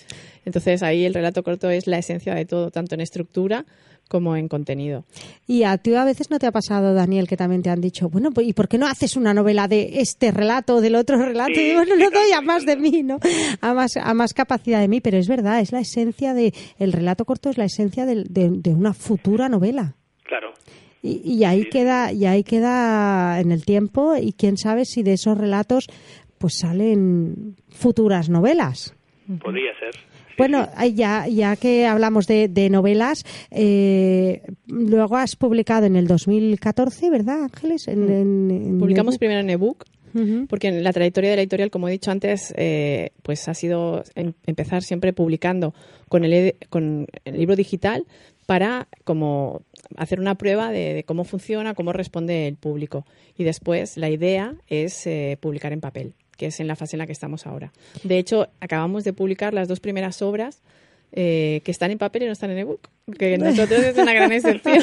Entonces 0.45 0.83
ahí 0.83 1.03
el 1.03 1.15
relato 1.15 1.41
corto 1.41 1.69
es 1.71 1.87
la 1.87 1.97
esencia 1.97 2.35
de 2.35 2.45
todo, 2.45 2.69
tanto 2.69 2.93
en 2.93 3.01
estructura 3.01 3.65
como 4.09 4.35
en 4.35 4.49
contenido. 4.49 5.05
Y 5.47 5.63
a 5.63 5.77
ti 5.77 5.93
a 5.95 6.03
veces 6.03 6.29
no 6.29 6.37
te 6.39 6.47
ha 6.47 6.51
pasado, 6.51 6.93
Daniel, 6.93 7.27
que 7.29 7.37
también 7.37 7.61
te 7.61 7.69
han 7.69 7.79
dicho, 7.79 8.09
bueno, 8.09 8.31
pues, 8.31 8.45
¿y 8.47 8.51
por 8.53 8.67
qué 8.67 8.77
no 8.77 8.87
haces 8.87 9.15
una 9.15 9.33
novela 9.33 9.69
de 9.69 10.01
este 10.01 10.31
relato 10.31 10.75
o 10.75 10.81
del 10.81 10.95
otro 10.95 11.17
relato? 11.23 11.53
Sí, 11.55 11.71
y 11.71 11.73
bueno, 11.75 11.95
no 11.95 12.09
doy 12.11 12.31
a 12.35 12.41
más 12.41 12.65
de 12.65 12.75
mí, 12.75 13.03
¿no? 13.03 13.19
A 13.61 13.73
más, 13.73 13.95
a 13.95 14.13
más 14.13 14.33
capacidad 14.33 14.81
de 14.81 14.89
mí, 14.89 14.99
pero 14.99 15.17
es 15.17 15.29
verdad, 15.29 15.61
es 15.61 15.71
la 15.71 15.79
esencia 15.79 16.33
de, 16.33 16.53
el 16.77 16.91
relato 16.91 17.23
corto 17.23 17.49
es 17.49 17.57
la 17.57 17.65
esencia 17.65 18.05
del- 18.05 18.25
de, 18.25 18.49
de 18.51 18.71
una 18.73 18.93
futura 18.93 19.47
novela. 19.47 19.95
Claro. 20.23 20.53
Y, 21.01 21.21
y 21.23 21.43
ahí 21.45 21.63
Sí. 21.63 21.69
queda, 21.69 22.11
y 22.11 22.25
ahí 22.25 22.43
queda 22.43 23.39
en 23.39 23.51
el 23.53 23.63
tiempo, 23.63 24.15
y 24.19 24.33
quién 24.33 24.57
sabe 24.57 24.83
si 24.85 25.01
de 25.03 25.13
esos 25.13 25.37
relatos 25.37 25.85
pues 26.39 26.57
salen 26.59 27.55
futuras 27.69 28.29
novelas. 28.29 28.95
Podría 29.41 29.71
ser. 29.79 29.91
Bueno, 30.39 30.67
ya, 30.95 31.27
ya 31.27 31.55
que 31.55 31.85
hablamos 31.85 32.25
de, 32.27 32.47
de 32.47 32.69
novelas, 32.69 33.23
eh, 33.51 34.41
luego 34.67 35.17
has 35.17 35.35
publicado 35.35 35.85
en 35.85 35.95
el 35.95 36.07
2014, 36.07 37.09
¿verdad, 37.09 37.43
Ángeles? 37.43 37.87
En- 37.87 38.09
en- 38.09 38.51
en 38.51 38.79
Publicamos 38.79 39.17
primero 39.17 39.39
en 39.41 39.49
ebook, 39.51 39.85
porque 40.47 40.69
en 40.69 40.83
la 40.83 40.91
trayectoria 40.91 41.29
de 41.29 41.35
la 41.35 41.41
editorial, 41.43 41.69
como 41.69 41.87
he 41.87 41.91
dicho 41.91 42.09
antes, 42.09 42.51
eh, 42.57 43.11
pues 43.21 43.47
ha 43.47 43.53
sido 43.53 44.03
em- 44.15 44.33
empezar 44.47 44.81
siempre 44.81 45.13
publicando 45.13 45.75
con 46.07 46.23
el, 46.25 46.55
con 46.69 47.05
el 47.25 47.37
libro 47.37 47.55
digital 47.55 48.05
para 48.47 48.87
como 49.03 49.61
hacer 49.97 50.19
una 50.19 50.33
prueba 50.33 50.71
de, 50.71 50.95
de 50.95 51.03
cómo 51.03 51.23
funciona, 51.25 51.75
cómo 51.75 51.93
responde 51.93 52.47
el 52.47 52.55
público. 52.55 53.05
Y 53.37 53.43
después 53.43 53.97
la 53.97 54.09
idea 54.09 54.55
es 54.67 55.05
eh, 55.05 55.37
publicar 55.39 55.73
en 55.73 55.81
papel, 55.81 56.13
que 56.39 56.47
es 56.47 56.59
en 56.59 56.65
la 56.67 56.75
fase 56.75 56.95
en 56.95 56.99
la 56.99 57.05
que 57.05 57.11
estamos 57.11 57.45
ahora. 57.45 57.71
De 58.03 58.17
hecho, 58.17 58.47
acabamos 58.61 59.03
de 59.03 59.13
publicar 59.13 59.53
las 59.53 59.67
dos 59.67 59.79
primeras 59.79 60.21
obras 60.23 60.63
eh, 61.11 61.61
que 61.63 61.71
están 61.71 61.91
en 61.91 61.97
papel 61.97 62.23
y 62.23 62.25
no 62.27 62.31
están 62.31 62.51
en 62.51 62.59
ebook, 62.59 62.87
que 63.17 63.37
nosotros 63.37 63.79
es 63.81 63.97
una 63.97 64.13
gran 64.13 64.31
excepción. 64.31 64.81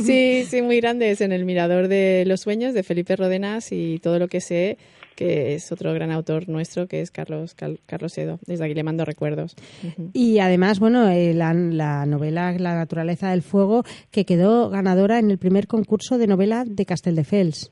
Sí, 0.00 0.44
sí, 0.44 0.62
muy 0.62 0.80
grande. 0.80 1.10
Es 1.10 1.20
en 1.20 1.32
El 1.32 1.44
Mirador 1.44 1.88
de 1.88 2.24
los 2.26 2.40
Sueños 2.40 2.74
de 2.74 2.82
Felipe 2.82 3.16
Rodenas 3.16 3.72
y 3.72 3.98
todo 4.00 4.18
lo 4.18 4.28
que 4.28 4.40
sé, 4.40 4.78
que 5.16 5.54
es 5.54 5.70
otro 5.72 5.92
gran 5.94 6.10
autor 6.10 6.48
nuestro, 6.48 6.88
que 6.88 7.00
es 7.00 7.10
Carlos, 7.10 7.54
Cal- 7.54 7.80
Carlos 7.86 8.16
Edo. 8.18 8.38
Desde 8.46 8.64
aquí 8.64 8.74
le 8.74 8.82
mando 8.82 9.04
recuerdos. 9.04 9.54
Y 10.12 10.38
además, 10.38 10.78
bueno, 10.78 11.08
eh, 11.08 11.34
la, 11.34 11.52
la 11.54 12.06
novela 12.06 12.52
La 12.58 12.74
naturaleza 12.74 13.30
del 13.30 13.42
fuego, 13.42 13.84
que 14.10 14.24
quedó 14.24 14.68
ganadora 14.70 15.18
en 15.18 15.30
el 15.30 15.38
primer 15.38 15.66
concurso 15.66 16.18
de 16.18 16.26
novela 16.26 16.64
de 16.66 16.84
Castelldefels. 16.86 17.70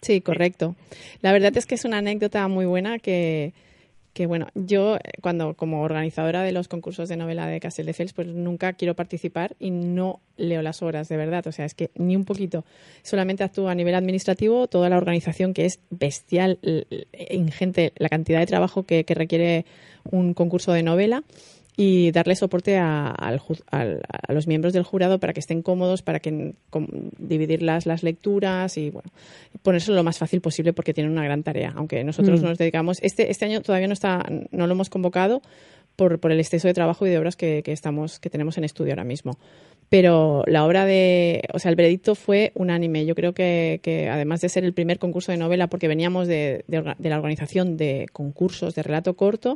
Sí, 0.00 0.20
correcto. 0.20 0.76
La 1.22 1.32
verdad 1.32 1.56
es 1.56 1.66
que 1.66 1.74
es 1.74 1.84
una 1.84 1.98
anécdota 1.98 2.46
muy 2.48 2.66
buena 2.66 2.98
que, 3.00 3.52
que 4.12 4.26
bueno, 4.26 4.46
yo 4.54 4.96
eh, 4.96 5.00
cuando 5.20 5.54
como 5.54 5.82
organizadora 5.82 6.42
de 6.42 6.52
los 6.52 6.68
concursos 6.68 7.08
de 7.08 7.16
novela 7.16 7.46
de 7.48 7.58
Castelldefels, 7.60 8.12
pues 8.12 8.28
nunca 8.28 8.74
quiero 8.74 8.94
participar 8.94 9.56
y 9.58 9.70
no 9.70 10.20
leo 10.36 10.62
las 10.62 10.82
obras, 10.82 11.08
de 11.08 11.16
verdad. 11.16 11.46
O 11.48 11.52
sea, 11.52 11.64
es 11.64 11.74
que 11.74 11.90
ni 11.96 12.14
un 12.14 12.24
poquito. 12.24 12.64
Solamente 13.02 13.42
actúo 13.42 13.68
a 13.68 13.74
nivel 13.74 13.96
administrativo, 13.96 14.68
toda 14.68 14.88
la 14.88 14.96
organización 14.96 15.52
que 15.52 15.66
es 15.66 15.80
bestial, 15.90 16.58
l- 16.62 16.86
ingente, 17.30 17.92
la 17.96 18.08
cantidad 18.08 18.38
de 18.38 18.46
trabajo 18.46 18.84
que, 18.84 19.04
que 19.04 19.14
requiere 19.14 19.66
un 20.10 20.32
concurso 20.32 20.72
de 20.72 20.84
novela 20.84 21.24
y 21.80 22.10
darle 22.10 22.34
soporte 22.34 22.76
a, 22.76 23.06
al 23.06 23.40
al- 23.70 24.00
a 24.26 24.32
los 24.32 24.48
miembros 24.48 24.72
del 24.72 24.82
jurado 24.82 25.20
para 25.20 25.32
que 25.32 25.38
estén 25.38 25.62
cómodos, 25.62 26.02
para 26.02 26.18
que 26.18 26.54
com- 26.70 26.88
dividir 27.18 27.62
las, 27.62 27.86
las 27.86 28.02
lecturas 28.02 28.76
y 28.76 28.90
bueno, 28.90 29.08
ponérselo 29.62 29.96
lo 29.96 30.02
más 30.02 30.18
fácil 30.18 30.40
posible 30.40 30.72
porque 30.72 30.92
tienen 30.92 31.12
una 31.12 31.22
gran 31.22 31.44
tarea. 31.44 31.72
Aunque 31.76 32.02
nosotros 32.02 32.40
Mm. 32.40 32.44
nos 32.46 32.58
dedicamos, 32.58 32.98
este, 33.00 33.30
este 33.30 33.44
año 33.44 33.60
todavía 33.62 33.86
no 33.86 33.92
está, 33.92 34.26
no 34.50 34.66
lo 34.66 34.72
hemos 34.72 34.90
convocado 34.90 35.40
por, 35.94 36.18
por 36.18 36.32
el 36.32 36.40
exceso 36.40 36.66
de 36.66 36.74
trabajo 36.74 37.06
y 37.06 37.10
de 37.10 37.18
obras 37.18 37.36
que, 37.36 37.62
que 37.64 37.70
estamos, 37.70 38.18
que 38.18 38.28
tenemos 38.28 38.58
en 38.58 38.64
estudio 38.64 38.92
ahora 38.94 39.04
mismo. 39.04 39.38
Pero 39.88 40.42
la 40.48 40.64
obra 40.66 40.84
de, 40.84 41.42
o 41.54 41.60
sea, 41.60 41.70
el 41.70 41.76
veredicto 41.76 42.16
fue 42.16 42.50
unánime. 42.56 43.06
Yo 43.06 43.14
creo 43.14 43.34
que, 43.34 43.78
que 43.84 44.08
además 44.08 44.40
de 44.40 44.48
ser 44.48 44.64
el 44.64 44.74
primer 44.74 44.98
concurso 44.98 45.30
de 45.30 45.38
novela, 45.38 45.68
porque 45.68 45.86
veníamos 45.86 46.26
de, 46.26 46.64
de 46.66 46.82
orga- 46.82 46.96
de 46.98 47.08
la 47.08 47.16
organización 47.18 47.76
de 47.76 48.06
concursos 48.12 48.74
de 48.74 48.82
relato 48.82 49.14
corto, 49.14 49.54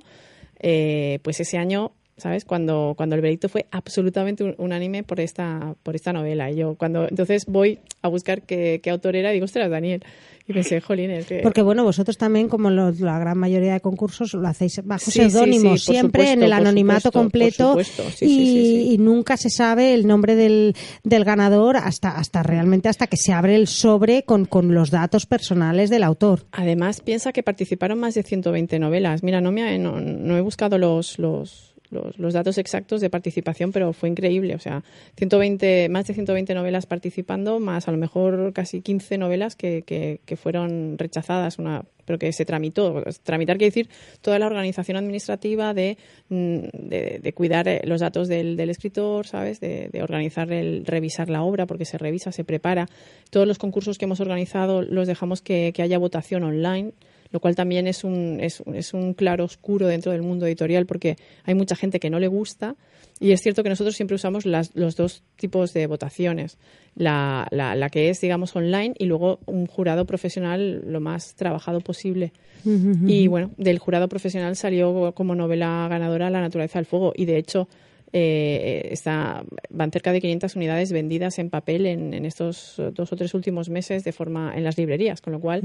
eh, 0.61 1.19
pues 1.23 1.41
ese 1.41 1.59
año, 1.59 1.93
¿sabes? 2.17 2.45
Cuando, 2.45 2.95
cuando 2.97 3.17
el 3.17 3.23
veredicto 3.23 3.49
fue 3.49 3.67
absolutamente 3.71 4.45
un- 4.45 4.55
unánime 4.59 5.03
por 5.03 5.21
esta, 5.21 5.75
por 5.83 5.95
esta 5.97 6.13
novela. 6.13 6.51
Y 6.51 6.57
yo 6.57 6.75
cuando 6.77 7.09
entonces 7.09 7.47
voy 7.47 7.79
a 8.03 8.09
buscar 8.09 8.43
qué, 8.43 8.81
qué 8.83 8.91
autor 8.91 9.17
era 9.17 9.31
y 9.31 9.35
digo, 9.35 9.45
ostras, 9.45 9.71
Daniel. 9.71 10.03
Y 10.49 10.53
pensé, 10.53 10.81
jolín, 10.81 11.13
es 11.13 11.27
que... 11.27 11.39
Porque 11.39 11.63
bueno, 11.63 11.85
vosotros 11.85 12.19
también, 12.19 12.49
como 12.49 12.69
la 12.69 13.19
gran 13.21 13.39
mayoría 13.39 13.75
de 13.75 13.81
concursos, 13.81 14.35
lo 14.35 14.49
hacéis 14.49 14.81
bajo 14.85 15.05
Sí, 15.09 15.13
seudónimo, 15.31 15.77
sí, 15.77 15.93
siempre 15.93 16.33
en 16.33 16.43
el 16.43 16.53
anonimato 16.53 17.01
supuesto, 17.11 17.19
completo 17.21 17.69
supuesto. 17.69 18.03
Sí, 18.17 18.25
y, 18.25 18.29
sí, 18.29 18.47
sí, 18.47 18.65
sí. 18.89 18.95
y 18.95 18.99
nunca 18.99 19.37
se 19.37 19.51
sabe 19.51 19.95
el 19.95 20.05
nombre 20.09 20.35
del, 20.35 20.75
del 21.05 21.25
ganador 21.25 21.77
hasta, 21.77 22.17
hasta 22.19 22.43
realmente 22.43 22.89
hasta 22.89 23.07
que 23.07 23.17
se 23.17 23.33
abre 23.33 23.55
el 23.55 23.69
sobre 23.69 24.25
con, 24.25 24.45
con 24.47 24.75
los 24.75 24.91
datos 24.91 25.27
personales 25.27 25.91
del 25.91 26.03
autor. 26.03 26.41
Además, 26.51 27.01
piensa 27.03 27.33
que 27.33 27.45
participaron 27.45 28.01
más 28.01 28.15
de 28.15 28.25
120 28.25 28.81
novelas. 28.81 29.23
Mira, 29.23 29.41
no, 29.41 29.53
me, 29.53 29.79
no, 29.79 30.01
no 30.01 30.37
he 30.37 30.41
buscado 30.41 30.77
los, 30.77 31.21
los, 31.21 31.72
los, 31.93 32.19
los 32.19 32.35
datos 32.35 32.59
exactos 32.59 33.01
de 33.01 33.11
participación, 33.11 33.73
pero 33.73 33.93
fue 33.93 34.09
increíble. 34.09 34.55
O 34.55 34.59
sea, 34.59 34.83
120, 35.17 35.89
más 35.89 36.07
de 36.07 36.15
120 36.15 36.55
novelas 36.55 36.87
participando, 36.87 37.61
más 37.61 37.89
a 37.89 37.93
lo 37.93 37.99
mejor 37.99 38.53
casi 38.53 38.81
15 38.81 39.19
novelas 39.19 39.55
que, 39.55 39.83
que, 39.83 40.21
que 40.25 40.37
fueron 40.37 40.99
rechazadas, 40.99 41.59
una, 41.59 41.85
pero 42.05 42.19
que 42.19 42.33
se 42.33 42.45
tramitó. 42.45 43.03
Tramitar 43.23 43.57
quiere 43.57 43.71
decir 43.71 43.89
toda 44.21 44.39
la 44.39 44.47
organización 44.47 44.97
administrativa 44.97 45.75
de, 45.75 45.99
mm, 46.29 46.59
de, 46.89 47.33
cuidar 47.35 47.69
eh, 47.69 47.83
los 47.85 48.01
datos 48.01 48.29
del, 48.29 48.57
del 48.57 48.71
escritor, 48.71 49.27
¿sabes? 49.27 49.61
De, 49.61 49.89
de 49.93 50.03
organizar, 50.03 50.51
el, 50.53 50.85
revisar 50.85 51.31
la 51.31 51.43
obra, 51.43 51.67
porque 51.67 51.85
se 51.85 51.99
revisa, 51.99 52.33
se 52.33 52.45
prepara. 52.45 52.89
Todos 53.31 53.47
los 53.47 53.59
concursos 53.59 53.99
que 53.99 54.07
hemos 54.07 54.21
organizado 54.21 54.83
los 54.83 55.07
dejamos 55.07 55.43
que, 55.43 55.73
que 55.75 55.83
haya 55.83 55.99
votación 55.99 56.43
online 56.43 56.93
lo 57.33 57.41
cual 57.41 57.57
también 57.57 57.87
es 57.87 58.05
un, 58.05 58.39
es, 58.41 58.63
es 58.73 58.95
un 58.95 59.15
claro 59.15 59.45
oscuro 59.45 59.87
dentro 59.87 60.13
del 60.13 60.23
mundo 60.23 60.47
editorial 60.47 60.87
porque 60.87 61.17
hay 61.45 61.55
mucha 61.55 61.75
gente 61.75 61.99
que 61.99 62.11
no 62.11 62.21
le 62.21 62.29
gusta 62.29 62.77
y 63.23 63.31
es 63.31 63.41
cierto 63.41 63.63
que 63.63 63.69
nosotros 63.69 63.95
siempre 63.95 64.17
usamos 64.17 64.47
las, 64.47 64.75
los 64.75 64.97
dos 64.97 65.23
tipos 65.37 65.73
de 65.73 65.87
votaciones, 65.87 66.59
la, 66.97 67.47
la, 67.53 67.77
la 67.77 67.89
que 67.89 68.11
es, 68.11 68.21
digamos, 68.21 68.57
online 68.57 68.95
y 68.99 69.05
luego 69.05 69.39
un 69.47 69.67
jurado 69.67 70.07
profesional 70.07 70.83
lo 70.91 71.01
más 71.01 71.37
trabajado 71.37 71.81
posible. 71.81 72.33
Y 72.65 73.27
bueno, 73.27 73.51
del 73.57 73.81
jurado 73.81 74.09
profesional 74.09 74.55
salió 74.55 75.13
como 75.17 75.35
novela 75.35 75.87
ganadora 75.91 76.31
La 76.31 76.41
naturaleza 76.41 76.79
del 76.79 76.87
fuego 76.87 77.13
y 77.17 77.25
de 77.25 77.37
hecho 77.37 77.69
eh, 78.13 78.89
está, 78.91 79.43
van 79.71 79.91
cerca 79.91 80.13
de 80.13 80.21
500 80.21 80.57
unidades 80.57 80.93
vendidas 80.93 81.39
en 81.39 81.51
papel 81.51 81.87
en, 81.87 82.13
en 82.15 82.25
estos 82.25 82.81
dos 82.95 83.13
o 83.13 83.17
tres 83.17 83.35
últimos 83.35 83.69
meses 83.71 84.05
de 84.05 84.13
forma 84.13 84.53
en 84.55 84.65
las 84.65 84.77
librerías, 84.79 85.21
con 85.21 85.33
lo 85.33 85.41
cual 85.41 85.61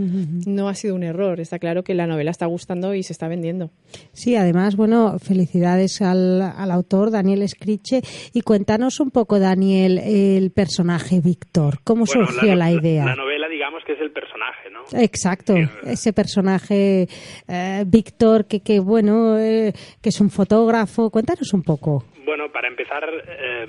no 0.48 0.70
ha 0.70 0.74
sido 0.76 0.96
un 0.96 1.04
error. 1.04 1.40
Está 1.40 1.60
claro 1.60 1.84
que 1.84 1.94
la 1.94 2.08
novela 2.08 2.32
está 2.32 2.46
gustando 2.46 2.94
y 2.94 3.04
se 3.04 3.14
está 3.14 3.28
vendiendo. 3.28 3.70
Sí, 4.14 4.36
además, 4.36 4.76
bueno, 4.76 5.20
felicidades 5.20 6.02
al, 6.02 6.42
al 6.42 6.72
autor, 6.72 7.12
Daniel 7.12 7.42
Escriche. 7.42 8.02
Y 8.34 8.42
cuéntanos 8.42 9.00
un 9.00 9.12
poco, 9.12 9.40
Daniel, 9.40 9.98
el 10.00 10.52
personaje 10.52 11.20
Víctor. 11.22 11.80
¿Cómo 11.84 12.06
Bueno, 12.06 12.28
surgió 12.28 12.56
la, 12.56 12.70
no- 12.72 12.80
idea? 12.80 13.06
La 13.06 13.16
novela, 13.16 13.48
digamos 13.50 13.84
que 13.86 13.94
es 13.94 14.00
el 14.02 14.12
personaje. 14.12 14.66
Exacto, 14.93 15.54
ese 15.84 16.13
personaje 16.13 17.08
eh, 17.47 17.84
Víctor, 17.86 18.47
que, 18.47 18.62
que 18.62 18.80
bueno, 18.80 19.38
eh, 19.38 19.73
que 20.02 20.10
es 20.10 20.21
un 20.21 20.30
fotógrafo. 20.30 21.10
Cuéntanos 21.10 21.54
un 21.54 21.63
poco. 21.63 22.06
Bueno, 22.26 22.52
para 22.52 22.67
empezar, 22.67 23.04
eh, 23.28 23.67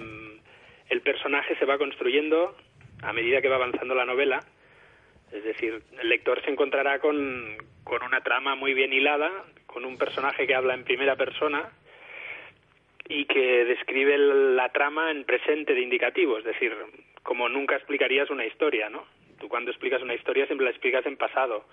el 0.88 1.00
personaje 1.02 1.56
se 1.58 1.64
va 1.64 1.78
construyendo 1.78 2.54
a 3.02 3.12
medida 3.12 3.40
que 3.40 3.48
va 3.48 3.56
avanzando 3.56 3.94
la 3.94 4.04
novela. 4.04 4.40
Es 5.32 5.44
decir, 5.44 5.82
el 6.00 6.08
lector 6.08 6.42
se 6.44 6.50
encontrará 6.50 6.98
con, 7.00 7.56
con 7.84 8.02
una 8.02 8.20
trama 8.22 8.54
muy 8.54 8.74
bien 8.74 8.92
hilada, 8.92 9.30
con 9.66 9.84
un 9.84 9.98
personaje 9.98 10.46
que 10.46 10.54
habla 10.54 10.74
en 10.74 10.84
primera 10.84 11.16
persona 11.16 11.68
y 13.08 13.24
que 13.26 13.64
describe 13.64 14.16
la 14.18 14.68
trama 14.70 15.10
en 15.10 15.24
presente 15.24 15.74
de 15.74 15.80
indicativo, 15.80 16.38
es 16.38 16.44
decir, 16.44 16.72
como 17.22 17.48
nunca 17.48 17.76
explicarías 17.76 18.30
una 18.30 18.46
historia, 18.46 18.90
¿no? 18.90 19.04
Tú 19.38 19.48
cuando 19.48 19.70
explicas 19.70 20.02
una 20.02 20.14
historia 20.14 20.46
siempre 20.46 20.64
la 20.64 20.70
explicas 20.70 21.04
en 21.06 21.16
pasado 21.16 21.64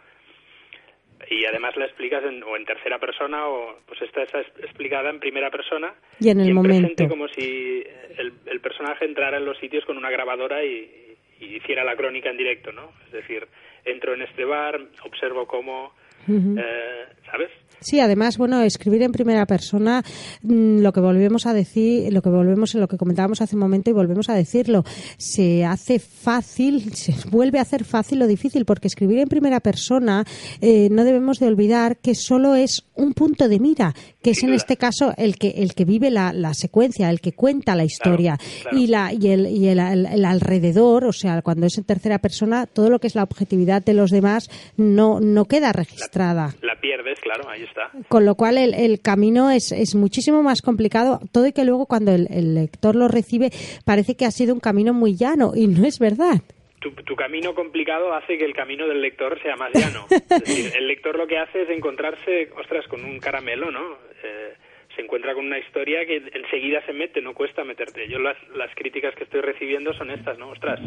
y 1.30 1.45
además 1.45 1.75
la 1.78 1.86
explicas 1.86 2.23
en, 2.25 2.43
o 2.43 2.56
en 2.58 2.65
tercera 2.65 2.99
persona 2.99 3.47
o 3.47 3.80
pues 3.88 4.01
esta 4.01 4.23
está 4.23 4.41
es- 4.41 4.47
explicada 4.60 5.10
en 5.10 5.19
primera 5.19 5.49
persona 5.49 5.93
Y 6.19 6.30
en 6.30 6.39
el 6.41 6.54
momento. 6.54 6.78
presente 6.82 7.08
como 7.08 7.28
si 7.30 7.84
el, 8.17 8.34
el 8.45 8.60
personaje 8.60 9.06
entrara 9.06 9.38
en 9.38 9.45
los 9.45 9.58
sitios 9.60 9.86
con 9.86 9.97
una 9.97 10.10
grabadora 10.10 10.63
y, 10.63 11.15
y 11.39 11.45
hiciera 11.56 11.84
la 11.84 11.95
crónica 11.95 12.30
en 12.30 12.38
directo, 12.38 12.71
¿no? 12.71 12.91
Es 13.08 13.12
decir, 13.13 13.47
entro 13.86 14.13
en 14.13 14.21
este 14.23 14.43
bar, 14.45 14.80
observo 15.04 15.47
cómo 15.47 15.93
eh, 16.27 17.05
¿sabes? 17.29 17.49
Sí, 17.85 17.99
además, 17.99 18.39
bueno, 18.39 18.61
escribir 18.61 19.03
en 19.03 19.11
primera 19.11 19.45
persona, 19.45 20.03
mm, 20.41 20.79
lo 20.79 20.91
que 20.91 21.01
volvemos 21.01 21.45
a 21.45 21.53
decir, 21.53 22.11
lo 22.11 22.23
que 22.23 22.29
volvemos 22.29 22.73
en 22.73 22.81
lo 22.81 22.88
que 22.88 22.97
comentábamos 22.97 23.41
hace 23.41 23.55
un 23.55 23.61
momento 23.61 23.91
y 23.91 23.93
volvemos 23.93 24.27
a 24.29 24.33
decirlo, 24.33 24.83
se 25.17 25.65
hace 25.65 25.99
fácil, 25.99 26.93
se 26.95 27.13
vuelve 27.29 27.59
a 27.59 27.61
hacer 27.61 27.83
fácil 27.83 28.19
lo 28.19 28.27
difícil, 28.27 28.65
porque 28.65 28.88
escribir 28.88 29.19
en 29.19 29.27
primera 29.27 29.59
persona 29.59 30.25
eh, 30.61 30.89
no 30.89 31.03
debemos 31.03 31.39
de 31.39 31.47
olvidar 31.47 31.97
que 31.97 32.15
solo 32.15 32.55
es 32.55 32.85
un 32.95 33.13
punto 33.13 33.47
de 33.47 33.59
mira, 33.59 33.93
que 34.25 34.31
es 34.31 34.41
en 34.41 34.55
este 34.55 34.75
caso 34.75 35.13
el 35.17 35.38
que 35.38 35.49
el 35.49 35.75
que 35.75 35.85
vive 35.85 36.09
la, 36.09 36.33
la 36.33 36.55
secuencia, 36.55 37.11
el 37.11 37.21
que 37.21 37.33
cuenta 37.33 37.75
la 37.75 37.83
historia 37.83 38.39
y 38.71 38.88
la 38.88 39.13
y, 39.13 39.27
el, 39.27 39.45
y 39.45 39.67
el, 39.67 39.77
el 39.77 40.25
alrededor, 40.25 41.05
o 41.05 41.13
sea, 41.13 41.43
cuando 41.43 41.67
es 41.67 41.77
en 41.77 41.83
tercera 41.83 42.17
persona, 42.17 42.65
todo 42.65 42.89
lo 42.89 42.97
que 42.97 43.05
es 43.05 43.13
la 43.13 43.21
objetividad 43.21 43.85
de 43.85 43.93
los 43.93 44.09
demás 44.09 44.49
no 44.77 45.19
no 45.19 45.45
queda 45.45 45.73
registrada. 45.73 46.55
La 46.63 46.73
pierdes, 46.81 47.19
claro, 47.19 47.47
ahí 47.47 47.61
está. 47.61 47.91
Con 48.07 48.25
lo 48.25 48.33
cual 48.33 48.57
el, 48.57 48.73
el 48.73 48.99
camino 48.99 49.51
es, 49.51 49.71
es 49.71 49.93
muchísimo 49.93 50.41
más 50.41 50.63
complicado, 50.63 51.21
todo 51.31 51.45
y 51.45 51.51
que 51.51 51.63
luego 51.63 51.85
cuando 51.85 52.11
el, 52.11 52.27
el 52.31 52.55
lector 52.55 52.95
lo 52.95 53.07
recibe 53.07 53.51
parece 53.83 54.15
que 54.15 54.25
ha 54.25 54.31
sido 54.31 54.55
un 54.55 54.59
camino 54.59 54.91
muy 54.91 55.15
llano 55.15 55.51
y 55.55 55.67
no 55.67 55.85
es 55.85 55.99
verdad. 55.99 56.41
Tu, 56.86 56.91
tu 57.04 57.15
camino 57.15 57.56
complicado 57.56 58.13
hace 58.13 58.38
que 58.38 58.45
el 58.45 58.54
camino 58.54 58.88
del 58.88 59.02
lector 59.02 59.41
sea 59.41 59.56
más 59.56 59.71
llano. 59.74 60.06
Es 60.10 60.30
decir, 60.30 60.71
el 60.78 60.88
lector 60.88 61.17
lo 61.17 61.26
que 61.26 61.39
hace 61.39 61.63
es 61.63 61.69
encontrarse, 61.71 62.52
ostras, 62.56 62.86
con 62.88 63.04
un 63.04 63.17
caramelo, 63.17 63.71
¿no? 63.71 63.98
Eh, 64.24 64.54
se 64.95 65.02
encuentra 65.02 65.34
con 65.34 65.48
una 65.48 65.58
historia 65.58 66.06
que 66.06 66.17
enseguida 66.17 66.86
se 66.86 66.93
mete, 66.93 67.21
no 67.21 67.34
cuesta 67.34 67.63
meterte. 67.63 68.08
Yo 68.08 68.19
las, 68.19 68.38
las 68.56 68.69
críticas 68.76 69.15
que 69.15 69.24
estoy 69.24 69.41
recibiendo 69.41 69.93
son 69.93 70.12
estas, 70.12 70.38
¿no? 70.38 70.50
Ostras, 70.50 70.80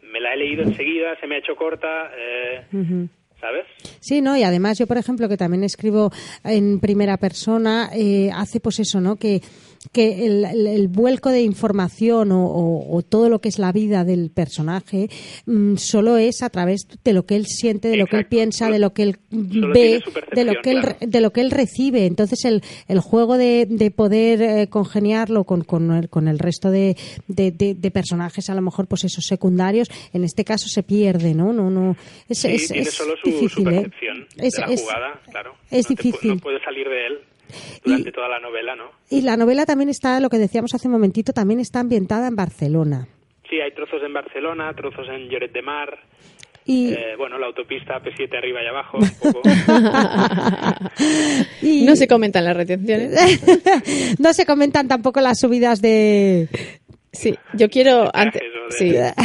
me 0.00 0.20
la 0.20 0.34
he 0.34 0.36
leído 0.36 0.62
enseguida, 0.62 1.18
se 1.18 1.26
me 1.26 1.34
ha 1.34 1.38
hecho 1.38 1.56
corta, 1.56 2.12
eh, 2.16 2.64
¿sabes? 3.40 3.66
Sí, 3.98 4.20
¿no? 4.20 4.36
Y 4.36 4.44
además 4.44 4.78
yo, 4.78 4.86
por 4.86 4.96
ejemplo, 4.96 5.28
que 5.28 5.36
también 5.36 5.64
escribo 5.64 6.10
en 6.44 6.78
primera 6.78 7.16
persona, 7.16 7.90
eh, 7.96 8.30
hace 8.32 8.60
pues 8.60 8.78
eso, 8.78 9.00
¿no? 9.00 9.16
Que 9.16 9.40
que 9.92 10.26
el, 10.26 10.44
el, 10.44 10.66
el 10.66 10.88
vuelco 10.88 11.30
de 11.30 11.40
información 11.42 12.32
o, 12.32 12.44
o, 12.46 12.96
o, 12.96 13.02
todo 13.02 13.30
lo 13.30 13.40
que 13.40 13.48
es 13.48 13.58
la 13.58 13.72
vida 13.72 14.04
del 14.04 14.30
personaje 14.30 15.08
mmm, 15.46 15.76
solo 15.76 16.18
es 16.18 16.42
a 16.42 16.50
través 16.50 16.86
de 17.02 17.12
lo 17.14 17.24
que 17.24 17.34
él 17.36 17.46
siente, 17.46 17.88
de 17.88 17.96
lo 17.96 18.06
que 18.06 18.16
él 18.18 18.26
piensa, 18.26 18.70
de 18.70 18.78
lo 18.78 18.92
que 18.92 19.02
él 19.04 19.16
ve, 19.30 20.02
de 20.34 20.44
lo 20.44 20.52
que 20.62 20.70
él, 20.72 20.80
claro. 20.80 20.96
de 21.00 21.20
lo 21.22 21.32
que 21.32 21.40
él 21.40 21.50
recibe. 21.50 22.04
Entonces 22.04 22.44
el, 22.44 22.62
el 22.88 23.00
juego 23.00 23.38
de, 23.38 23.66
de 23.70 23.90
poder 23.90 24.42
eh, 24.42 24.66
congeniarlo 24.68 25.44
con, 25.44 25.64
con, 25.64 25.90
el, 25.92 26.08
con 26.10 26.28
el 26.28 26.38
resto 26.38 26.70
de, 26.70 26.96
de, 27.26 27.50
de, 27.50 27.74
de 27.74 27.90
personajes, 27.90 28.50
a 28.50 28.54
lo 28.54 28.60
mejor 28.60 28.86
pues 28.86 29.04
esos 29.04 29.24
secundarios, 29.24 29.88
en 30.12 30.24
este 30.24 30.44
caso 30.44 30.68
se 30.68 30.82
pierde, 30.82 31.32
¿no? 31.34 31.52
no, 31.54 31.70
no 31.70 31.96
es, 32.28 32.38
Sí, 32.38 32.48
es, 32.48 32.68
tiene 32.68 32.82
es 32.88 32.94
solo 32.94 33.14
su, 33.16 33.30
difícil, 33.30 33.48
su 33.50 33.60
¿eh? 33.62 33.64
percepción 33.64 34.26
Es- 34.36 34.52
de 34.54 34.60
la 34.60 34.66
es- 34.66 34.82
jugada, 34.82 35.20
claro. 35.30 35.54
es 35.70 35.88
no 35.88 35.96
te 35.96 36.02
pu- 36.02 36.04
difícil. 36.06 36.30
no 36.32 36.36
puede 36.38 36.62
salir 36.62 36.86
de 36.86 37.06
él 37.06 37.18
durante 37.84 38.12
toda 38.12 38.28
la 38.28 38.40
novela, 38.40 38.74
¿no? 38.76 38.90
Y 39.10 39.22
la 39.22 39.36
novela 39.36 39.66
también 39.66 39.88
está, 39.90 40.20
lo 40.20 40.28
que 40.30 40.38
decíamos 40.38 40.74
hace 40.74 40.88
un 40.88 40.92
momentito, 40.92 41.32
también 41.32 41.60
está 41.60 41.80
ambientada 41.80 42.28
en 42.28 42.36
Barcelona. 42.36 43.06
Sí, 43.48 43.56
hay 43.60 43.72
trozos 43.74 44.00
en 44.04 44.12
Barcelona, 44.12 44.72
trozos 44.74 45.06
en 45.08 45.28
Lloret 45.28 45.52
de 45.52 45.62
Mar, 45.62 45.98
Y, 46.66 46.92
eh, 46.92 47.16
bueno, 47.18 47.38
la 47.38 47.46
autopista 47.46 48.00
P7 48.00 48.36
arriba 48.38 48.62
y 48.62 48.66
abajo, 48.66 48.98
un 48.98 49.10
poco. 49.32 49.40
y- 51.62 51.84
No 51.84 51.96
se 51.96 52.06
comentan 52.06 52.44
las 52.44 52.56
retenciones. 52.56 53.10
no 54.18 54.32
se 54.32 54.46
comentan 54.46 54.88
tampoco 54.88 55.20
las 55.20 55.38
subidas 55.40 55.80
de... 55.82 56.48
Sí, 57.12 57.34
yo 57.54 57.68
quiero 57.68 58.08
antes, 58.14 58.40
o 58.42 58.84
de- 58.84 59.10
sí, 59.12 59.22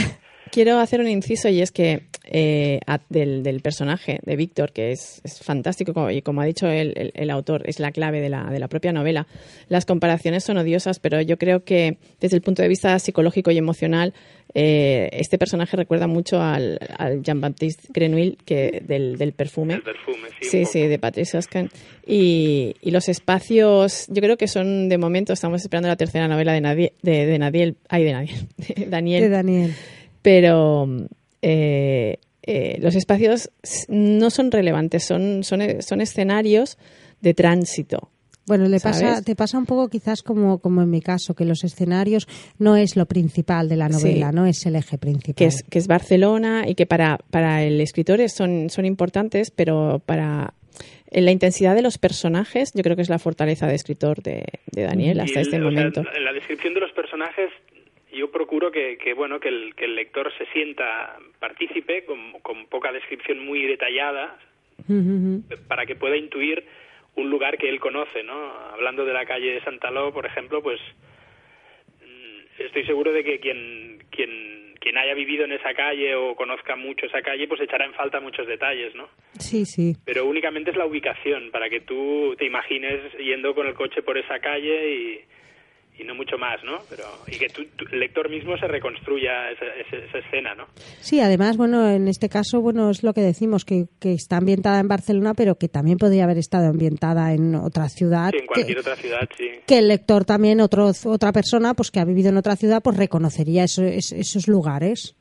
quiero 0.51 0.79
hacer 0.79 1.01
un 1.01 1.07
inciso 1.07 1.49
y 1.49 1.61
es 1.61 1.71
que 1.71 2.07
eh, 2.27 2.79
a- 2.87 2.99
del, 3.09 3.43
del 3.43 3.61
personaje 3.61 4.19
de 4.23 4.35
Víctor, 4.35 4.71
que 4.71 4.91
es, 4.91 5.21
es 5.23 5.39
fantástico 5.41 5.93
como- 5.93 6.09
y 6.11 6.21
como 6.21 6.41
ha 6.41 6.45
dicho 6.45 6.67
el, 6.67 6.93
el- 6.97 7.11
el 7.15 7.29
autor, 7.29 7.63
es 7.67 7.79
la 7.79 7.91
clave 7.91 8.21
de 8.21 8.29
la, 8.29 8.45
de 8.45 8.59
la 8.59 8.67
propia 8.67 8.91
novela. 8.91 9.27
Las 9.69 9.85
comparaciones 9.85 10.43
son 10.43 10.57
odiosas, 10.57 10.99
pero 10.99 11.21
yo 11.21 11.37
creo 11.37 11.63
que 11.63 11.97
desde 12.19 12.35
el 12.37 12.41
punto 12.41 12.61
de 12.61 12.67
vista 12.67 12.97
psicológico 12.99 13.51
y 13.51 13.57
emocional, 13.57 14.13
eh, 14.53 15.09
este 15.11 15.37
personaje 15.37 15.75
recuerda 15.75 16.07
mucho 16.07 16.41
al, 16.41 16.79
al 16.97 17.21
Jean-Baptiste 17.23 17.87
Grenouille 17.93 18.37
que, 18.45 18.81
del, 18.85 19.17
del 19.17 19.33
perfume. 19.33 19.75
El 19.75 19.81
perfume, 19.81 20.27
sí. 20.41 20.65
Sí, 20.65 20.79
de 20.87 20.99
Patricia 20.99 21.41
Scan. 21.41 21.69
Y, 22.07 22.75
y 22.81 22.91
los 22.91 23.09
espacios, 23.09 24.05
yo 24.09 24.21
creo 24.21 24.37
que 24.37 24.47
son, 24.47 24.87
de 24.89 24.97
momento, 24.97 25.33
estamos 25.33 25.61
esperando 25.61 25.87
la 25.89 25.95
tercera 25.95 26.27
novela 26.27 26.53
de, 26.53 26.61
Nadie, 26.61 26.93
de, 27.01 27.25
de 27.25 27.39
Nadiel, 27.39 27.75
ay, 27.89 28.03
de 28.03 28.13
Nadiel, 28.13 28.47
de 28.77 28.85
Daniel, 28.85 29.21
de 29.23 29.29
Daniel. 29.29 29.73
pero 30.21 30.87
eh, 31.49 32.17
eh, 32.41 32.77
los 32.81 32.95
espacios 32.95 33.51
no 33.87 34.29
son 34.31 34.51
relevantes, 34.51 35.03
son, 35.05 35.43
son, 35.43 35.61
son 35.81 36.01
escenarios 36.01 36.77
de 37.21 37.33
tránsito. 37.33 38.09
Bueno, 38.47 38.67
le 38.67 38.77
¿Sabes? 38.79 39.01
pasa, 39.01 39.21
te 39.23 39.35
pasa 39.35 39.57
un 39.57 39.65
poco 39.65 39.87
quizás 39.89 40.21
como, 40.21 40.59
como 40.59 40.81
en 40.83 40.89
mi 40.91 41.01
caso, 41.01 41.33
que 41.33 41.45
los 41.45 41.63
escenarios 41.63 42.27
no 42.59 42.75
es 42.75 42.95
lo 42.95 43.05
principal 43.07 43.67
de 43.69 43.75
la 43.75 43.89
novela, 43.89 44.29
Sí. 44.29 44.35
no 44.35 44.45
es 44.45 44.65
el 44.67 44.75
eje 44.75 44.97
principal. 44.99 45.35
que 45.35 45.45
es, 45.45 45.63
que 45.63 45.79
es 45.79 45.87
Barcelona 45.87 46.63
y 46.67 46.75
que 46.75 46.85
para, 46.85 47.17
para 47.31 47.63
el 47.63 47.81
escritor 47.81 48.21
es- 48.21 48.33
son, 48.33 48.69
son 48.69 48.85
importantes, 48.85 49.49
pero 49.51 49.99
para 50.05 50.53
en 51.11 51.23
la 51.25 51.31
intensidad 51.31 51.73
de 51.75 51.81
los 51.81 51.97
personajes, 51.97 52.71
yo 52.75 52.83
creo 52.83 52.95
que 52.95 53.01
es 53.01 53.09
la 53.09 53.19
fortaleza 53.19 53.65
de 53.67 53.75
escritor 53.75 54.21
de, 54.21 54.43
de 54.71 54.83
Daniel 54.83 55.17
Y 55.17 55.21
hasta 55.21 55.39
el- 55.39 55.45
este 55.47 55.57
o 55.57 55.61
sea, 55.61 55.69
momento. 55.71 56.03
en 56.15 56.23
la 56.25 56.33
descripción 56.33 56.73
de 56.75 56.81
los 56.81 56.91
personajes, 56.91 57.49
yo 58.15 58.31
procuro 58.31 58.71
que, 58.71 58.97
que, 58.97 59.13
bueno 59.13 59.39
que 59.39 59.49
el, 59.49 59.75
que 59.75 59.85
el 59.85 59.95
lector 59.95 60.31
se 60.37 60.45
sienta 60.47 61.17
partícipe 61.39 62.05
con, 62.05 62.33
con 62.41 62.67
poca 62.67 62.91
descripción 62.91 63.45
muy 63.45 63.65
detallada 63.65 64.37
para 65.67 65.85
que 65.85 65.95
pueda 65.95 66.17
intuir 66.17 66.65
un 67.15 67.29
lugar 67.29 67.57
que 67.57 67.69
él 67.69 67.79
conoce, 67.79 68.23
¿no? 68.23 68.51
Hablando 68.73 69.05
de 69.05 69.13
la 69.13 69.25
calle 69.25 69.53
de 69.53 69.61
Santaló, 69.61 70.13
por 70.13 70.25
ejemplo, 70.25 70.61
pues 70.61 70.79
mm, 72.01 72.61
estoy 72.61 72.85
seguro 72.85 73.11
de 73.11 73.23
que 73.23 73.39
quien 73.39 74.03
quien 74.09 74.55
quien 74.79 74.97
haya 74.99 75.15
vivido 75.15 75.45
en 75.45 75.53
esa 75.53 75.73
calle 75.73 76.13
o 76.13 76.35
conozca 76.35 76.75
mucho 76.75 77.07
esa 77.07 77.23
calle, 77.23 77.47
pues 77.47 77.59
echará 77.59 77.85
en 77.85 77.93
falta 77.93 78.19
muchos 78.19 78.45
detalles, 78.45 78.93
¿no? 78.93 79.09
Sí, 79.39 79.65
sí. 79.65 79.95
Pero 80.05 80.25
únicamente 80.25 80.69
es 80.69 80.77
la 80.77 80.85
ubicación, 80.85 81.49
para 81.49 81.69
que 81.71 81.81
tú 81.81 82.35
te 82.37 82.45
imagines 82.45 82.99
yendo 83.17 83.55
con 83.55 83.65
el 83.65 83.73
coche 83.73 84.03
por 84.03 84.15
esa 84.15 84.37
calle 84.39 84.93
y, 84.93 85.21
y 85.99 86.03
no 86.03 86.13
mucho 86.15 86.37
más, 86.37 86.63
¿no? 86.63 86.79
Pero 86.89 87.03
y 87.27 87.37
que 87.37 87.47
tú, 87.49 87.61
el 87.91 87.99
lector 87.99 88.29
mismo 88.29 88.57
se 88.57 88.67
reconstruya 88.67 89.49
esa, 89.51 89.65
esa- 89.65 90.05
esa 90.05 90.17
escena, 90.19 90.55
¿no? 90.55 90.65
Sí, 90.99 91.19
además, 91.19 91.57
bueno, 91.57 91.89
en 91.89 92.07
este 92.07 92.29
caso, 92.29 92.61
bueno, 92.61 92.89
es 92.89 93.03
lo 93.03 93.13
que 93.13 93.21
decimos, 93.21 93.65
que, 93.65 93.85
que 93.99 94.13
está 94.13 94.37
ambientada 94.37 94.79
en 94.79 94.87
Barcelona, 94.87 95.33
pero 95.33 95.55
que 95.55 95.69
también 95.69 95.97
podría 95.97 96.25
haber 96.25 96.37
estado 96.37 96.67
ambientada 96.67 97.33
en 97.33 97.55
otra 97.55 97.89
ciudad. 97.89 98.31
Sí, 98.31 98.37
en 98.39 98.45
cualquier 98.47 98.75
que, 98.75 98.81
otra 98.81 98.95
ciudad, 98.95 99.29
sí. 99.37 99.49
que 99.65 99.77
el 99.79 99.87
lector 99.87 100.25
también, 100.25 100.59
otro, 100.61 100.91
otra 101.05 101.31
persona, 101.31 101.73
pues 101.73 101.91
que 101.91 101.99
ha 101.99 102.05
vivido 102.05 102.29
en 102.29 102.37
otra 102.37 102.55
ciudad, 102.55 102.81
pues 102.83 102.97
reconocería 102.97 103.63
eso- 103.63 103.83
es- 103.83 104.11
esos 104.11 104.47
lugares. 104.47 105.15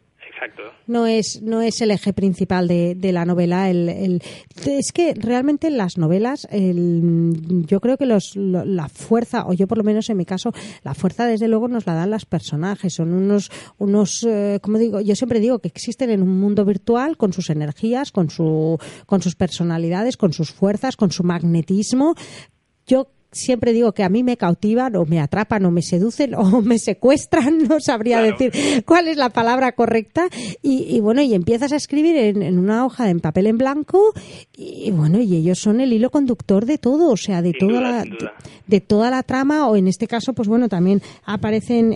No 0.86 1.06
es 1.06 1.40
no 1.42 1.60
es 1.62 1.80
el 1.80 1.90
eje 1.90 2.12
principal 2.12 2.68
de, 2.68 2.94
de 2.94 3.12
la 3.12 3.24
novela 3.24 3.70
el, 3.70 4.20
es 4.66 4.92
que 4.92 5.14
realmente 5.14 5.66
en 5.68 5.76
las 5.76 5.96
novelas 5.98 6.46
el- 6.50 7.64
yo 7.66 7.80
creo 7.80 7.96
que 7.96 8.06
los 8.06 8.36
lo- 8.36 8.64
la 8.64 8.88
fuerza 8.88 9.46
o 9.46 9.52
yo 9.52 9.66
por 9.66 9.78
lo 9.78 9.84
menos 9.84 10.10
en 10.10 10.16
mi 10.16 10.24
caso 10.24 10.52
la 10.82 10.94
fuerza 10.94 11.26
desde 11.26 11.48
luego 11.48 11.68
nos 11.68 11.86
la 11.86 11.94
dan 11.94 12.10
los 12.10 12.26
personajes 12.26 12.94
son 12.94 13.12
unos 13.12 13.50
unos 13.78 14.24
eh, 14.28 14.58
como 14.62 14.78
digo 14.78 15.00
yo 15.00 15.14
siempre 15.16 15.40
digo 15.40 15.58
que 15.60 15.68
existen 15.68 16.10
en 16.10 16.22
un 16.22 16.38
mundo 16.40 16.64
virtual 16.64 17.16
con 17.16 17.32
sus 17.32 17.50
energías 17.50 18.12
con 18.12 18.30
su 18.30 18.78
con 19.06 19.22
sus 19.22 19.34
personalidades 19.36 20.16
con 20.16 20.32
sus 20.32 20.50
fuerzas 20.52 20.96
con 20.96 21.10
su 21.10 21.24
magnetismo. 21.24 22.14
Yo 22.86 23.08
siempre 23.34 23.72
digo 23.72 23.92
que 23.92 24.02
a 24.04 24.08
mí 24.08 24.22
me 24.22 24.36
cautivan 24.36 24.96
o 24.96 25.04
me 25.04 25.20
atrapan 25.20 25.64
o 25.64 25.70
me 25.70 25.82
seducen 25.82 26.34
o 26.36 26.60
me 26.62 26.78
secuestran, 26.78 27.58
no 27.68 27.80
sabría 27.80 28.20
Claro. 28.20 28.36
decir 28.38 28.84
cuál 28.84 29.08
es 29.08 29.16
la 29.16 29.30
palabra 29.30 29.72
correcta. 29.72 30.28
Y, 30.62 30.84
y 30.94 31.00
bueno, 31.00 31.20
y 31.22 31.34
empiezas 31.34 31.72
a 31.72 31.76
escribir 31.76 32.16
en, 32.16 32.42
en 32.42 32.58
una 32.58 32.84
hoja 32.84 33.04
de 33.04 33.14
en 33.14 33.20
papel 33.20 33.46
en 33.46 33.58
blanco 33.58 34.12
y, 34.56 34.90
bueno, 34.90 35.20
y 35.20 35.36
ellos 35.36 35.58
son 35.58 35.80
el 35.80 35.92
hilo 35.92 36.10
conductor 36.10 36.66
de 36.66 36.78
todo, 36.78 37.10
o 37.10 37.16
sea, 37.16 37.42
de 37.42 37.50
Sin 37.50 37.60
toda 37.68 37.80
duda, 37.80 38.04
la 38.04 38.34
de 38.66 38.80
toda 38.80 39.10
la 39.10 39.22
trama 39.22 39.68
o 39.68 39.76
en 39.76 39.88
este 39.88 40.06
caso 40.06 40.32
pues 40.32 40.48
bueno 40.48 40.70
también 40.70 41.02
aparece 41.24 41.78
en, 41.78 41.92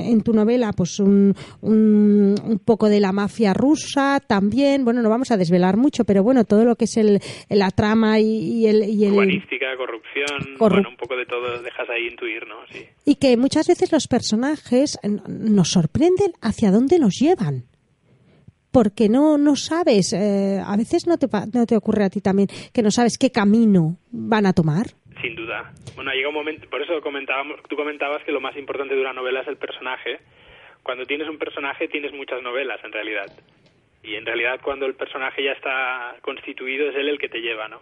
en, 0.00 0.20
tu 0.22 0.32
novela 0.32 0.72
pues 0.72 0.98
un, 0.98 1.32
un, 1.60 2.34
un 2.44 2.58
poco 2.58 2.88
de 2.88 2.98
la 2.98 3.12
mafia 3.12 3.54
rusa 3.54 4.20
también 4.26 4.84
bueno 4.84 5.00
no 5.00 5.08
vamos 5.08 5.30
a 5.30 5.36
desvelar 5.36 5.76
mucho 5.76 6.04
pero 6.04 6.24
bueno 6.24 6.44
todo 6.44 6.64
lo 6.64 6.74
que 6.74 6.86
es 6.86 6.96
el, 6.96 7.20
la 7.48 7.70
trama 7.70 8.18
y, 8.18 8.26
y 8.26 8.66
el, 8.66 8.82
y 8.90 9.04
el 9.04 9.14
corrupción, 9.14 10.56
Bueno, 10.70 10.88
un 10.88 10.96
poco 10.96 11.16
de 11.16 11.26
todo 11.26 11.62
dejas 11.62 11.88
ahí 11.90 12.08
intuir, 12.08 12.46
¿no? 12.46 12.56
Sí. 12.70 12.86
y 13.04 13.16
que 13.16 13.36
muchas 13.36 13.66
veces 13.66 13.92
los 13.92 14.06
personajes 14.08 14.98
nos 15.02 15.68
sorprenden 15.70 16.32
hacia 16.40 16.70
dónde 16.70 16.98
nos 16.98 17.14
llevan. 17.18 17.64
Porque 18.72 19.10
no, 19.10 19.36
no 19.36 19.54
sabes, 19.54 20.14
eh, 20.14 20.58
a 20.64 20.74
veces 20.78 21.06
no 21.06 21.18
te, 21.18 21.26
no 21.52 21.66
te 21.66 21.76
ocurre 21.76 22.04
a 22.04 22.10
ti 22.10 22.22
también 22.22 22.48
que 22.72 22.82
no 22.82 22.90
sabes 22.90 23.18
qué 23.18 23.30
camino 23.30 23.98
van 24.10 24.46
a 24.46 24.54
tomar. 24.54 24.86
Sin 25.20 25.36
duda. 25.36 25.72
Bueno, 25.94 26.10
llega 26.12 26.28
un 26.28 26.34
momento, 26.34 26.68
por 26.70 26.80
eso 26.80 27.00
comentábamos, 27.02 27.60
tú 27.68 27.76
comentabas 27.76 28.24
que 28.24 28.32
lo 28.32 28.40
más 28.40 28.56
importante 28.56 28.94
de 28.94 29.00
una 29.02 29.12
novela 29.12 29.42
es 29.42 29.48
el 29.48 29.58
personaje. 29.58 30.20
Cuando 30.82 31.04
tienes 31.04 31.28
un 31.28 31.36
personaje 31.36 31.86
tienes 31.88 32.14
muchas 32.14 32.42
novelas 32.42 32.82
en 32.82 32.92
realidad. 32.92 33.26
y 34.02 34.14
en 34.14 34.24
realidad 34.26 34.58
cuando 34.62 34.86
el 34.86 34.94
personaje 34.94 35.44
ya 35.44 35.52
está 35.52 36.16
constituido 36.22 36.88
es 36.88 36.96
él 36.96 37.08
el 37.08 37.18
que 37.18 37.28
te 37.28 37.40
lleva, 37.40 37.68
¿no? 37.68 37.80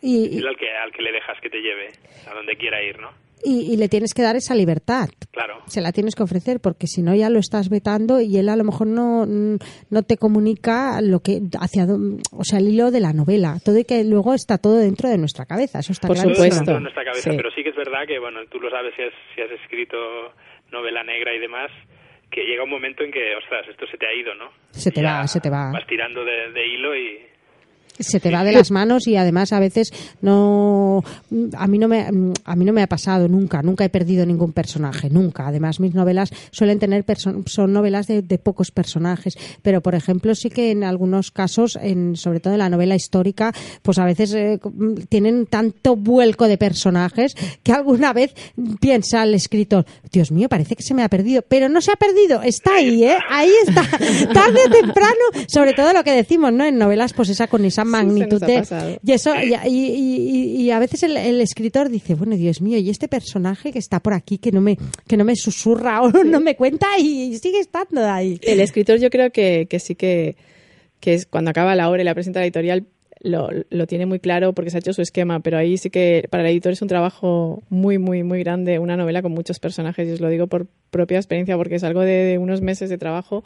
Y, 0.00 0.38
Es 0.38 0.44
al 0.44 0.56
que, 0.56 0.70
al 0.70 0.92
que 0.92 1.02
le 1.02 1.12
dejas 1.12 1.36
que 1.42 1.50
te 1.50 1.58
lleve 1.58 1.88
a 2.30 2.34
donde 2.34 2.54
quiera 2.56 2.82
ir, 2.82 2.98
¿no? 3.00 3.10
y- 3.44 3.72
y 3.72 3.76
le 3.76 3.88
tienes 3.88 4.14
que 4.14 4.22
dar 4.22 4.34
esa 4.34 4.52
libertad. 4.56 5.08
Claro. 5.30 5.62
Se 5.68 5.80
la 5.80 5.92
tienes 5.92 6.16
que 6.16 6.24
ofrecer 6.24 6.58
porque 6.60 6.88
si 6.88 7.02
no 7.02 7.14
ya 7.14 7.30
lo 7.30 7.38
estás 7.38 7.68
vetando 7.68 8.20
y 8.20 8.36
él 8.36 8.48
a 8.48 8.56
lo 8.56 8.64
mejor 8.64 8.88
no, 8.88 9.26
no 9.26 10.02
te 10.02 10.16
comunica 10.16 11.00
lo 11.00 11.20
que 11.20 11.38
hacia 11.60 11.84
o 11.86 12.42
sea 12.42 12.58
el 12.58 12.66
hilo 12.68 12.90
de 12.90 12.98
la 12.98 13.12
novela. 13.12 13.58
Todo 13.64 13.78
y 13.78 13.84
que 13.84 14.02
luego 14.02 14.34
está 14.34 14.58
todo 14.58 14.76
dentro 14.78 15.08
de 15.08 15.18
nuestra 15.18 15.46
cabeza. 15.46 15.78
Eso 15.78 15.92
está 15.92 16.08
Por 16.08 16.16
claro. 16.16 16.30
Supuesto. 16.34 16.56
dentro 16.56 16.74
de 16.74 16.80
nuestra 16.80 17.04
cabeza, 17.04 17.30
sí. 17.30 17.36
pero 17.36 17.50
sí 17.54 17.62
que 17.62 17.68
es 17.70 17.76
verdad 17.76 18.06
que, 18.08 18.18
bueno, 18.18 18.40
tú 18.50 18.58
lo 18.58 18.70
sabes 18.70 18.92
si 18.96 19.02
has, 19.02 19.12
si 19.36 19.40
has 19.40 19.50
escrito 19.62 19.96
novela 20.72 21.04
negra 21.04 21.32
y 21.32 21.38
demás, 21.38 21.70
que 22.32 22.42
llega 22.42 22.64
un 22.64 22.70
momento 22.70 23.04
en 23.04 23.12
que, 23.12 23.36
ostras, 23.36 23.66
esto 23.70 23.86
se 23.86 23.96
te 23.98 24.06
ha 24.08 24.14
ido, 24.14 24.34
¿no? 24.34 24.50
Se 24.70 24.90
te 24.90 25.00
Ya 25.00 25.18
va, 25.20 25.28
se 25.28 25.40
te 25.40 25.48
va. 25.48 25.70
Vas 25.72 25.86
tirando 25.86 26.24
de, 26.24 26.50
de 26.52 26.66
hilo 26.66 26.96
y... 26.96 27.18
se 27.98 28.20
te 28.20 28.30
va 28.30 28.44
de 28.44 28.52
las 28.52 28.70
manos 28.70 29.06
y 29.06 29.16
además 29.16 29.52
a 29.52 29.60
veces 29.60 29.92
no 30.20 31.02
a 31.56 31.66
mí 31.66 31.78
no 31.78 31.88
me 31.88 32.06
a 32.44 32.56
mí 32.56 32.64
no 32.64 32.72
me 32.72 32.82
ha 32.82 32.86
pasado 32.86 33.28
nunca 33.28 33.62
nunca 33.62 33.84
he 33.84 33.88
perdido 33.88 34.26
ningún 34.26 34.52
personaje 34.52 35.10
nunca. 35.10 35.46
Además 35.46 35.80
mis 35.80 35.94
novelas 35.94 36.30
suelen 36.50 36.78
tener 36.78 37.04
son 37.46 37.72
novelas 37.72 38.06
de, 38.06 38.22
de 38.22 38.38
pocos 38.38 38.70
personajes 38.70 39.34
pero 39.62 39.80
por 39.80 39.94
ejemplo 39.94 40.34
sí 40.34 40.50
que 40.50 40.70
en 40.70 40.84
algunos 40.84 41.30
casos 41.30 41.78
en 41.80 42.16
sobre 42.16 42.40
todo 42.40 42.54
en 42.54 42.60
la 42.60 42.68
novela 42.68 42.94
histórica 42.94 43.52
pues 43.82 43.98
a 43.98 44.04
veces 44.04 44.32
eh, 44.34 44.60
tienen 45.08 45.46
tanto 45.46 45.96
vuelco 45.96 46.48
de 46.48 46.58
personajes 46.58 47.34
que 47.62 47.72
alguna 47.72 48.12
vez 48.12 48.34
piensa 48.80 49.22
el 49.22 49.34
escritor 49.34 49.86
Dios 50.10 50.30
mío 50.30 50.48
parece 50.48 50.76
que 50.76 50.82
se 50.82 50.94
me 50.94 51.02
ha 51.02 51.08
perdido 51.08 51.42
pero 51.42 51.68
no 51.68 51.80
se 51.80 51.92
ha 51.92 51.96
perdido 51.96 52.42
está 52.42 52.76
ahí 52.76 53.04
eh 53.04 53.18
ahí 53.28 53.50
está 53.66 53.82
tarde 54.32 54.60
o 54.66 54.70
temprano 54.70 55.24
sobre 55.46 55.72
todo 55.74 55.92
lo 55.92 56.04
que 56.04 56.12
decimos 56.12 56.52
no 56.52 56.64
en 56.64 56.78
novelas 56.78 57.12
pues 57.12 57.28
esa 57.28 57.46
con 57.46 57.64
esa 57.64 57.84
magnitud 57.88 58.40
de 58.40 58.98
y 59.02 59.12
eso 59.12 59.32
y, 59.42 59.54
y- 59.68 60.70
a 60.70 60.78
veces 60.78 61.02
el, 61.02 61.16
el 61.16 61.40
escritor 61.40 61.88
dice 61.88 62.14
bueno 62.14 62.36
Dios 62.36 62.60
mío 62.60 62.78
y 62.78 62.90
este 62.90 63.08
personaje 63.08 63.72
que 63.72 63.78
está 63.78 64.00
por 64.00 64.12
aquí 64.14 64.38
que 64.38 64.52
no 64.52 64.60
me 64.60 64.76
que 65.06 65.16
no 65.16 65.24
me 65.24 65.34
susurra 65.36 66.02
o 66.02 66.10
no 66.10 66.40
me 66.40 66.56
cuenta 66.56 66.86
y 66.98 67.36
sigue 67.38 67.58
estando 67.60 68.04
ahí 68.06 68.38
El 68.42 68.60
escritor 68.60 68.98
yo 68.98 69.10
creo 69.10 69.30
que, 69.32 69.66
que 69.68 69.78
sí 69.80 69.94
que, 69.94 70.36
que 71.00 71.14
es 71.14 71.26
cuando 71.26 71.50
acaba 71.50 71.74
la 71.74 71.88
obra 71.90 72.02
y 72.02 72.04
la 72.04 72.14
presenta 72.14 72.40
a 72.40 72.42
la 72.42 72.46
editorial 72.46 72.84
lo, 73.20 73.48
lo 73.70 73.86
tiene 73.88 74.06
muy 74.06 74.20
claro 74.20 74.52
porque 74.52 74.70
se 74.70 74.76
ha 74.76 74.80
hecho 74.80 74.92
su 74.92 75.02
esquema, 75.02 75.40
pero 75.40 75.58
ahí 75.58 75.76
sí 75.76 75.90
que 75.90 76.28
para 76.30 76.44
el 76.44 76.50
editor 76.50 76.72
es 76.72 76.82
un 76.82 76.88
trabajo 76.88 77.64
muy, 77.68 77.98
muy, 77.98 78.22
muy 78.22 78.38
grande, 78.44 78.78
una 78.78 78.96
novela 78.96 79.22
con 79.22 79.32
muchos 79.32 79.58
personajes 79.58 80.06
y 80.08 80.12
os 80.12 80.20
lo 80.20 80.28
digo 80.28 80.46
por 80.46 80.68
propia 80.90 81.16
experiencia 81.18 81.56
porque 81.56 81.74
es 81.74 81.82
algo 81.84 82.02
de 82.02 82.38
unos 82.40 82.60
meses 82.60 82.90
de 82.90 82.96
trabajo 82.98 83.42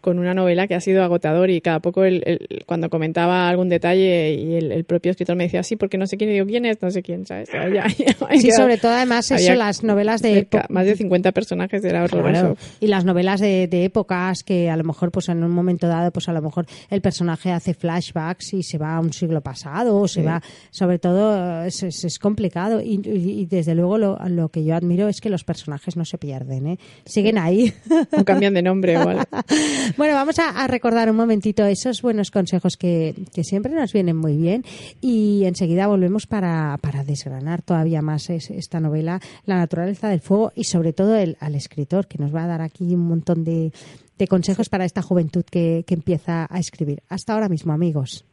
con 0.00 0.18
una 0.18 0.34
novela 0.34 0.66
que 0.66 0.74
ha 0.74 0.80
sido 0.80 1.02
agotador 1.02 1.50
y 1.50 1.60
cada 1.60 1.80
poco 1.80 2.04
el, 2.04 2.22
el- 2.26 2.62
cuando 2.66 2.88
comentaba 2.90 3.48
algún 3.48 3.68
detalle 3.68 4.34
y 4.34 4.54
el, 4.54 4.72
el 4.72 4.84
propio 4.84 5.10
escritor 5.10 5.36
me 5.36 5.44
decía, 5.44 5.62
sí, 5.62 5.76
porque 5.76 5.98
no 5.98 6.06
sé 6.06 6.16
quién, 6.16 6.30
y 6.30 6.34
digo, 6.34 6.46
¿quién 6.46 6.64
es? 6.66 6.80
No 6.82 6.90
sé 6.90 7.02
quién, 7.02 7.26
¿sabes? 7.26 7.48
Ya- 7.52 7.68
ya- 7.72 7.86
ya- 7.98 8.40
sí 8.40 8.50
sobre 8.52 8.78
todo 8.78 8.92
además 8.92 9.30
eso 9.30 9.54
las 9.54 9.82
novelas 9.84 10.22
de 10.22 10.34
cerca- 10.34 10.58
época- 10.60 10.66
más 10.72 10.86
de 10.86 10.96
50 10.96 11.32
personajes 11.32 11.84
era 11.84 12.04
horroroso. 12.04 12.30
Claro. 12.30 12.56
Y 12.80 12.86
las 12.86 13.04
novelas 13.04 13.40
de, 13.40 13.66
de 13.68 13.84
épocas 13.84 14.42
que 14.42 14.70
a 14.70 14.76
lo 14.76 14.84
mejor, 14.84 15.10
pues 15.10 15.28
en 15.28 15.42
un 15.44 15.50
momento 15.50 15.86
dado, 15.88 16.10
pues 16.10 16.28
a 16.28 16.32
lo 16.32 16.40
mejor 16.42 16.66
el 16.90 17.00
personaje 17.00 17.50
hace 17.52 17.74
flashbacks 17.74 18.54
y 18.54 18.62
se 18.62 18.78
va 18.78 18.96
a 18.96 19.00
un 19.00 19.12
siglo 19.12 19.40
pasado 19.40 19.96
o 19.98 20.08
se 20.08 20.20
Sí. 20.20 20.26
va, 20.26 20.42
sobre 20.70 20.98
todo, 20.98 21.64
es, 21.64 21.82
es- 21.82 22.04
es 22.04 22.18
complicado. 22.18 22.80
Y, 22.80 23.00
y- 23.04 23.40
y 23.40 23.46
desde 23.46 23.74
luego 23.74 23.98
lo, 23.98 24.18
lo 24.28 24.48
que 24.48 24.64
yo 24.64 24.74
admiro 24.74 25.08
es 25.08 25.20
que 25.20 25.30
los 25.30 25.44
personajes 25.44 25.96
no 25.96 26.04
se 26.04 26.18
pierden, 26.18 26.66
¿eh? 26.66 26.78
siguen 27.04 27.38
ahí. 27.38 27.72
O 28.12 28.24
cambian 28.24 28.54
de 28.54 28.62
nombre 28.62 28.96
o 28.98 29.08
algo. 29.08 29.22
Bueno, 29.96 30.14
vamos 30.14 30.38
a, 30.38 30.66
recordar 30.66 31.10
un 31.10 31.16
momentito 31.16 31.64
esos 31.64 32.02
buenos 32.02 32.30
consejos 32.30 32.76
que, 32.76 33.14
que 33.34 33.44
siempre 33.44 33.72
nos 33.72 33.92
vienen 33.92 34.16
muy 34.16 34.36
bien 34.36 34.64
y 35.00 35.44
enseguida 35.44 35.86
volvemos 35.86 36.26
para, 36.26 36.78
para 36.80 37.04
desgranar 37.04 37.62
todavía 37.62 38.02
más 38.02 38.30
es- 38.30 38.50
esta 38.50 38.80
novela, 38.80 39.20
La 39.46 39.56
naturaleza 39.56 40.08
del 40.08 40.20
fuego 40.20 40.52
y 40.54 40.64
sobre 40.64 40.92
todo 40.92 41.16
el, 41.16 41.36
al 41.40 41.54
escritor 41.54 42.06
que 42.06 42.18
nos 42.18 42.34
va 42.34 42.44
a 42.44 42.46
dar 42.46 42.62
aquí 42.62 42.94
un 42.94 43.08
montón 43.08 43.44
de, 43.44 43.72
de 44.18 44.26
consejos 44.28 44.68
para 44.68 44.84
esta 44.84 45.02
juventud 45.02 45.44
que, 45.44 45.84
que 45.86 45.94
empieza 45.94 46.46
a 46.50 46.58
escribir. 46.58 47.02
Hasta 47.08 47.34
ahora 47.34 47.48
mismo, 47.48 47.72
amigos. 47.72 48.24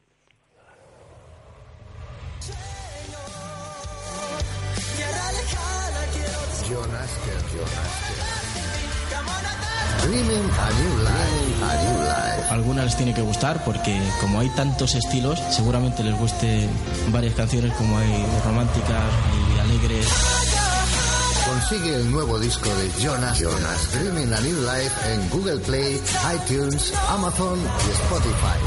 Algunas 12.67 12.84
les 12.88 12.97
tiene 12.97 13.13
que 13.13 13.21
gustar 13.21 13.63
porque 13.63 13.97
como 14.19 14.41
hay 14.41 14.49
tantos 14.49 14.93
estilos, 14.93 15.41
seguramente 15.51 16.03
les 16.03 16.13
guste 16.19 16.67
varias 17.13 17.34
canciones 17.34 17.71
como 17.75 17.97
hay 17.97 18.25
románticas 18.43 19.03
y 19.56 19.60
alegres. 19.60 20.06
Consigue 21.45 21.95
el 21.95 22.12
nuevo 22.12 22.38
disco 22.38 22.67
de 22.67 22.91
Jonas, 23.01 23.39
Jonas 23.39 23.93
Dreaming 23.93 24.34
a 24.34 24.41
New 24.41 24.58
Life 24.63 25.13
en 25.13 25.30
Google 25.30 25.60
Play, 25.60 26.01
iTunes, 26.36 26.91
Amazon 27.08 27.58
y 27.58 27.91
Spotify. 27.91 28.58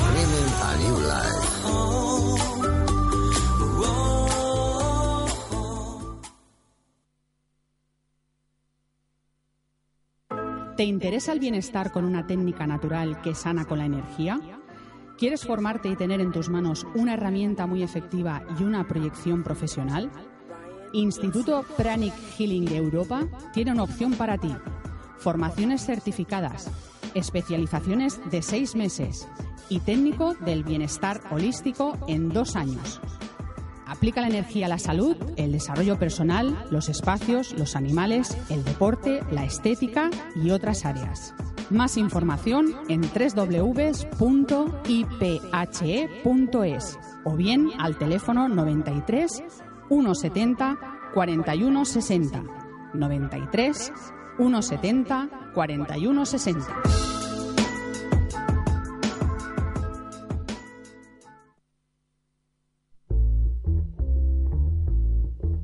¿Te 10.81 10.87
interesa 10.87 11.33
el 11.33 11.41
bienestar 11.41 11.93
con 11.93 12.07
una 12.07 12.27
técnica 12.27 12.67
natural 12.67 13.21
que 13.21 13.35
sana 13.35 13.67
con 13.67 13.77
la 13.77 13.85
energía? 13.85 14.41
¿Quieres 15.19 15.45
formarte 15.45 15.91
y 15.91 15.95
tener 15.95 16.23
en 16.23 16.33
tus 16.33 16.49
manos 16.49 16.87
una 16.95 17.13
herramienta 17.13 17.67
muy 17.67 17.83
efectiva 17.83 18.43
y 18.59 18.63
una 18.63 18.89
proyección 18.89 19.43
profesional? 19.43 20.11
Instituto 20.95 21.67
Pranic 21.77 22.15
Healing 22.15 22.73
Europa 22.73 23.29
tiene 23.53 23.73
una 23.73 23.83
opción 23.83 24.15
para 24.15 24.39
ti. 24.39 24.57
Formaciones 25.19 25.85
certificadas, 25.85 26.71
especializaciones 27.13 28.19
de 28.31 28.41
seis 28.41 28.75
meses 28.75 29.29
y 29.69 29.81
técnico 29.81 30.33
del 30.33 30.65
bienestar 30.65 31.21
holístico 31.31 31.99
en 32.09 32.31
dos 32.31 32.57
años. 32.57 33.03
Aplica 34.01 34.23
la 34.23 34.29
energía 34.29 34.65
a 34.65 34.69
la 34.71 34.79
salud, 34.79 35.15
el 35.37 35.53
desarrollo 35.53 35.99
personal, 35.99 36.57
los 36.71 36.89
espacios, 36.89 37.53
los 37.59 37.77
animales, 37.77 38.35
el 38.49 38.65
deporte, 38.65 39.21
la 39.31 39.45
estética 39.45 40.09
y 40.35 40.53
otras 40.53 40.87
áreas. 40.87 41.35
Más 41.69 41.99
información 41.99 42.75
en 42.89 43.03
www.iphe.es 43.03 44.09
o 47.25 47.37
bien 47.37 47.69
al 47.79 47.99
teléfono 47.99 48.49
93 48.49 49.43
170 49.91 50.79
41 51.13 51.85
60. 51.85 52.43
93 52.95 53.93
170 54.39 55.29
41 55.53 56.25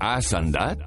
60. 0.07 0.15
¿Has 0.15 0.35
andad? 0.35 0.79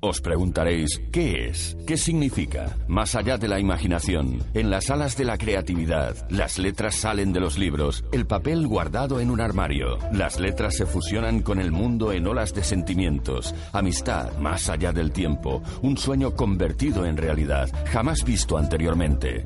Os 0.00 0.20
preguntaréis, 0.20 1.00
¿qué 1.10 1.48
es? 1.48 1.76
¿Qué 1.86 1.96
significa? 1.96 2.76
Más 2.88 3.14
allá 3.14 3.38
de 3.38 3.48
la 3.48 3.58
imaginación, 3.58 4.42
en 4.52 4.68
las 4.68 4.90
alas 4.90 5.16
de 5.16 5.24
la 5.24 5.38
creatividad, 5.38 6.14
las 6.30 6.58
letras 6.58 6.94
salen 6.94 7.32
de 7.32 7.40
los 7.40 7.58
libros, 7.58 8.04
el 8.12 8.26
papel 8.26 8.66
guardado 8.66 9.20
en 9.20 9.30
un 9.30 9.40
armario. 9.40 9.98
Las 10.12 10.38
letras 10.38 10.76
se 10.76 10.84
fusionan 10.84 11.40
con 11.40 11.58
el 11.58 11.72
mundo 11.72 12.12
en 12.12 12.26
olas 12.26 12.52
de 12.52 12.64
sentimientos, 12.64 13.54
amistad 13.72 14.36
más 14.38 14.68
allá 14.68 14.92
del 14.92 15.10
tiempo, 15.10 15.62
un 15.80 15.96
sueño 15.96 16.32
convertido 16.32 17.06
en 17.06 17.16
realidad, 17.16 17.70
jamás 17.86 18.24
visto 18.24 18.58
anteriormente. 18.58 19.44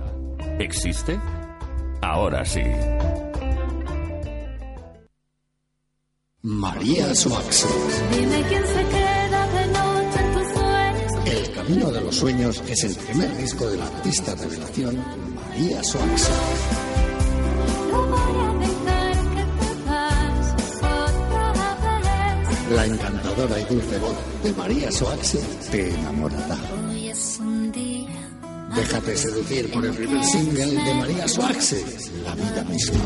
¿Existe? 0.60 1.20
Ahora 2.02 2.46
sí. 2.46 2.62
María 6.42 7.16
Suaxo. 7.16 7.68
Dime 8.12 8.44
quién 8.48 8.64
se 8.66 8.86
queda 8.86 9.27
El 11.68 11.74
Camino 11.74 11.92
de 11.92 12.02
los 12.02 12.16
Sueños 12.16 12.64
es 12.66 12.84
el 12.86 12.96
primer 12.96 13.36
disco 13.36 13.68
de 13.68 13.76
la 13.76 13.88
artista 13.88 14.34
revelación 14.36 15.04
María 15.36 15.84
Suaxo. 15.84 16.32
No 17.92 18.08
voy 18.08 18.40
a 18.40 18.54
dejar 18.54 19.12
que 19.36 19.44
te 19.60 19.90
vayas 19.90 20.56
otra 20.78 21.52
vez. 22.00 22.72
La 22.72 22.86
encantadora 22.86 23.60
y 23.60 23.66
dulce 23.66 24.00
voz 24.00 24.16
de 24.44 24.54
María 24.54 24.90
Soaxi 24.94 25.40
te 25.70 25.94
enamorará. 25.94 26.58
Déjate 28.74 29.18
seducir 29.18 29.70
por 29.70 29.86
el 29.86 29.94
primer 29.94 30.24
single 30.24 30.68
de 30.68 30.94
María 30.94 31.28
Suárez, 31.28 32.12
La 32.24 32.34
vida 32.34 32.64
misma. 32.64 32.98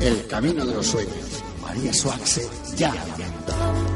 El 0.00 0.26
camino 0.28 0.64
de 0.64 0.74
los 0.74 0.86
sueños. 0.86 1.42
María 1.62 1.92
Suárez, 1.92 2.48
ya 2.76 2.94
la 2.94 3.91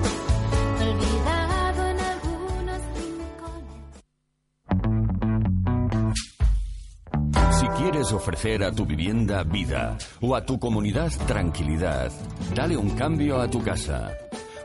Ofrecer 8.12 8.62
a 8.62 8.70
tu 8.70 8.86
vivienda 8.86 9.42
vida 9.42 9.98
o 10.20 10.36
a 10.36 10.44
tu 10.46 10.60
comunidad 10.60 11.10
tranquilidad, 11.26 12.12
dale 12.54 12.76
un 12.76 12.90
cambio 12.90 13.40
a 13.40 13.50
tu 13.50 13.62
casa. 13.62 14.12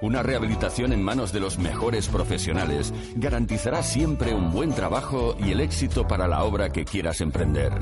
Una 0.01 0.21
rehabilitación 0.21 0.93
en 0.93 1.01
manos 1.01 1.31
de 1.33 1.39
los 1.39 1.57
mejores 1.57 2.07
profesionales 2.07 2.93
garantizará 3.15 3.81
siempre 3.81 4.35
un 4.35 4.51
buen 4.51 4.73
trabajo 4.73 5.35
y 5.39 5.51
el 5.51 5.61
éxito 5.61 6.07
para 6.07 6.27
la 6.27 6.43
obra 6.43 6.71
que 6.71 6.85
quieras 6.85 7.21
emprender. 7.21 7.73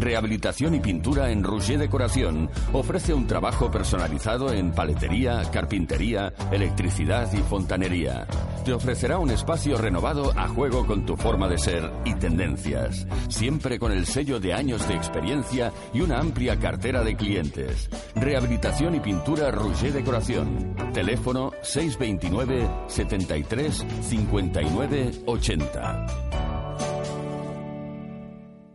Rehabilitación 0.00 0.74
y 0.74 0.80
pintura 0.80 1.30
en 1.30 1.42
Rouget 1.42 1.78
Decoración 1.78 2.48
ofrece 2.72 3.12
un 3.12 3.26
trabajo 3.26 3.70
personalizado 3.70 4.52
en 4.52 4.72
paletería, 4.72 5.42
carpintería, 5.50 6.32
electricidad 6.52 7.32
y 7.32 7.38
fontanería. 7.38 8.26
Te 8.64 8.72
ofrecerá 8.72 9.18
un 9.18 9.30
espacio 9.30 9.76
renovado 9.76 10.32
a 10.36 10.46
juego 10.48 10.86
con 10.86 11.04
tu 11.04 11.16
forma 11.16 11.48
de 11.48 11.58
ser 11.58 11.90
y 12.04 12.14
tendencias, 12.14 13.06
siempre 13.28 13.78
con 13.78 13.92
el 13.92 14.06
sello 14.06 14.38
de 14.38 14.54
años 14.54 14.86
de 14.86 14.94
experiencia 14.94 15.72
y 15.92 16.00
una 16.00 16.20
amplia 16.20 16.58
cartera 16.58 17.02
de 17.02 17.16
clientes. 17.16 17.90
Rehabilitación 18.14 18.94
y 18.94 19.00
pintura 19.00 19.50
Rouget 19.50 19.94
Decoración. 19.94 20.76
Teléfono 20.92 21.52
629 21.62 22.68
73 22.86 23.86
59 24.02 25.10
80. 25.26 26.47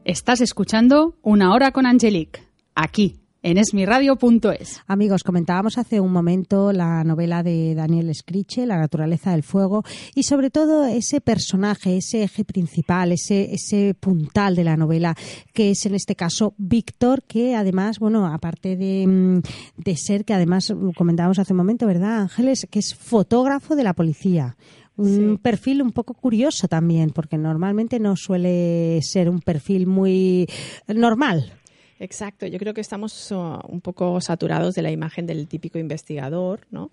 Estás 0.05 0.41
escuchando 0.41 1.15
Una 1.21 1.53
Hora 1.53 1.71
con 1.71 1.85
Angelique, 1.85 2.41
aquí, 2.75 3.21
en 3.41 3.57
esmiradio.es. 3.57 4.81
Amigos, 4.85 5.23
comentábamos 5.23 5.77
hace 5.77 6.01
un 6.01 6.11
momento 6.11 6.73
la 6.73 7.05
novela 7.05 7.41
de 7.41 7.73
Daniel 7.73 8.13
Scriche, 8.13 8.65
La 8.65 8.77
naturaleza 8.77 9.31
del 9.31 9.43
fuego, 9.43 9.85
y 10.13 10.23
sobre 10.23 10.49
todo 10.49 10.85
ese 10.85 11.21
personaje, 11.21 11.95
ese 11.95 12.23
eje 12.23 12.43
principal, 12.43 13.13
ese, 13.13 13.53
ese 13.53 13.95
puntal 13.97 14.57
de 14.57 14.65
la 14.65 14.75
novela, 14.75 15.15
que 15.53 15.71
es 15.71 15.85
en 15.85 15.95
este 15.95 16.17
caso 16.17 16.53
Víctor, 16.57 17.23
que 17.23 17.55
además, 17.55 17.99
bueno, 17.99 18.27
aparte 18.27 18.75
de, 18.75 19.07
mm, 19.07 19.41
de 19.77 19.95
ser, 19.95 20.25
que 20.25 20.33
además 20.33 20.73
comentábamos 20.97 21.39
hace 21.39 21.53
un 21.53 21.57
momento, 21.57 21.87
¿verdad, 21.87 22.23
Ángeles? 22.23 22.67
Que 22.69 22.79
es 22.79 22.93
fotógrafo 22.93 23.77
de 23.77 23.83
la 23.83 23.93
policía. 23.93 24.57
Un 24.95 25.39
perfil 25.39 25.81
un 25.81 25.91
poco 25.91 26.13
curioso 26.13 26.67
también, 26.67 27.09
porque 27.09 27.37
normalmente 27.37 27.99
no 27.99 28.15
suele 28.15 28.99
ser 29.01 29.27
un 29.29 29.39
perfil 29.39 29.87
muy 29.87 30.47
normal. 30.87 31.51
Exacto, 31.99 32.45
yo 32.45 32.59
creo 32.59 32.73
que 32.73 32.81
estamos 32.81 33.31
uh, 33.31 33.59
un 33.69 33.81
poco 33.81 34.19
saturados 34.21 34.75
de 34.75 34.81
la 34.81 34.91
imagen 34.91 35.25
del 35.25 35.47
típico 35.47 35.79
investigador, 35.79 36.67
¿no? 36.69 36.91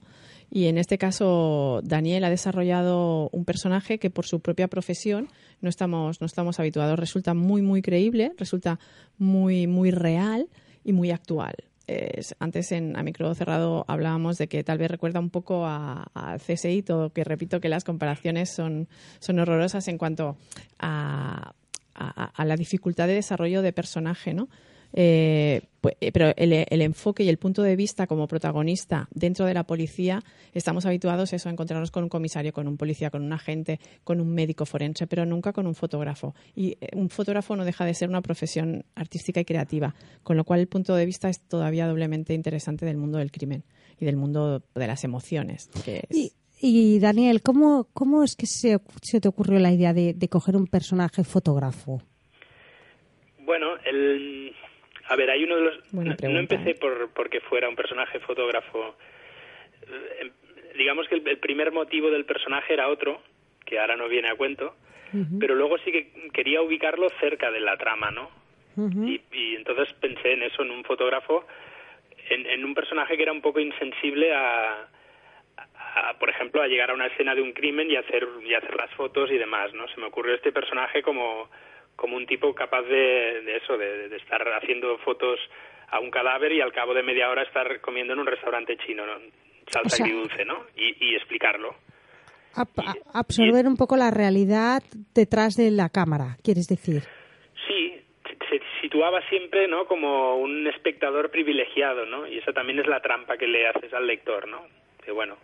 Y 0.53 0.67
en 0.67 0.79
este 0.79 0.99
caso, 0.99 1.81
Daniel 1.85 2.25
ha 2.25 2.31
desarrollado 2.31 3.29
un 3.31 3.45
personaje 3.45 3.99
que 3.99 4.11
por 4.11 4.27
su 4.27 4.41
propia 4.41 4.67
profesión 4.69 5.29
no 5.61 5.69
estamos, 5.69 6.21
no 6.21 6.27
estamos 6.27 6.59
habituados. 6.59 6.99
Resulta 6.99 7.35
muy, 7.35 7.63
muy 7.63 7.83
creíble, 7.83 8.33
resulta 8.37 8.81
muy, 9.17 9.69
muy 9.69 9.93
real 9.93 10.49
y 10.83 10.93
muy 10.93 11.13
actual. 11.13 11.55
Es- 11.91 12.35
antes 12.39 12.71
en 12.73 12.97
a 12.97 13.03
micro 13.03 13.35
cerrado 13.35 13.85
hablábamos 13.89 14.39
de 14.39 14.49
que 14.49 14.63
tal 14.63 14.79
vez 14.79 14.91
recuerda 14.91 15.19
un 15.21 15.31
poco 15.31 15.67
a, 15.67 16.07
a 16.15 16.39
CSI, 16.39 16.83
todo 16.83 17.13
que 17.13 17.25
repito 17.25 17.61
que 17.61 17.69
las 17.69 17.85
comparaciones 17.85 18.51
son, 18.55 18.89
son 19.19 19.39
horrorosas 19.41 19.89
en 19.89 19.99
cuanto 19.99 20.37
a, 20.79 21.53
a- 21.95 22.25
a 22.35 22.45
la 22.45 22.57
dificultad 22.57 23.07
de 23.09 23.15
desarrollo 23.15 23.63
de 23.63 23.73
personaje, 23.73 24.35
¿no? 24.35 24.49
Eh, 24.93 25.63
pues, 25.81 25.95
eh, 26.01 26.11
pero 26.13 26.33
el, 26.37 26.53
el 26.69 26.83
enfoque 26.83 27.23
y 27.25 27.29
el 27.29 27.37
punto 27.39 27.63
de 27.63 27.77
vista 27.77 28.07
como 28.07 28.27
protagonista 28.27 29.09
dentro 29.13 29.47
de 29.47 29.55
la 29.55 29.65
policía, 29.65 30.23
estamos 30.53 30.85
habituados 30.85 31.33
a 31.33 31.37
eso, 31.37 31.49
a 31.49 31.53
encontrarnos 31.53 31.91
con 31.91 32.03
un 32.03 32.09
comisario, 32.09 32.53
con 32.53 32.67
un 32.69 32.77
policía, 32.77 33.11
con 33.11 33.23
un 33.23 33.33
agente, 33.33 33.79
con 34.05 34.21
un 34.21 34.35
médico 34.35 34.67
forense, 34.67 35.07
pero 35.07 35.25
nunca 35.27 35.53
con 35.53 35.67
un 35.67 35.75
fotógrafo. 35.75 36.35
Y 36.55 36.77
eh, 36.81 36.89
un 36.95 37.09
fotógrafo 37.09 37.57
no 37.57 37.65
deja 37.65 37.85
de 37.85 37.95
ser 37.95 38.09
una 38.09 38.21
profesión 38.21 38.85
artística 38.95 39.41
y 39.41 39.45
creativa, 39.45 39.95
con 40.23 40.37
lo 40.37 40.45
cual 40.45 40.61
el 40.61 40.67
punto 40.67 40.95
de 40.95 41.07
vista 41.07 41.29
es 41.29 41.41
todavía 41.41 41.87
doblemente 41.87 42.35
interesante 42.35 42.85
del 42.85 42.97
mundo 42.97 43.19
del 43.19 43.31
crimen 43.31 43.65
y 43.99 44.05
del 44.05 44.17
mundo 44.17 44.63
de 44.75 44.87
las 44.87 45.05
emociones. 45.05 45.71
Que 45.85 46.05
es- 46.09 46.17
Y, 46.17 46.33
y, 46.63 46.99
Daniel, 46.99 47.41
¿cómo, 47.41 47.87
¿cómo 47.95 48.23
es 48.23 48.37
que 48.37 48.45
se, 48.47 48.81
se 49.01 49.21
te 49.21 49.29
ocurrió 49.29 49.59
la 49.61 49.73
idea 49.73 49.95
de, 49.95 50.13
de 50.13 50.29
coger 50.29 50.57
un 50.57 50.67
personaje 50.67 51.25
fotógrafo? 51.25 52.03
Bueno, 53.47 53.67
el, 53.91 54.53
a 55.11 55.17
ver, 55.17 55.31
hay 55.31 55.45
uno 55.45 55.57
de 55.57 55.63
los... 55.63 55.93
Buena 55.93 56.17
no- 56.23 56.39
empecé 56.39 56.71
¿eh? 56.71 56.75
por 56.75 57.11
porque 57.13 57.41
fuera 57.41 57.69
un 57.69 57.77
personaje 57.77 58.19
fotógrafo. 58.21 58.97
Eh, 59.87 60.19
em- 60.23 60.33
Digamos 60.77 61.09
que 61.09 61.17
el, 61.17 61.29
el 61.29 61.39
primer 61.39 61.73
motivo 61.73 62.11
del 62.11 62.25
personaje 62.25 62.73
era 62.73 62.89
otro, 62.89 63.21
que 63.67 63.79
ahora 63.79 63.97
no 63.97 64.09
viene 64.09 64.29
a 64.31 64.37
cuento, 64.37 64.75
pero 65.41 65.55
luego 65.57 65.77
sí 65.79 65.91
que 65.91 66.31
quería 66.33 66.63
ubicarlo 66.63 67.09
cerca 67.21 67.51
de 67.51 67.61
la 67.61 67.77
trama, 67.77 68.11
¿no? 68.13 68.31
y, 69.09 69.21
y 69.33 69.57
entonces 69.57 69.93
pensé 69.95 70.33
en 70.33 70.45
eso, 70.45 70.63
en 70.63 70.71
un 70.71 70.85
fotógrafo, 70.85 71.45
en, 72.31 72.47
en 72.47 72.65
un 72.65 72.73
personaje 72.73 73.17
que 73.17 73.25
era 73.25 73.33
un 73.33 73.43
poco 73.43 73.59
insensible 73.61 74.33
a, 74.33 74.89
a- 75.57 76.15
por 76.19 76.31
ejemplo, 76.31 76.63
a 76.63 76.69
llegar 76.69 76.91
a 76.91 76.95
una 76.95 77.07
escena 77.07 77.35
de 77.35 77.43
un 77.43 77.53
crimen 77.53 77.91
y 77.91 77.97
hacer 77.97 78.27
y 78.47 78.55
hacer 78.55 78.75
las 78.77 78.91
fotos 78.95 79.31
y 79.33 79.37
demás, 79.39 79.75
¿no? 79.75 79.89
Se 79.89 80.01
me 80.01 80.07
ocurrió 80.07 80.35
este 80.37 80.53
personaje 80.53 81.03
como 81.03 81.51
como 82.01 82.17
un 82.17 82.27
tipo 82.27 82.55
capaz 82.55 82.83
de, 82.83 83.43
de 83.45 83.57
eso, 83.59 83.77
de, 83.77 84.09
de 84.09 84.17
estar 84.17 84.41
haciendo 84.55 84.97
fotos 85.05 85.39
a 85.91 86.01
un 86.01 86.11
cadáver 86.11 86.51
y 86.53 86.61
al 86.63 86.73
cabo 86.73 86.95
de 86.95 87.03
media 87.03 87.29
hora 87.29 87.43
estar 87.43 87.81
comiendo 87.83 88.15
en 88.15 88.21
un 88.21 88.27
restaurante 88.27 88.77
chino, 88.87 89.05
¿no? 89.07 89.13
salsa 89.67 89.87
O 89.87 89.97
sea- 89.97 90.07
agridulce, 90.07 90.45
¿no? 90.47 90.65
Y, 90.77 91.11
y 91.11 91.15
explicarlo. 91.17 91.75
A- 92.57 92.65
absorber 93.19 93.67
un 93.67 93.77
poco 93.77 93.97
la 93.97 94.11
realidad 94.11 94.83
detrás 95.15 95.57
de 95.57 95.71
la 95.71 95.89
cámara, 95.91 96.37
quieres 96.43 96.67
decir. 96.67 97.03
Sí, 97.69 97.95
se 98.25 98.37
se 98.49 98.61
situaba 98.81 99.21
siempre, 99.29 99.69
¿no? 99.69 99.85
Como 99.87 100.37
un 100.37 100.67
espectador 100.67 101.31
privilegiado, 101.31 102.07
¿no? 102.07 102.27
Y 102.27 102.39
esa 102.39 102.53
también 102.53 102.79
es 102.81 102.87
la 102.89 103.01
trampa 103.01 103.37
que 103.37 103.47
le 103.47 103.69
haces 103.69 103.93
al 103.93 104.07
lector, 104.07 104.49
¿no? 104.49 104.63
Que 105.05 105.13
bueno, 105.13 105.37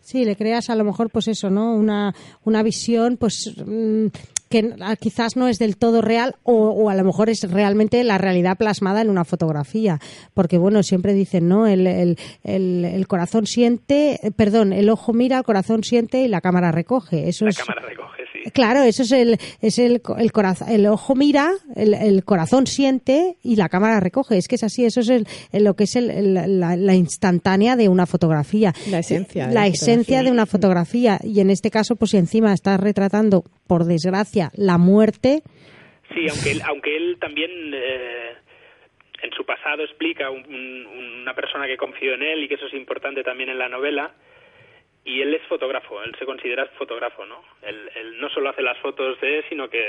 Sí, 0.00 0.24
le 0.24 0.36
creas 0.36 0.70
a 0.70 0.74
lo 0.74 0.84
mejor, 0.84 1.10
pues 1.10 1.28
eso, 1.28 1.50
¿no? 1.50 1.74
Una, 1.74 2.14
una 2.44 2.62
visión, 2.62 3.18
pues 3.18 3.54
mm, 3.64 4.06
que 4.48 4.74
ah, 4.80 4.96
quizás 4.96 5.36
no 5.36 5.48
es 5.48 5.58
del 5.58 5.76
todo 5.76 6.00
real 6.02 6.36
o, 6.42 6.70
o 6.70 6.90
a 6.90 6.94
lo 6.94 7.04
mejor 7.04 7.30
es 7.30 7.50
realmente 7.50 8.02
la 8.04 8.18
realidad 8.18 8.56
plasmada 8.56 9.00
en 9.00 9.10
una 9.10 9.24
fotografía. 9.24 9.98
Porque, 10.34 10.58
bueno, 10.58 10.82
siempre 10.82 11.12
dicen, 11.12 11.48
¿no? 11.48 11.66
El, 11.66 11.86
el, 11.86 12.18
el, 12.44 12.84
el 12.84 13.06
corazón 13.06 13.46
siente, 13.46 14.20
eh, 14.26 14.30
perdón, 14.30 14.72
el 14.72 14.88
ojo 14.90 15.12
mira, 15.12 15.38
el 15.38 15.44
corazón 15.44 15.84
siente 15.84 16.22
y 16.22 16.28
la 16.28 16.40
cámara 16.40 16.72
recoge. 16.72 17.28
Eso 17.28 17.44
la 17.44 17.50
es, 17.50 17.58
cámara 17.58 17.82
recoge. 17.86 18.17
Claro, 18.52 18.82
eso 18.82 19.02
es 19.02 19.12
el, 19.12 19.36
es 19.60 19.78
el, 19.78 20.00
co- 20.02 20.16
el 20.16 20.32
corazón, 20.32 20.68
el 20.68 20.86
ojo 20.86 21.14
mira, 21.14 21.50
el, 21.76 21.94
el 21.94 22.24
corazón 22.24 22.66
siente 22.66 23.36
y 23.42 23.56
la 23.56 23.68
cámara 23.68 24.00
recoge. 24.00 24.36
Es 24.38 24.48
que 24.48 24.54
es 24.56 24.62
así, 24.64 24.84
eso 24.84 25.00
es 25.00 25.08
el, 25.08 25.26
el- 25.52 25.64
lo 25.64 25.74
que 25.74 25.84
es 25.84 25.96
el- 25.96 26.10
el- 26.10 26.60
la, 26.60 26.76
la 26.76 26.94
instantánea 26.94 27.76
de 27.76 27.88
una 27.88 28.06
fotografía. 28.06 28.72
La 28.90 29.00
esencia 29.00 29.48
de 29.48 29.54
La 29.54 29.60
la 29.62 29.66
esencia 29.66 30.22
de 30.22 30.30
una 30.30 30.46
fotografía. 30.46 31.18
Y 31.22 31.40
en 31.40 31.50
este 31.50 31.70
caso, 31.70 31.96
pues 31.96 32.10
si 32.12 32.16
encima 32.16 32.52
estás 32.52 32.78
retratando, 32.80 33.44
por 33.66 33.84
desgracia, 33.84 34.50
la 34.54 34.78
muerte, 34.78 35.42
Sí, 36.14 36.26
aunque 36.30 36.52
él, 36.52 36.62
aunque 36.66 36.96
él 36.96 37.18
también 37.20 37.50
eh, 37.74 38.32
en 39.22 39.30
su 39.36 39.44
pasado 39.44 39.82
explica 39.84 40.30
un- 40.30 40.46
un- 40.46 40.86
una 41.22 41.34
persona 41.34 41.66
que 41.66 41.76
confió 41.76 42.14
en 42.14 42.22
él 42.22 42.44
y 42.44 42.48
que 42.48 42.54
eso 42.54 42.66
es 42.66 42.72
importante 42.74 43.22
también 43.22 43.50
en 43.50 43.58
la 43.58 43.68
novela. 43.68 44.14
Y 45.04 45.22
él 45.22 45.34
es 45.34 45.42
fotógrafo, 45.48 46.02
él 46.02 46.14
se 46.18 46.26
considera 46.26 46.66
fotógrafo, 46.78 47.24
¿no? 47.24 47.36
Él, 47.62 47.76
él 47.96 48.20
no 48.20 48.28
solo 48.30 48.50
hace 48.50 48.62
las 48.62 48.76
fotos 48.78 49.18
de, 49.20 49.42
sino 49.48 49.68
que 49.70 49.80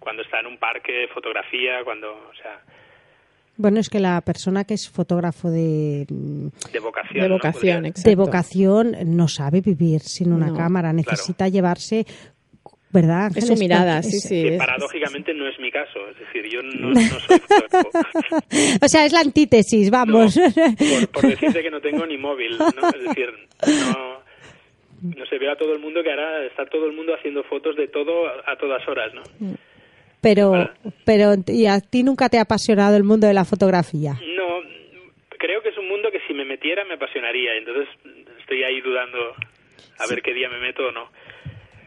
cuando 0.00 0.22
está 0.22 0.40
en 0.40 0.46
un 0.46 0.58
parque 0.58 1.06
fotografía, 1.14 1.84
cuando, 1.84 2.10
o 2.12 2.34
sea, 2.42 2.60
bueno, 3.56 3.78
es 3.78 3.88
que 3.90 4.00
la 4.00 4.20
persona 4.22 4.64
que 4.64 4.74
es 4.74 4.88
fotógrafo 4.90 5.50
de, 5.50 6.06
de 6.08 6.78
vocación. 6.80 7.22
de 7.22 7.28
¿no? 7.28 7.34
vocación, 7.34 7.86
exacto. 7.86 8.08
de 8.10 8.16
vocación 8.16 8.96
no 9.16 9.28
sabe 9.28 9.60
vivir 9.60 10.00
sin 10.00 10.32
una 10.32 10.46
No, 10.48 10.56
cámara, 10.56 10.92
necesita 10.94 11.46
llevarse, 11.48 12.06
¿verdad? 12.90 13.26
Es 13.26 13.44
Ángeles? 13.44 13.48
su 13.50 13.56
mirada, 13.62 14.02
sí, 14.02 14.16
es- 14.16 14.22
sí. 14.22 14.42
que 14.42 14.48
es- 14.54 14.58
paradójicamente 14.58 15.34
no 15.34 15.46
es 15.46 15.60
mi 15.60 15.70
caso, 15.70 15.98
es 16.08 16.18
decir, 16.18 16.48
yo 16.50 16.62
no, 16.62 16.88
no 16.94 17.00
soy 17.20 17.38
fotógrafo. 17.38 17.90
o 18.82 18.88
sea, 18.88 19.04
es 19.04 19.12
la 19.12 19.20
antítesis, 19.20 19.90
vamos. 19.90 20.34
por, 20.38 21.08
por 21.12 21.30
decirte 21.30 21.62
que 21.62 21.70
no 21.70 21.80
tengo 21.82 22.06
ni 22.06 22.16
móvil, 22.16 22.56
¿no? 22.58 22.66
Es 22.88 23.04
decir, 23.08 23.28
no, 23.66 24.19
no 25.02 25.26
se 25.26 25.38
ve 25.38 25.50
a 25.50 25.56
todo 25.56 25.72
el 25.72 25.78
mundo 25.78 26.02
que 26.02 26.10
ahora 26.10 26.44
está 26.46 26.66
todo 26.66 26.86
el 26.86 26.92
mundo 26.92 27.14
haciendo 27.14 27.42
fotos 27.44 27.76
de 27.76 27.88
todo 27.88 28.28
a, 28.46 28.56
todas 28.56 28.86
horas, 28.88 29.12
¿no? 29.14 29.22
Pero, 30.20 30.52
pero, 31.04 31.32
¿y 31.46 31.66
a 31.66 31.80
ti 31.80 32.02
nunca 32.02 32.28
te 32.28 32.38
ha 32.38 32.42
apasionado 32.42 32.96
el 32.96 33.04
mundo 33.04 33.26
de 33.26 33.34
la 33.34 33.44
fotografía? 33.44 34.12
No, 34.36 34.60
creo 35.38 35.62
que 35.62 35.70
es 35.70 35.78
un 35.78 35.88
mundo 35.88 36.10
que 36.10 36.20
si 36.26 36.34
me 36.34 36.44
metiera 36.44 36.84
me 36.84 36.94
apasionaría, 36.94 37.56
entonces 37.56 37.88
estoy 38.40 38.62
ahí 38.62 38.80
dudando 38.82 39.18
a 39.98 40.06
ver 40.08 40.20
qué 40.22 40.34
día 40.34 40.48
me 40.50 40.58
meto 40.60 40.88
o 40.88 40.92
no. 40.92 41.08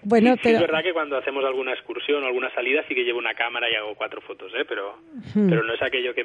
Bueno, 0.05 0.33
Sí, 0.33 0.39
pero... 0.43 0.55
Es 0.55 0.61
verdad 0.61 0.83
que 0.83 0.93
cuando 0.93 1.15
hacemos 1.17 1.45
alguna 1.45 1.73
excursión 1.73 2.23
o 2.23 2.27
alguna 2.27 2.53
salida 2.53 2.83
sí 2.87 2.95
que 2.95 3.03
llevo 3.03 3.19
una 3.19 3.35
cámara 3.35 3.69
y 3.71 3.75
hago 3.75 3.95
cuatro 3.95 4.19
fotos, 4.21 4.51
¿eh? 4.55 4.65
Pero, 4.67 4.97
Hmm. 5.33 5.49
pero 5.49 5.63
no 5.63 5.73
es 5.73 5.81
aquello 5.81 6.13
que, 6.13 6.23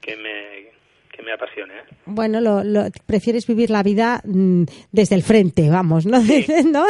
que 0.00 0.16
me 0.16 0.68
que 1.16 1.22
me 1.22 1.32
apasione, 1.32 1.74
¿eh? 1.74 1.82
Bueno, 2.06 2.40
lo, 2.40 2.62
lo- 2.64 2.86
prefieres 3.06 3.46
vivir 3.46 3.70
la 3.70 3.82
vida 3.82 4.20
mm, 4.24 4.64
desde 4.92 5.14
el 5.14 5.22
frente, 5.22 5.68
vamos, 5.70 6.06
¿no? 6.06 6.18
¿No? 6.64 6.84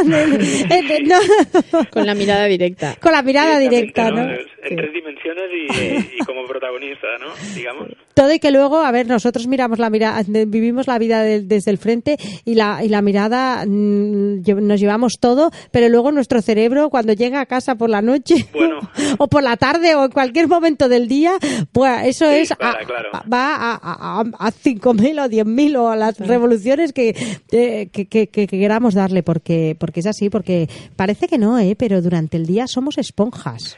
Con 1.90 2.06
la 2.06 2.14
mirada 2.14 2.46
directa. 2.46 2.96
Con 3.00 3.12
la 3.12 3.22
mirada 3.22 3.58
directa, 3.58 4.10
¿no? 4.10 4.22
En 4.30 4.76
tres 4.76 4.92
dimensiones 4.92 5.44
y, 5.52 6.16
y 6.16 6.24
como 6.24 6.46
protagonista, 6.46 7.06
¿no? 7.20 7.28
Digamos. 7.54 7.88
Todo 8.14 8.32
y 8.32 8.38
que 8.38 8.52
luego, 8.52 8.78
a 8.78 8.90
ver, 8.92 9.08
nosotros 9.08 9.46
miramos 9.48 9.78
la 9.80 9.90
mirada, 9.90 10.22
vivimos 10.46 10.86
la 10.86 10.98
vida 10.98 11.22
del- 11.22 11.48
desde 11.48 11.72
el 11.72 11.78
frente 11.78 12.16
y 12.44 12.54
la, 12.54 12.84
y 12.84 12.88
la 12.88 13.02
mirada 13.02 13.64
mm, 13.66 14.42
nos 14.62 14.78
llevamos 14.80 15.18
todo, 15.18 15.50
pero 15.72 15.88
luego 15.88 16.12
nuestro 16.12 16.40
cerebro 16.40 16.90
cuando 16.90 17.12
llega 17.12 17.40
a 17.40 17.46
casa 17.46 17.74
por 17.74 17.90
la 17.90 18.02
noche 18.02 18.46
Bueno. 18.54 18.78
o 19.18 19.26
por 19.26 19.42
la 19.42 19.56
tarde 19.56 19.96
o 19.96 20.04
en 20.04 20.10
cualquier 20.12 20.46
momento 20.46 20.88
del 20.88 21.08
día, 21.08 21.32
pues 21.72 22.06
eso 22.06 22.26
Sí, 22.30 22.36
es 22.36 22.52
a- 22.52 22.56
para, 22.56 22.84
claro. 22.84 23.10
va 23.32 23.56
a, 23.56 23.74
a, 23.82 24.20
a 24.20 24.52
5.000 24.52 25.20
o 25.20 25.28
10.000 25.28 25.76
o 25.76 25.88
a 25.90 25.96
las 25.96 26.18
revoluciones 26.18 26.92
que, 26.92 27.16
eh, 27.50 27.88
que, 27.92 28.06
que- 28.06 28.28
que 28.28 28.46
queramos 28.46 28.94
darle, 28.94 29.24
porque, 29.24 29.76
porque 29.78 30.00
es 30.00 30.06
así, 30.06 30.30
porque 30.30 30.68
parece 30.94 31.26
que 31.26 31.38
no, 31.38 31.58
¿eh? 31.58 31.74
pero 31.76 32.00
durante 32.00 32.36
el 32.36 32.46
día 32.46 32.68
somos 32.68 32.96
esponjas. 32.96 33.76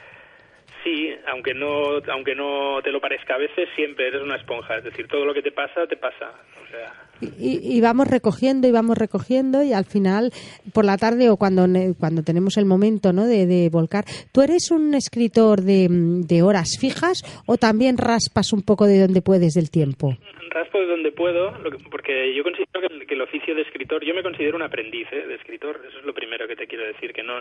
Sí, 0.87 1.12
aunque 1.26 1.53
no 1.53 1.99
aunque 2.12 2.37
no 2.37 2.80
te 2.80 2.93
lo 2.93 3.01
parezca 3.01 3.34
a 3.34 3.39
veces, 3.39 3.68
siempre 3.74 4.07
eres 4.07 4.22
una 4.22 4.37
esponja. 4.37 4.76
Es 4.76 4.84
decir, 4.84 5.09
todo 5.09 5.24
lo 5.24 5.34
que 5.34 5.43
te 5.43 5.51
pasa, 5.51 5.84
te 5.89 5.97
pasa. 5.97 6.30
O 6.62 6.70
sea, 6.70 6.93
Y, 7.20 7.60
y 7.62 7.80
vamos 7.80 8.08
recogiendo 8.08 8.68
y 8.68 8.72
vamos 8.72 8.98
recogiendo 8.98 9.62
y 9.62 9.72
al 9.72 9.84
final 9.84 10.32
por 10.72 10.84
la 10.84 10.98
tarde 10.98 11.30
o 11.30 11.36
cuando 11.36 11.66
cuando 11.98 12.22
tenemos 12.22 12.56
el 12.56 12.66
momento 12.66 13.12
¿no? 13.12 13.26
de, 13.26 13.46
de 13.46 13.70
volcar 13.70 14.04
tú 14.32 14.42
eres 14.42 14.70
un 14.70 14.94
escritor 14.94 15.62
de, 15.62 15.88
de 15.90 16.42
horas 16.42 16.76
fijas 16.78 17.22
o 17.46 17.56
también 17.56 17.96
raspas 17.96 18.52
un 18.52 18.62
poco 18.62 18.86
de 18.86 19.00
donde 19.00 19.22
puedes 19.22 19.54
del 19.54 19.70
tiempo 19.70 20.16
raspo 20.56 20.78
de 20.78 20.86
donde 20.86 21.12
puedo, 21.12 21.52
porque 21.90 22.34
yo 22.34 22.42
considero 22.42 22.80
que 22.80 22.86
el, 22.86 23.06
que 23.06 23.14
el 23.14 23.20
oficio 23.20 23.54
de 23.54 23.60
escritor, 23.60 24.02
yo 24.02 24.14
me 24.14 24.22
considero 24.22 24.56
un 24.56 24.62
aprendiz 24.62 25.06
¿eh? 25.12 25.26
de 25.26 25.34
escritor, 25.34 25.82
eso 25.86 25.98
es 25.98 26.04
lo 26.04 26.14
primero 26.14 26.48
que 26.48 26.56
te 26.56 26.66
quiero 26.66 26.86
decir, 26.86 27.12
que 27.12 27.22
no, 27.22 27.34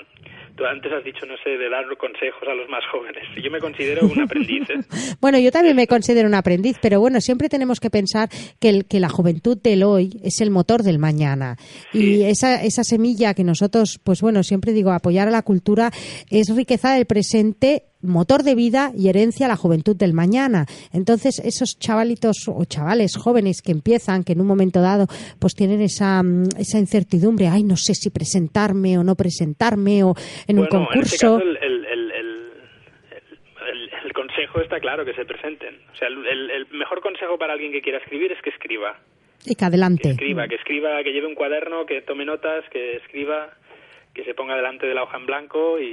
tú 0.56 0.66
antes 0.66 0.92
has 0.92 1.04
dicho, 1.04 1.26
no 1.26 1.36
sé, 1.38 1.52
de 1.52 1.70
dar 1.70 1.86
consejos 1.98 2.44
a 2.48 2.54
los 2.54 2.68
más 2.68 2.84
jóvenes, 2.92 3.24
yo 3.42 3.50
me 3.50 3.60
considero 3.60 4.06
un 4.06 4.20
aprendiz, 4.20 4.70
¿eh? 4.70 4.80
bueno 5.22 5.40
yo 5.40 5.50
también 5.52 5.78
me 5.78 5.88
considero 5.88 6.28
un 6.28 6.36
aprendiz 6.36 6.78
pero 6.82 7.00
bueno 7.00 7.22
siempre 7.22 7.48
tenemos 7.48 7.80
que 7.80 7.90
pensar 7.90 8.28
que, 8.60 8.70
el, 8.70 8.86
que 8.86 9.00
la 9.00 9.10
juventud 9.10 9.58
del 9.70 9.84
hoy 9.84 10.20
es 10.24 10.42
el 10.42 10.52
motor 10.52 10.84
del 10.84 11.00
mañana 11.00 11.58
y 11.94 12.22
esa, 12.24 12.64
esa 12.64 12.84
semilla 12.84 13.34
que 13.34 13.44
nosotros 13.44 14.00
pues 14.04 14.22
bueno 14.22 14.44
siempre 14.44 14.74
digo 14.74 14.92
apoyar 14.92 15.28
a 15.28 15.32
la 15.32 15.42
cultura 15.42 15.92
es 16.30 16.48
riqueza 16.56 16.94
del 16.94 17.06
presente 17.06 17.84
motor 18.02 18.44
de 18.44 18.54
vida 18.56 18.92
y 18.96 19.10
herencia 19.10 19.48
a 19.48 19.50
la 19.50 19.56
juventud 19.56 19.96
del 19.96 20.14
mañana. 20.14 20.68
Entonces, 20.94 21.40
esos 21.40 21.80
chavalitos 21.80 22.38
o 22.48 22.64
chavales 22.66 23.16
jóvenes 23.18 23.64
que 23.64 23.72
empiezan, 23.72 24.24
que 24.24 24.34
en 24.34 24.42
un 24.42 24.48
momento 24.48 24.80
dado, 24.80 25.08
pues 25.40 25.56
tienen 25.56 25.82
esa, 25.82 26.22
mm, 26.22 26.50
esa 26.60 26.78
incertidumbre, 26.78 27.48
ay, 27.48 27.64
no 27.64 27.76
sé 27.78 27.96
si 27.96 28.12
presentarme 28.12 29.00
o 29.00 29.04
no 29.04 29.16
presentarme 29.16 30.04
o 30.04 30.14
en 30.48 30.60
un 30.60 30.66
en 30.66 30.72
este 30.72 30.78
concurso. 30.78 31.12
caso 31.18 31.40
el, 31.42 31.58
el, 31.58 31.86
el, 31.86 32.12
el- 32.12 32.46
el- 33.72 33.90
el 34.06 34.14
consejo 34.14 34.62
está 34.62 34.80
claro, 34.80 35.04
que 35.04 35.14
se 35.16 35.26
presenten. 35.26 35.74
O 35.92 35.98
sea, 35.98 36.08
el, 36.08 36.28
el- 36.28 36.52
el 36.52 36.68
mejor 36.78 37.02
consejo 37.02 37.40
para 37.40 37.54
alguien 37.54 37.72
que 37.72 37.82
quiera 37.82 37.98
escribir 37.98 38.32
es 38.32 38.42
que 38.44 38.52
escriba. 38.52 39.00
Y 39.46 39.56
que 39.56 39.66
adelante. 39.66 40.04
Que 40.04 40.10
escriba, 40.12 40.48
que 40.48 40.56
escriba, 40.56 41.04
que 41.04 41.12
lleve 41.12 41.28
un 41.28 41.36
cuaderno, 41.36 41.86
que 41.86 42.02
tome 42.02 42.26
notas, 42.26 42.64
que 42.72 42.98
escriba, 42.98 43.50
que 44.14 44.24
se 44.24 44.34
ponga 44.34 44.56
delante 44.56 44.88
de 44.88 44.94
la 44.94 45.04
hoja 45.04 45.18
en 45.18 45.26
blanco 45.26 45.78
y, 45.80 45.84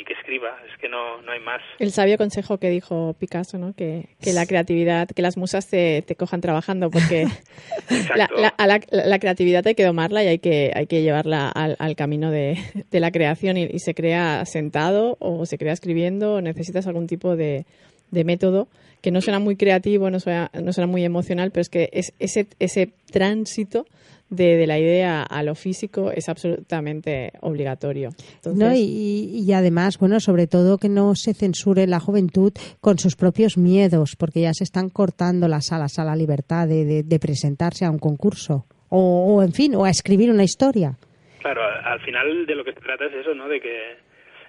y 0.00 0.04
que 0.06 0.14
escriba. 0.14 0.56
Es 0.72 0.78
que 0.80 0.88
no, 0.88 1.20
no 1.20 1.32
hay 1.32 1.40
más. 1.40 1.60
El 1.78 1.90
sabio 1.92 2.16
consejo 2.16 2.56
que 2.58 2.70
dijo 2.70 3.14
Picasso, 3.20 3.58
¿no? 3.58 3.74
Que, 3.74 4.08
que 4.22 4.32
la 4.32 4.46
creatividad, 4.46 5.08
que 5.08 5.20
las 5.20 5.36
musas 5.36 5.68
te, 5.68 6.00
te 6.00 6.14
cojan 6.16 6.40
trabajando, 6.40 6.90
porque 6.90 7.26
la, 8.16 8.28
la- 8.34 8.48
a 8.56 8.66
la- 8.66 8.80
la 8.90 9.18
creatividad 9.18 9.66
hay 9.66 9.74
que 9.74 9.84
domarla 9.84 10.24
y 10.24 10.28
hay 10.28 10.38
que, 10.38 10.70
hay 10.74 10.86
que 10.86 11.02
llevarla 11.02 11.48
al, 11.50 11.76
al 11.78 11.96
camino 11.96 12.30
de, 12.30 12.56
de 12.90 13.00
la 13.00 13.10
creación 13.10 13.56
y, 13.58 13.64
y 13.64 13.78
se 13.80 13.94
crea 13.94 14.44
sentado 14.46 15.16
o 15.20 15.44
se 15.46 15.58
crea 15.58 15.72
escribiendo 15.74 16.34
o 16.36 16.40
necesitas 16.40 16.86
algún 16.86 17.06
tipo 17.06 17.36
de, 17.36 17.66
de 18.10 18.24
método 18.24 18.68
que 19.00 19.10
no 19.10 19.20
suena 19.20 19.38
muy 19.38 19.56
creativo, 19.56 20.10
no 20.10 20.20
suena, 20.20 20.50
no 20.62 20.72
suena 20.72 20.86
muy 20.90 21.04
emocional, 21.04 21.50
pero 21.50 21.62
es 21.62 21.68
que 21.68 21.88
es, 21.92 22.12
ese, 22.18 22.46
ese 22.58 22.92
tránsito 23.10 23.86
de, 24.30 24.56
de 24.56 24.66
la 24.66 24.78
idea 24.78 25.22
a 25.22 25.42
lo 25.44 25.54
físico 25.54 26.10
es 26.10 26.28
absolutamente 26.28 27.30
obligatorio. 27.40 28.10
Entonces, 28.36 28.58
¿no? 28.68 28.74
Y, 28.74 29.44
y 29.46 29.52
además, 29.52 29.98
bueno, 29.98 30.18
sobre 30.18 30.46
todo 30.48 30.78
que 30.78 30.88
no 30.88 31.14
se 31.14 31.32
censure 31.34 31.86
la 31.86 32.00
juventud 32.00 32.52
con 32.80 32.98
sus 32.98 33.14
propios 33.14 33.56
miedos, 33.56 34.16
porque 34.16 34.40
ya 34.40 34.52
se 34.52 34.64
están 34.64 34.88
cortando 34.90 35.46
las 35.46 35.70
alas 35.72 35.98
a 36.00 36.04
la 36.04 36.16
libertad 36.16 36.66
de, 36.66 36.84
de- 36.84 37.02
de 37.04 37.18
presentarse 37.20 37.84
a 37.84 37.90
un 37.90 37.98
concurso 37.98 38.66
o, 38.88 39.34
o, 39.36 39.42
en 39.42 39.52
fin, 39.52 39.74
o 39.76 39.84
a 39.84 39.90
escribir 39.90 40.30
una 40.30 40.42
historia. 40.44 40.96
Claro, 41.40 41.60
al 41.62 42.00
final 42.00 42.46
de 42.46 42.54
lo 42.56 42.64
que 42.64 42.72
se 42.72 42.80
trata 42.80 43.04
es 43.06 43.14
eso, 43.14 43.32
¿no? 43.34 43.46
De 43.48 43.60
que 43.60 43.94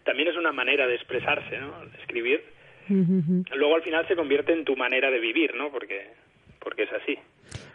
también 0.06 0.30
es 0.30 0.36
una 0.38 0.52
manera 0.52 0.88
de 0.88 0.96
expresarse, 0.96 1.60
¿no? 1.60 1.86
De 1.92 1.98
escribir. 2.02 2.40
Luego 2.90 3.76
al 3.76 3.84
final 3.84 4.08
se 4.08 4.16
convierte 4.16 4.54
en 4.54 4.66
tu 4.66 4.76
manera 4.76 5.10
de 5.12 5.20
vivir, 5.20 5.54
¿no? 5.56 5.70
Porque, 5.72 6.10
porque 6.64 6.84
es 6.84 6.90
así. 6.94 7.16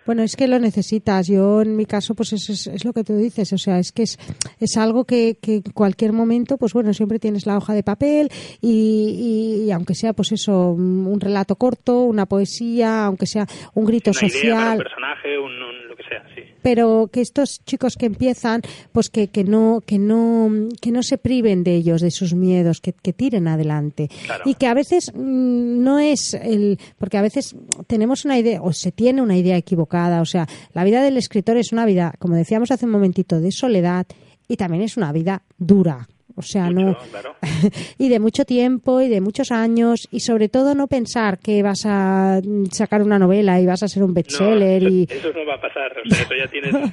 Bueno, 0.04 0.22
es 0.24 0.34
que 0.34 0.48
lo 0.48 0.58
necesitas. 0.58 1.28
Yo, 1.28 1.62
en 1.62 1.76
mi 1.76 1.86
caso, 1.86 2.14
pues 2.16 2.32
es, 2.32 2.50
es, 2.50 2.66
es 2.66 2.84
lo 2.84 2.92
que 2.92 3.04
tú 3.04 3.16
dices. 3.16 3.52
O 3.52 3.58
sea, 3.58 3.78
es 3.78 3.92
que 3.92 4.02
es, 4.02 4.18
es 4.58 4.76
algo 4.76 5.04
que, 5.04 5.36
que 5.40 5.56
en 5.56 5.62
cualquier 5.72 6.12
momento, 6.12 6.56
pues 6.58 6.72
bueno, 6.72 6.92
siempre 6.92 7.20
tienes 7.20 7.46
la 7.46 7.56
hoja 7.56 7.72
de 7.72 7.84
papel 7.84 8.28
y, 8.60 9.60
y- 9.62 9.66
y 9.66 9.70
aunque 9.70 9.94
sea, 9.94 10.12
pues 10.12 10.32
eso, 10.32 10.70
un 10.72 11.20
relato 11.20 11.54
corto, 11.54 12.00
una 12.00 12.26
poesía, 12.26 13.04
aunque 13.06 13.26
sea 13.26 13.46
un 13.74 13.84
grito 13.86 14.10
Una 14.10 14.28
idea 14.28 14.40
para 14.56 14.60
social. 14.64 14.72
un 14.78 14.82
personaje, 14.82 15.38
un, 15.38 15.52
un- 15.62 15.88
lo 15.88 15.96
que 15.96 16.02
sea, 16.02 16.24
sí. 16.34 16.42
Pero 16.62 17.10
que 17.12 17.20
estos 17.20 17.64
chicos 17.64 17.96
que 17.96 18.06
empiezan 18.06 18.62
pues 18.92 19.10
que, 19.10 19.28
que 19.28 19.44
no 19.44 19.82
que 19.84 19.98
no 19.98 20.50
que 20.80 20.90
no 20.90 21.02
se 21.02 21.18
priven 21.18 21.64
de 21.64 21.74
ellos 21.74 22.00
de 22.00 22.10
sus 22.10 22.34
miedos 22.34 22.80
que, 22.80 22.92
que 22.92 23.12
tiren 23.12 23.48
adelante. 23.48 24.08
Y 24.44 24.54
que 24.54 24.66
a 24.66 24.74
veces 24.74 25.12
mm, 25.14 25.82
no 25.82 25.98
es 25.98 26.34
el 26.34 26.78
porque 26.98 27.18
a 27.18 27.22
veces 27.22 27.54
tenemos 27.86 28.24
una 28.24 28.38
idea 28.38 28.62
o 28.62 28.72
se 28.72 28.92
tiene 28.92 29.22
una 29.22 29.36
idea 29.36 29.56
equivocada 29.56 30.20
o 30.20 30.26
sea 30.26 30.46
la 30.72 30.84
vida 30.84 31.02
del 31.02 31.16
escritor 31.16 31.56
es 31.56 31.72
una 31.72 31.84
vida 31.84 32.14
como 32.18 32.34
decíamos 32.36 32.70
hace 32.70 32.86
un 32.86 32.92
momentito 32.92 33.40
de 33.40 33.52
soledad 33.52 34.06
y 34.48 34.56
también 34.56 34.82
es 34.82 34.96
una 34.96 35.12
vida 35.12 35.42
dura 35.58 36.08
o 36.36 36.42
sea, 36.42 36.70
no. 36.70 36.96
y 37.98 38.08
de 38.08 38.20
mucho 38.20 38.44
tiempo 38.44 39.00
y 39.00 39.08
de 39.08 39.20
muchos 39.20 39.50
años 39.50 40.08
y 40.10 40.20
sobre 40.20 40.48
todo 40.48 40.74
no 40.74 40.86
pensar 40.86 41.38
que 41.38 41.62
vas 41.62 41.84
a 41.86 42.40
sacar 42.70 43.02
una 43.02 43.18
novela 43.18 43.60
y 43.60 43.66
vas 43.66 43.82
a 43.82 43.88
ser 43.88 44.02
un 44.02 44.14
bestseller 44.14 44.82
no, 44.82 44.88
y 44.88 45.06
eso, 45.08 45.32
no 45.32 45.46
va 45.46 45.54
a 45.54 45.60
pasar. 45.60 45.92
O 46.04 46.08
sea, 46.08 46.22
eso 46.22 46.34
ya 46.34 46.48
tienes... 46.48 46.74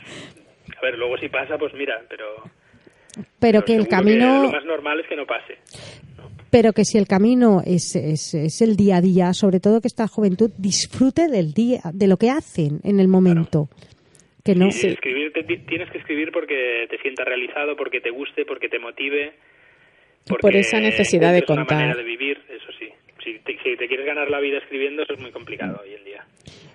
A 0.77 0.81
ver, 0.81 0.97
luego 0.97 1.17
si 1.17 1.27
pasa, 1.27 1.57
pues 1.57 1.73
mira, 1.73 2.01
pero... 2.07 2.25
pero 3.37 3.65
que 3.65 3.75
el 3.75 3.87
camino 3.87 4.43
lo 4.43 4.51
más 4.51 4.63
normal 4.63 5.01
es 5.01 5.07
que 5.07 5.15
no 5.17 5.25
pase. 5.25 5.57
pero 6.49 6.71
que 6.71 6.85
si 6.85 6.97
el 6.97 7.05
camino 7.05 7.61
es, 7.65 7.97
es, 7.97 8.33
es 8.33 8.61
el 8.61 8.77
día 8.77 8.97
a 8.97 9.01
día, 9.01 9.33
sobre 9.33 9.59
todo 9.59 9.81
que 9.81 9.89
esta 9.89 10.07
juventud 10.07 10.51
disfrute 10.57 11.27
del 11.27 11.53
día, 11.53 11.81
de 11.91 12.07
lo 12.07 12.15
que 12.15 12.29
hacen 12.29 12.79
en 12.83 13.01
el 13.01 13.09
momento. 13.09 13.67
Que 14.43 14.55
no, 14.55 14.71
Sí, 14.71 14.87
escribir, 14.87 15.31
te- 15.33 15.43
ti- 15.43 15.57
tienes 15.67 15.89
que 15.91 15.97
escribir 15.97 16.31
porque 16.31 16.87
te 16.89 16.97
sientas 16.99 17.25
realizado, 17.27 17.75
porque 17.75 17.99
te 18.01 18.09
guste, 18.09 18.45
porque 18.45 18.69
te 18.69 18.79
motive. 18.79 19.33
Porque 20.27 20.41
por 20.41 20.55
esa 20.55 20.79
necesidad 20.79 21.31
de 21.33 21.39
es 21.39 21.49
una 21.49 21.61
contar. 21.61 21.77
manera 21.77 21.95
de 21.97 22.03
vivir, 22.03 22.37
eso 22.49 22.71
sí. 22.79 22.87
Si 23.23 23.39
te, 23.39 23.53
si 23.63 23.75
te 23.77 23.87
quieres 23.87 24.05
ganar 24.05 24.29
la 24.29 24.39
vida 24.39 24.57
escribiendo, 24.59 25.03
eso 25.03 25.13
es 25.13 25.19
muy 25.21 25.31
complicado 25.31 25.81
hoy 25.83 25.93
en 25.93 26.03
día. 26.05 26.25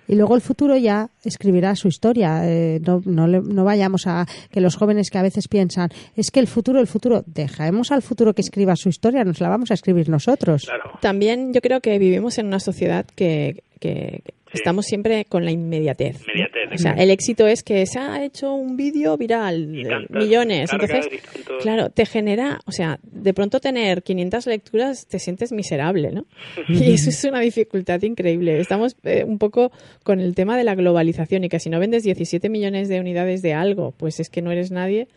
Y 0.07 0.15
luego 0.15 0.35
el 0.35 0.41
futuro 0.41 0.77
ya 0.77 1.07
escribirá 1.23 1.75
su 1.75 1.87
historia. 1.87 2.41
Eh, 2.47 2.79
no, 2.85 3.01
no, 3.05 3.25
le- 3.27 3.41
no 3.41 3.63
vayamos 3.63 4.05
a 4.05 4.25
que 4.51 4.61
los 4.61 4.75
jóvenes 4.75 5.09
que 5.09 5.17
a 5.17 5.23
veces 5.23 5.47
piensan, 5.47 5.89
es 6.15 6.29
que 6.29 6.39
el 6.39 6.45
futuro, 6.47 6.79
el 6.79 6.85
futuro, 6.87 7.23
dejemos 7.25 7.91
al 7.91 8.03
futuro 8.03 8.33
que 8.33 8.41
escriba 8.41 8.75
su 8.75 8.89
historia, 8.89 9.23
nos 9.23 9.41
la 9.41 9.49
vamos 9.49 9.71
a 9.71 9.73
escribir 9.73 10.07
nosotros. 10.09 10.69
También 11.01 11.51
yo 11.53 11.61
creo 11.61 11.81
que 11.81 11.97
vivimos 11.97 12.37
en 12.37 12.45
una 12.47 12.59
sociedad 12.59 13.05
que, 13.15 13.63
que 13.85 14.21
estamos 14.53 14.85
siempre 14.85 15.25
con 15.25 15.43
la 15.43 15.51
inmediatez. 15.51 16.15
¿no? 16.21 16.33
Inmediatez, 16.33 16.63
O 16.65 16.67
sea, 16.77 16.91
exacto. 16.91 17.01
el 17.03 17.09
éxito 17.09 17.47
es 17.47 17.61
que 17.63 17.85
se 17.85 17.99
ha 17.99 18.23
hecho 18.23 18.53
un 18.53 18.77
vídeo 18.77 19.17
viral, 19.17 19.83
tantas 19.87 20.23
millones. 20.23 20.69
Entonces, 20.71 21.07
tantos- 21.09 21.61
claro, 21.61 21.89
te 21.89 22.05
genera, 22.05 22.59
o 22.65 22.71
sea, 22.71 22.99
de 23.03 23.33
pronto 23.33 23.59
tener 23.59 24.01
500 24.03 24.47
lecturas 24.47 25.07
te 25.07 25.19
sientes 25.19 25.51
miserable, 25.51 26.11
¿no? 26.11 26.25
Y 26.69 26.93
eso 26.93 27.09
es 27.09 27.23
una 27.25 27.41
dificultad 27.41 28.01
increíble. 28.03 28.59
Estamos 28.59 28.95
eh, 29.03 29.23
un 29.25 29.39
poco 29.39 29.71
con 30.03 30.19
el 30.19 30.35
tema 30.35 30.57
de 30.57 30.63
la 30.63 30.75
globalización 30.75 31.43
y 31.43 31.49
que 31.49 31.59
si 31.59 31.69
no 31.69 31.79
vendes 31.79 32.03
17 32.03 32.47
millones 32.49 32.87
de 32.87 32.99
unidades 33.01 33.41
de 33.41 33.53
algo, 33.53 33.91
pues 33.97 34.19
es 34.21 34.29
que 34.29 34.41
no 34.41 34.51
eres 34.51 34.71
nadie. 34.71 35.07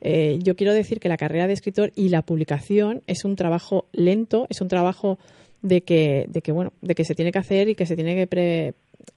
Eh, 0.00 0.38
yo 0.42 0.56
quiero 0.56 0.72
decir 0.74 1.00
que 1.00 1.08
la 1.08 1.16
carrera 1.16 1.46
de 1.46 1.54
escritor 1.54 1.90
y 1.96 2.10
la 2.10 2.22
publicación 2.22 3.02
es 3.06 3.24
un 3.24 3.34
trabajo 3.36 3.86
lento, 3.92 4.46
es 4.50 4.60
un 4.60 4.68
trabajo 4.68 5.18
de 5.62 5.82
que, 5.82 6.26
de 6.28 6.42
que 6.42 6.52
bueno, 6.52 6.72
de 6.82 6.94
que 6.94 7.04
se 7.04 7.14
tiene 7.14 7.32
que 7.32 7.38
hacer 7.38 7.68
y 7.68 7.74
que 7.74 7.86
se 7.86 7.96
tiene 7.96 8.14
que 8.14 8.26
pre- 8.26 8.74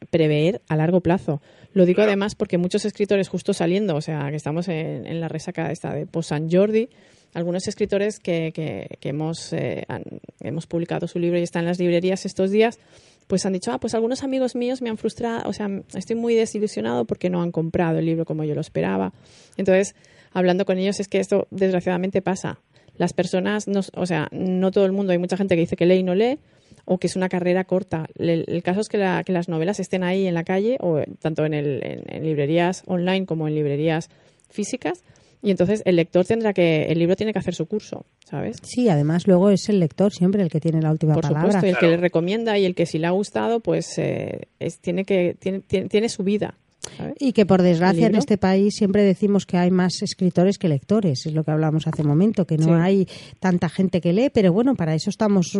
prever 0.09 0.61
a 0.67 0.75
largo 0.75 1.01
plazo. 1.01 1.41
Lo 1.73 1.85
digo 1.85 2.01
además 2.01 2.35
porque 2.35 2.57
muchos 2.57 2.85
escritores 2.85 3.27
justo 3.29 3.53
saliendo, 3.53 3.95
o 3.95 4.01
sea, 4.01 4.29
que 4.29 4.35
estamos 4.35 4.67
en, 4.67 5.05
en 5.05 5.19
la 5.19 5.27
resaca 5.27 5.71
esta 5.71 5.93
de 5.93 6.05
post 6.07 6.29
San 6.29 6.49
Jordi, 6.49 6.89
algunos 7.33 7.67
escritores 7.67 8.19
que, 8.19 8.51
que, 8.53 8.97
que 8.99 9.09
hemos, 9.09 9.53
eh, 9.53 9.83
han- 9.87 10.03
hemos 10.41 10.65
publicado 10.65 11.07
su 11.07 11.19
libro 11.19 11.37
y 11.37 11.43
está 11.43 11.59
en 11.59 11.65
las 11.65 11.79
librerías 11.79 12.25
estos 12.25 12.49
días, 12.49 12.79
pues 13.27 13.45
han 13.45 13.53
dicho, 13.53 13.71
ah, 13.71 13.79
pues 13.79 13.93
algunos 13.93 14.23
amigos 14.23 14.55
míos 14.55 14.81
me 14.81 14.89
han 14.89 14.97
frustrado, 14.97 15.47
o 15.47 15.53
sea, 15.53 15.69
estoy 15.93 16.15
muy 16.15 16.33
desilusionado 16.33 17.05
porque 17.05 17.29
no 17.29 17.43
han 17.43 17.51
comprado 17.51 17.99
el 17.99 18.05
libro 18.05 18.25
como 18.25 18.43
yo 18.43 18.55
lo 18.55 18.61
esperaba. 18.61 19.13
Entonces, 19.55 19.93
hablando 20.33 20.65
con 20.65 20.79
ellos, 20.79 20.99
es 20.99 21.07
que 21.07 21.19
esto 21.19 21.47
desgraciadamente 21.51 22.23
pasa. 22.23 22.59
Las 22.99 23.13
personas, 23.13 23.67
no, 23.67 23.79
o 23.95 24.05
sea, 24.05 24.27
no 24.31 24.69
todo 24.69 24.85
el 24.85 24.91
mundo, 24.91 25.11
hay 25.13 25.17
mucha 25.17 25.35
gente 25.37 25.55
que 25.55 25.61
dice 25.61 25.75
que 25.75 25.87
lee 25.87 25.95
y 25.95 26.03
no 26.03 26.13
lee, 26.13 26.37
o 26.85 26.97
que 26.99 27.07
es 27.07 27.15
una 27.15 27.29
carrera 27.29 27.63
corta. 27.63 28.05
El, 28.17 28.45
el 28.47 28.61
caso 28.61 28.81
es 28.81 28.89
que, 28.89 28.97
la- 28.99 29.23
que 29.23 29.31
las 29.31 29.49
novelas 29.49 29.79
estén 29.79 30.03
ahí 30.03 30.27
en 30.27 30.33
la 30.35 30.43
calle, 30.43 30.77
o 30.81 31.01
tanto 31.19 31.45
en, 31.45 31.53
el- 31.55 31.81
en- 31.83 32.03
en 32.13 32.23
librerías 32.23 32.83
online 32.85 33.25
como 33.25 33.47
en 33.47 33.55
librerías 33.55 34.09
físicas, 34.49 35.03
y 35.41 35.51
entonces 35.51 35.81
el 35.85 35.95
lector 35.95 36.25
tendrá 36.25 36.51
que, 36.51 36.87
el 36.89 36.99
libro 36.99 37.15
tiene 37.15 37.31
que 37.31 37.39
hacer 37.39 37.55
su 37.55 37.65
curso, 37.67 38.05
¿sabes? 38.25 38.57
Sí, 38.63 38.89
además 38.89 39.25
luego 39.25 39.49
es 39.49 39.69
el 39.69 39.79
lector 39.79 40.11
siempre 40.11 40.41
el 40.43 40.49
que 40.49 40.59
tiene 40.59 40.81
la 40.81 40.91
última 40.91 41.13
Por 41.13 41.21
palabra. 41.23 41.43
supuesto, 41.53 41.65
y 41.67 41.69
el 41.69 41.77
que 41.77 41.87
le 41.87 41.95
recomienda 41.97 42.57
y 42.57 42.65
el 42.65 42.75
que 42.75 42.85
si 42.85 42.97
le 42.99 43.07
ha 43.07 43.11
gustado, 43.11 43.61
pues 43.61 43.97
eh, 43.97 44.49
es, 44.59 44.79
tiene 44.79 45.05
que 45.05 45.37
tiene, 45.39 45.61
tiene, 45.61 45.87
tiene 45.87 46.09
su 46.09 46.23
vida. 46.23 46.55
¿Sabes? 46.97 47.15
Y 47.19 47.33
que 47.33 47.45
por 47.45 47.61
desgracia 47.61 48.07
en 48.07 48.15
este 48.15 48.37
país 48.37 48.75
siempre 48.75 49.03
decimos 49.03 49.45
que 49.45 49.57
hay 49.57 49.71
más 49.71 50.01
escritores 50.01 50.57
que 50.57 50.67
lectores, 50.69 51.25
es 51.25 51.33
lo 51.33 51.43
que 51.43 51.51
hablamos 51.51 51.87
hace 51.87 52.01
un 52.01 52.07
momento, 52.07 52.45
que 52.45 52.57
no 52.57 52.65
Sí. 52.65 52.71
hay 52.71 53.07
tanta 53.39 53.69
gente 53.69 54.01
que 54.01 54.13
lee, 54.13 54.29
pero 54.33 54.53
bueno, 54.53 54.75
para 54.75 54.95
eso 54.95 55.09
estamos, 55.09 55.59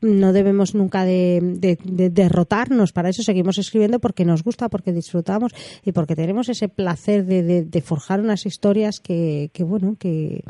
no 0.00 0.32
debemos 0.32 0.74
nunca 0.74 1.04
de, 1.04 1.40
de- 1.42 1.78
de 1.82 2.10
derrotarnos, 2.10 2.92
para 2.92 3.08
eso 3.10 3.22
seguimos 3.22 3.58
escribiendo 3.58 4.00
porque 4.00 4.24
nos 4.24 4.42
gusta, 4.42 4.68
porque 4.68 4.92
disfrutamos 4.92 5.52
y 5.84 5.92
porque 5.92 6.16
tenemos 6.16 6.48
ese 6.48 6.68
placer 6.68 7.24
de, 7.24 7.42
de- 7.42 7.64
de 7.64 7.80
forjar 7.80 8.20
unas 8.20 8.46
historias 8.46 9.00
que, 9.00 9.50
que 9.52 9.62
bueno, 9.64 9.96
que, 9.98 10.42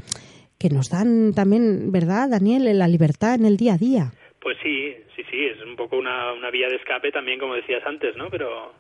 que 0.58 0.70
nos 0.70 0.88
dan 0.88 1.32
también, 1.34 1.92
¿verdad, 1.92 2.28
Daniel, 2.30 2.78
la 2.78 2.88
libertad 2.88 3.34
en 3.34 3.44
el 3.44 3.56
día 3.56 3.74
a 3.74 3.78
día? 3.78 4.12
Pues 4.40 4.56
sí, 4.62 4.94
sí, 5.14 5.22
sí, 5.30 5.36
es 5.52 5.58
un 5.68 5.76
poco 5.76 5.96
una, 5.98 6.32
una 6.32 6.50
vía 6.50 6.68
de 6.68 6.76
escape 6.76 7.10
también, 7.10 7.38
como 7.38 7.54
decías 7.54 7.82
antes, 7.86 8.16
¿no? 8.16 8.28
Pero 8.30 8.72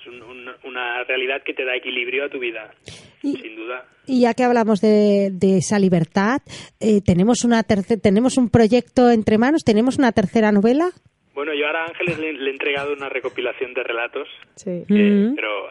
es 0.00 0.06
un- 0.06 0.22
un- 0.22 0.50
una 0.64 1.04
realidad 1.04 1.42
que 1.44 1.54
te 1.54 1.64
da 1.64 1.76
equilibrio 1.76 2.24
a 2.24 2.28
tu 2.28 2.38
vida, 2.38 2.72
sin 3.20 3.56
duda. 3.56 3.84
Y 4.06 4.22
ya 4.22 4.34
que 4.34 4.44
hablamos 4.44 4.80
de, 4.80 5.30
de 5.32 5.58
esa 5.58 5.78
libertad, 5.78 6.40
eh, 6.80 7.00
tenemos 7.04 7.44
una 7.44 7.62
terce- 7.62 8.00
tenemos 8.00 8.36
un 8.38 8.50
proyecto 8.50 9.10
entre 9.10 9.38
manos, 9.38 9.62
tenemos 9.64 9.98
una 9.98 10.12
tercera 10.12 10.50
novela. 10.52 10.90
Bueno, 11.34 11.52
yo 11.54 11.66
ahora 11.66 11.84
a 11.84 11.88
Ángeles 11.88 12.18
le, 12.18 12.32
le 12.32 12.50
he 12.50 12.52
entregado 12.52 12.92
una 12.92 13.08
recopilación 13.08 13.72
de 13.74 13.82
relatos, 13.84 14.28
Sí. 14.56 14.70
eh, 14.70 14.84
Mm. 15.30 15.34
pero, 15.36 15.68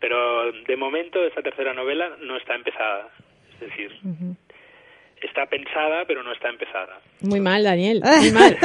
pero 0.00 0.52
de 0.66 0.76
momento 0.76 1.22
esa 1.24 1.42
tercera 1.42 1.74
novela 1.74 2.16
no 2.22 2.36
está 2.36 2.54
empezada. 2.54 3.08
Es 3.54 3.68
decir, 3.68 3.92
está 5.26 5.46
pensada, 5.46 6.04
pero 6.06 6.22
no 6.22 6.32
está 6.32 6.48
empezada. 6.48 6.98
Muy 7.20 7.40
mal, 7.40 7.62
Daniel. 7.62 8.02
Muy 8.20 8.30
mal. 8.32 8.56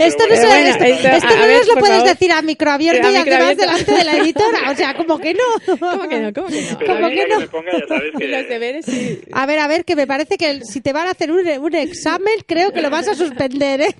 esto 0.00 0.24
no, 0.28 0.36
se- 0.36 0.46
bueno, 0.46 0.68
esto, 0.68 0.84
esto- 0.84 1.08
esto 1.08 1.28
a 1.28 1.36
no 1.36 1.46
ver, 1.46 1.58
nos 1.58 1.66
lo 1.68 1.74
puedes 1.74 1.96
favor. 1.96 2.08
decir 2.08 2.32
a 2.32 2.42
micro 2.42 2.70
abierto 2.70 3.06
A 3.06 3.10
y 3.12 3.16
además 3.16 3.56
delante 3.56 3.92
de 3.92 4.04
la 4.04 4.16
editora. 4.16 4.70
O 4.70 4.74
sea, 4.74 4.94
como 4.94 5.18
que 5.18 5.34
no. 5.34 5.76
¿Cómo 5.78 6.08
que 6.08 6.18
no? 6.20 6.32
¿Cómo 6.32 6.48
que 6.48 6.62
no? 6.62 6.78
¿Cómo 6.86 7.06
A 7.06 7.10
que 7.10 7.14
ver, 7.16 7.28
no? 7.28 7.40
me 7.40 7.48
ponga, 7.48 7.72
ya 7.72 7.86
sabes 7.86 8.12
que... 8.18 8.26
Los 8.28 8.48
deberes 8.48 8.86
sí. 8.86 9.20
A 9.32 9.46
ver, 9.46 9.58
a 9.58 9.68
ver, 9.68 9.84
que 9.84 9.96
me 9.96 10.06
parece 10.06 10.36
que 10.38 10.60
si 10.64 10.80
te 10.80 10.92
van 10.92 11.08
a 11.08 11.10
hacer 11.10 11.30
un, 11.30 11.46
un 11.46 11.74
examen, 11.74 12.34
creo 12.46 12.72
que 12.72 12.80
lo 12.82 12.90
vas 12.90 13.08
a 13.08 13.14
suspender, 13.14 13.80
¿eh? 13.82 13.94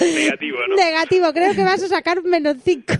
Negativo, 0.00 0.58
¿no? 0.68 0.76
Negativo, 0.76 1.32
creo 1.32 1.54
que 1.54 1.64
vas 1.64 1.82
a 1.82 1.88
sacar 1.88 2.22
menos 2.22 2.56
cinco. 2.64 2.94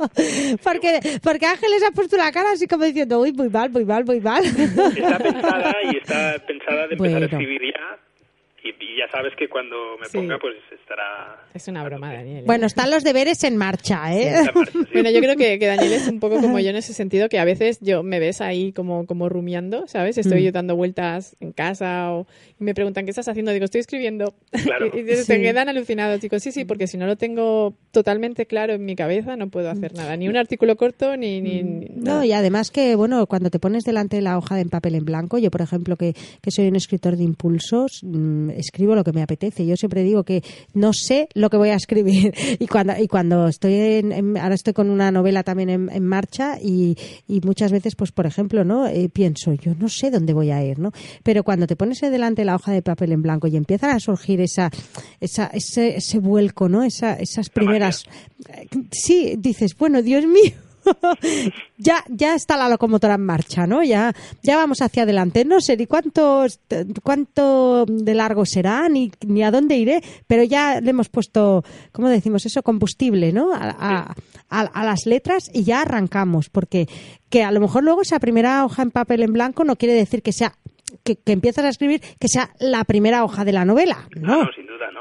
porque, 0.64 1.00
porque 1.22 1.46
Ángeles 1.46 1.82
ha 1.88 1.90
puesto 1.92 2.16
la 2.16 2.32
cara 2.32 2.52
así 2.52 2.66
como 2.66 2.84
diciendo, 2.84 3.20
uy, 3.20 3.32
muy 3.32 3.48
mal, 3.48 3.70
muy 3.70 3.84
mal, 3.84 4.04
muy 4.04 4.20
mal. 4.20 4.44
Está 4.44 5.18
pensada 5.18 5.74
y 5.92 5.96
está 5.96 6.38
pensada 6.46 6.86
de 6.88 6.94
empezar 6.94 6.98
Bueno. 6.98 7.16
a 7.16 7.24
escribir 7.26 7.60
ya. 7.62 7.98
Y, 8.62 8.68
y 8.70 8.98
ya 8.98 9.08
sabes 9.10 9.32
que 9.38 9.48
cuando 9.48 9.76
me 9.98 10.06
Sí. 10.06 10.18
ponga, 10.18 10.38
pues 10.38 10.56
estará... 10.70 11.44
Es 11.54 11.66
una 11.68 11.82
broma, 11.84 12.12
Daniel. 12.12 12.40
¿eh? 12.40 12.44
Bueno, 12.46 12.66
están 12.66 12.90
los 12.90 13.02
deberes 13.04 13.42
en 13.44 13.56
marcha, 13.56 14.14
¿eh? 14.14 14.28
en 14.28 14.44
marcha, 14.54 14.72
sí. 14.72 14.78
Bueno, 14.92 15.10
yo 15.10 15.20
creo 15.20 15.36
que, 15.36 15.58
que 15.58 15.66
Daniel 15.66 15.92
es 15.94 16.08
un 16.08 16.20
poco 16.20 16.40
como 16.40 16.58
yo 16.60 16.68
en 16.70 16.76
ese 16.76 16.92
sentido, 16.92 17.28
que 17.28 17.38
a 17.38 17.44
veces 17.44 17.78
yo 17.80 18.02
me 18.02 18.18
ves 18.20 18.40
ahí 18.40 18.72
como, 18.72 19.06
como 19.06 19.28
rumiando, 19.28 19.86
¿sabes? 19.88 20.18
Estoy 20.18 20.42
Mm. 20.42 20.44
yo 20.44 20.52
dando 20.52 20.76
vueltas 20.76 21.36
en 21.40 21.52
casa 21.52 22.12
o 22.12 22.26
y 22.60 22.64
me 22.64 22.74
preguntan 22.74 23.04
qué 23.04 23.10
estás 23.10 23.28
haciendo. 23.28 23.52
Digo, 23.52 23.64
estoy 23.64 23.80
escribiendo. 23.80 24.34
Claro. 24.64 24.90
Y, 24.94 25.00
y 25.00 25.16
se 25.16 25.24
Sí. 25.36 25.40
quedan 25.40 25.68
alucinados. 25.68 26.20
Digo, 26.20 26.38
sí, 26.38 26.52
sí, 26.52 26.64
porque 26.64 26.86
si 26.86 26.96
no 26.98 27.06
lo 27.06 27.16
tengo 27.16 27.74
totalmente 27.92 28.46
claro 28.46 28.74
en 28.74 28.84
mi 28.84 28.94
cabeza, 28.96 29.36
no 29.36 29.48
puedo 29.48 29.70
hacer 29.70 29.94
nada. 29.94 30.16
Ni 30.16 30.28
un 30.28 30.36
artículo 30.36 30.76
corto, 30.76 31.16
ni... 31.16 31.40
ni, 31.40 31.62
ni 31.62 31.86
Mm. 31.90 32.04
No, 32.04 32.12
nada. 32.14 32.26
y 32.26 32.32
además 32.32 32.70
que, 32.70 32.94
bueno, 32.94 33.26
cuando 33.26 33.48
te 33.50 33.58
pones 33.58 33.84
delante 33.84 34.16
de 34.16 34.22
la 34.22 34.36
hoja 34.36 34.54
de 34.54 34.60
en 34.62 34.68
papel 34.70 34.94
en 34.94 35.04
blanco, 35.04 35.38
yo, 35.38 35.50
por 35.50 35.62
ejemplo, 35.62 35.96
que, 35.96 36.14
que 36.42 36.50
soy 36.50 36.68
un 36.68 36.76
escritor 36.76 37.16
de 37.16 37.24
impulsos, 37.24 38.00
mm, 38.02 38.49
escribo 38.56 38.94
lo 38.94 39.04
que 39.04 39.12
me 39.12 39.22
apetece. 39.22 39.64
Yo 39.66 39.76
siempre 39.76 40.02
digo 40.02 40.24
que 40.24 40.42
no 40.74 40.92
sé 40.92 41.28
lo 41.34 41.50
que 41.50 41.56
voy 41.56 41.70
a 41.70 41.74
escribir. 41.76 42.34
Y 42.60 42.66
cuando, 42.66 42.92
y 43.00 43.06
cuando 43.08 43.46
estoy 43.48 43.74
en, 43.74 44.12
en- 44.12 44.36
ahora 44.36 44.54
estoy 44.54 44.72
con 44.72 44.90
una 44.90 45.10
novela 45.10 45.42
también 45.42 45.70
en, 45.70 45.88
en 45.90 46.04
marcha 46.04 46.58
y, 46.60 46.96
y 47.28 47.40
muchas 47.40 47.72
veces, 47.72 47.94
pues, 47.96 48.12
por 48.12 48.26
ejemplo, 48.26 48.64
¿no? 48.64 48.86
Eh, 48.86 49.08
pienso, 49.08 49.52
yo 49.54 49.74
no 49.78 49.88
sé 49.88 50.10
dónde 50.10 50.32
voy 50.32 50.50
a 50.50 50.62
ir, 50.64 50.78
¿no? 50.78 50.92
Pero 51.22 51.42
cuando 51.44 51.66
te 51.66 51.76
pones 51.76 52.00
delante 52.00 52.42
de 52.42 52.46
la 52.46 52.56
hoja 52.56 52.72
de 52.72 52.82
papel 52.82 53.12
en 53.12 53.22
blanco 53.22 53.46
y 53.46 53.56
empiezan 53.56 53.90
a 53.90 54.00
surgir 54.00 54.40
esa, 54.40 54.70
esa, 55.20 55.46
ese, 55.48 55.96
ese 55.96 56.18
vuelco, 56.18 56.68
¿no? 56.68 56.82
Esa, 56.82 57.14
esas 57.14 57.48
primeras, 57.50 58.04
sí, 58.92 59.34
dices, 59.38 59.76
bueno, 59.76 60.02
Dios 60.02 60.24
mío. 60.26 60.52
Ya, 61.78 62.04
ya 62.08 62.34
está 62.34 62.56
la 62.56 62.68
locomotora 62.68 63.14
en 63.14 63.24
marcha, 63.24 63.66
¿no? 63.66 63.82
Ya, 63.82 64.12
ya 64.42 64.56
vamos 64.56 64.80
hacia 64.82 65.02
adelante. 65.04 65.44
No 65.44 65.60
sé 65.60 65.76
ni 65.76 65.86
cuánto, 65.86 66.46
cuánto 67.02 67.84
de 67.86 68.14
largo 68.14 68.44
será, 68.46 68.88
ni, 68.88 69.10
ni 69.26 69.42
a 69.42 69.50
dónde 69.50 69.76
iré, 69.76 70.02
pero 70.26 70.42
ya 70.42 70.80
le 70.80 70.90
hemos 70.90 71.08
puesto, 71.08 71.64
¿cómo 71.92 72.08
decimos 72.08 72.44
eso? 72.46 72.62
Combustible, 72.62 73.32
¿no? 73.32 73.52
A, 73.52 73.70
a- 73.78 74.14
a- 74.50 74.60
a 74.60 74.84
las 74.84 75.06
letras 75.06 75.50
y 75.52 75.64
ya 75.64 75.82
arrancamos, 75.82 76.48
porque 76.50 76.88
que 77.28 77.44
a 77.44 77.52
lo 77.52 77.60
mejor 77.60 77.84
luego 77.84 78.02
esa 78.02 78.18
primera 78.18 78.64
hoja 78.64 78.82
en 78.82 78.90
papel 78.90 79.22
en 79.22 79.32
blanco 79.32 79.64
no 79.64 79.76
quiere 79.76 79.94
decir 79.94 80.22
que 80.22 80.32
sea 80.32 80.54
que, 81.04 81.14
que 81.16 81.32
empiezas 81.32 81.64
a 81.64 81.68
escribir 81.68 82.00
que 82.18 82.26
sea 82.28 82.50
la 82.58 82.82
primera 82.84 83.22
hoja 83.24 83.44
de 83.44 83.52
la 83.52 83.64
novela, 83.64 83.98
Ah, 84.06 84.08
¿no? 84.16 84.44
no, 84.44 84.52
sin 84.52 84.66
duda, 84.66 84.90
no. 84.92 85.00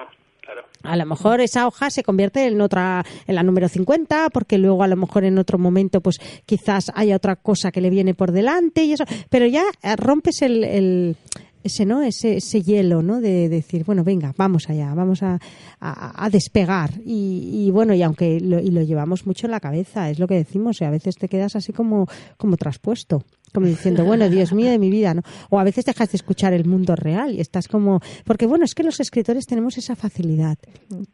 A 0.92 0.96
lo 0.96 1.06
mejor 1.06 1.42
esa 1.42 1.68
hoja 1.68 1.90
se 1.90 2.04
convierte 2.04 2.46
en 2.46 2.60
otra, 2.62 3.06
en 3.28 3.36
la 3.36 3.44
número 3.44 3.68
50, 3.70 4.30
porque 4.32 4.58
luego 4.58 4.84
a 4.84 4.88
lo 4.88 4.96
mejor 4.96 5.24
en 5.24 5.38
otro 5.38 5.58
momento, 5.58 6.02
pues 6.02 6.20
quizás 6.46 6.92
haya 6.96 7.16
otra 7.16 7.36
cosa 7.36 7.72
que 7.72 7.82
le 7.82 7.90
viene 7.90 8.14
por 8.14 8.32
delante 8.32 8.84
y 8.84 8.94
eso. 8.94 9.04
Pero 9.30 9.46
ya 9.46 9.64
eh, 9.84 9.96
rompes 9.96 10.42
el, 10.42 10.64
el- 10.64 11.18
ese, 11.62 11.86
¿no? 11.86 12.02
Ese, 12.02 12.38
ese 12.38 12.62
hielo, 12.62 13.02
¿no? 13.04 13.20
De 13.20 13.50
decir, 13.50 13.84
bueno, 13.84 14.06
venga, 14.06 14.34
vamos 14.38 14.70
allá, 14.70 14.94
vamos 14.94 15.22
a, 15.24 15.40
a- 15.82 16.26
a 16.26 16.30
despegar. 16.30 16.92
Y, 17.06 17.66
y 17.68 17.72
bueno, 17.72 17.94
y 17.94 18.02
aunque 18.02 18.40
lo, 18.40 18.60
y 18.62 18.72
lo 18.72 18.82
llevamos 18.82 19.28
mucho 19.28 19.46
en 19.46 19.52
la 19.52 19.60
cabeza, 19.60 20.10
es 20.10 20.20
lo 20.20 20.28
que 20.28 20.36
decimos, 20.36 20.80
y 20.80 20.86
a 20.86 20.90
veces 20.90 21.16
te 21.18 21.28
quedas 21.28 21.58
así 21.58 21.74
como, 21.74 22.08
como 22.38 22.56
traspuesto. 22.56 23.24
Como 23.54 23.66
diciendo, 23.68 24.04
bueno, 24.06 24.30
Dios 24.30 24.54
mío 24.54 24.70
de 24.70 24.80
mi 24.80 24.89
vida, 24.89 25.14
¿no? 25.14 25.22
O 25.50 25.60
a 25.60 25.64
veces 25.64 25.86
dejas 25.86 26.12
de 26.12 26.18
escuchar 26.18 26.54
el 26.54 26.66
mundo 26.66 26.95
real 26.95 27.34
y 27.36 27.41
estás 27.41 27.68
como. 27.68 28.00
Porque, 28.26 28.45
bueno, 28.45 28.66
es 28.66 28.76
que 28.76 28.84
los 28.84 29.00
escritores 29.00 29.45
tenemos 29.45 29.78
esa 29.78 29.95
facilidad 29.95 30.58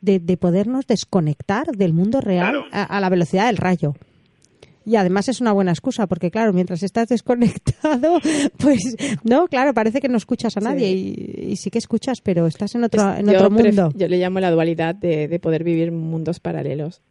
de, 0.01 0.19
de 0.19 0.37
podernos 0.37 0.87
desconectar 0.87 1.67
del 1.75 1.93
mundo 1.93 2.21
real 2.21 2.51
Claro. 2.51 2.65
a, 2.71 2.83
a 2.83 2.99
la 2.99 3.09
velocidad 3.09 3.47
del 3.47 3.57
rayo. 3.57 3.95
Y 4.87 4.97
además 4.97 5.27
es 5.29 5.41
una 5.41 5.51
buena 5.51 5.71
excusa, 5.71 6.05
porque 6.05 6.29
claro, 6.29 6.53
mientras 6.53 6.83
estás 6.83 7.07
desconectado, 7.07 8.19
pues 8.59 8.95
no, 9.23 9.47
claro, 9.47 9.73
parece 9.73 9.99
que 9.99 10.09
no 10.09 10.17
escuchas 10.17 10.57
a 10.57 10.59
nadie 10.59 10.91
y, 10.91 11.45
y 11.53 11.55
sí 11.55 11.71
que 11.71 11.79
escuchas, 11.79 12.21
pero 12.21 12.45
estás 12.45 12.75
en 12.75 12.83
otro, 12.83 13.15
en 13.15 13.27
otro 13.29 13.49
mundo. 13.49 13.91
Yo 13.95 14.07
le 14.07 14.17
llamo 14.19 14.39
la 14.39 14.51
dualidad 14.51 14.93
de, 14.93 15.27
de 15.27 15.39
poder 15.39 15.63
vivir 15.63 15.91
mundos 15.91 16.39
paralelos. 16.39 17.01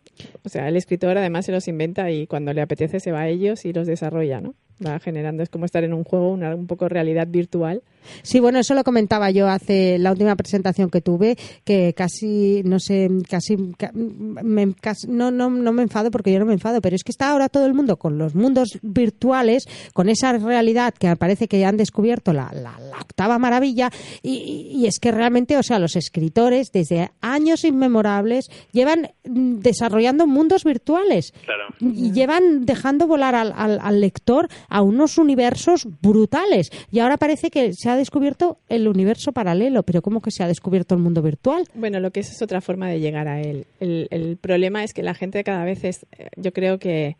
O 0.44 0.48
sea, 0.48 0.68
el 0.68 0.76
escritor 0.76 1.18
además 1.18 1.46
se 1.46 1.52
los 1.52 1.66
inventa 1.66 2.08
y 2.12 2.28
cuando 2.28 2.52
le 2.52 2.62
apetece 2.62 3.00
se 3.00 3.10
va 3.10 3.22
a 3.22 3.28
ellos 3.28 3.64
y 3.64 3.72
los 3.72 3.88
desarrolla, 3.88 4.40
¿no? 4.40 4.54
Va 4.84 4.98
generando, 4.98 5.42
es 5.42 5.48
como 5.50 5.64
estar 5.66 5.84
en 5.84 5.94
un 5.94 6.04
juego, 6.04 6.30
una, 6.32 6.54
un 6.54 6.66
poco 6.66 6.88
realidad 6.88 7.26
virtual. 7.28 7.82
Sí, 8.22 8.38
bueno, 8.38 8.58
eso 8.58 8.74
lo 8.74 8.84
comentaba 8.84 9.30
yo 9.30 9.48
hace 9.48 9.98
la 9.98 10.10
última 10.10 10.36
presentación 10.36 10.90
que 10.90 11.00
tuve, 11.00 11.38
que 11.64 11.94
casi, 11.96 12.60
no 12.64 12.78
sé, 12.78 13.08
casi, 13.30 13.56
ca- 13.78 13.92
me- 13.94 14.74
casi- 14.74 15.06
no, 15.08 15.30
no, 15.30 15.48
no 15.48 15.72
me 15.72 15.82
enfado 15.82 16.10
porque 16.10 16.30
yo 16.32 16.38
no 16.38 16.44
me 16.44 16.52
enfado, 16.52 16.82
pero 16.82 16.94
es 16.96 17.02
que 17.02 17.12
está 17.12 17.30
ahora 17.30 17.48
todo 17.48 17.64
el 17.64 17.72
mundo 17.72 17.96
con 17.96 18.18
los 18.18 18.34
mundos 18.34 18.78
virtuales, 18.82 19.64
con 19.94 20.10
esa 20.10 20.32
realidad 20.36 20.92
que 20.92 21.14
parece 21.16 21.48
que 21.48 21.64
han 21.64 21.78
descubierto 21.78 22.32
la, 22.34 22.50
la- 22.52 22.78
la 22.78 22.98
octava 23.00 23.38
maravilla, 23.38 23.90
y, 24.22 24.70
y 24.74 24.86
es 24.86 24.98
que 24.98 25.10
realmente, 25.12 25.56
o 25.56 25.62
sea, 25.62 25.78
los 25.78 25.96
escritores 25.96 26.72
desde 26.72 27.10
años 27.22 27.64
inmemorables 27.64 28.50
llevan 28.72 29.12
desarrollando 29.24 30.26
mundos 30.26 30.64
virtuales 30.64 31.32
Claro. 31.44 31.62
y 31.80 32.12
llevan 32.12 32.66
dejando 32.66 33.06
volar 33.06 33.34
al, 33.34 33.52
al- 33.56 33.78
al 33.80 34.00
lector 34.00 34.48
a 34.68 34.82
unos 34.82 35.18
universos 35.18 35.86
brutales. 36.02 36.70
Y 36.90 36.98
ahora 37.00 37.16
parece 37.16 37.50
que 37.50 37.72
se 37.72 37.90
ha 37.90 37.96
descubierto 37.96 38.58
el 38.68 38.88
universo 38.88 39.32
paralelo, 39.32 39.82
pero 39.82 40.02
¿cómo 40.02 40.20
que 40.20 40.30
se 40.30 40.42
ha 40.42 40.48
descubierto 40.48 40.94
el 40.94 41.00
mundo 41.00 41.22
virtual? 41.22 41.64
Bueno, 41.74 42.00
lo 42.00 42.10
que 42.10 42.20
es 42.20 42.30
es 42.30 42.42
otra 42.42 42.60
forma 42.60 42.88
de 42.88 43.00
llegar 43.00 43.28
a 43.28 43.40
él. 43.40 43.66
El, 43.80 44.08
el 44.10 44.36
problema 44.36 44.84
es 44.84 44.92
que 44.94 45.02
la 45.02 45.14
gente 45.14 45.42
cada 45.44 45.64
vez 45.64 45.84
es, 45.84 46.06
eh, 46.18 46.28
yo 46.36 46.52
creo 46.52 46.78
que 46.78 47.16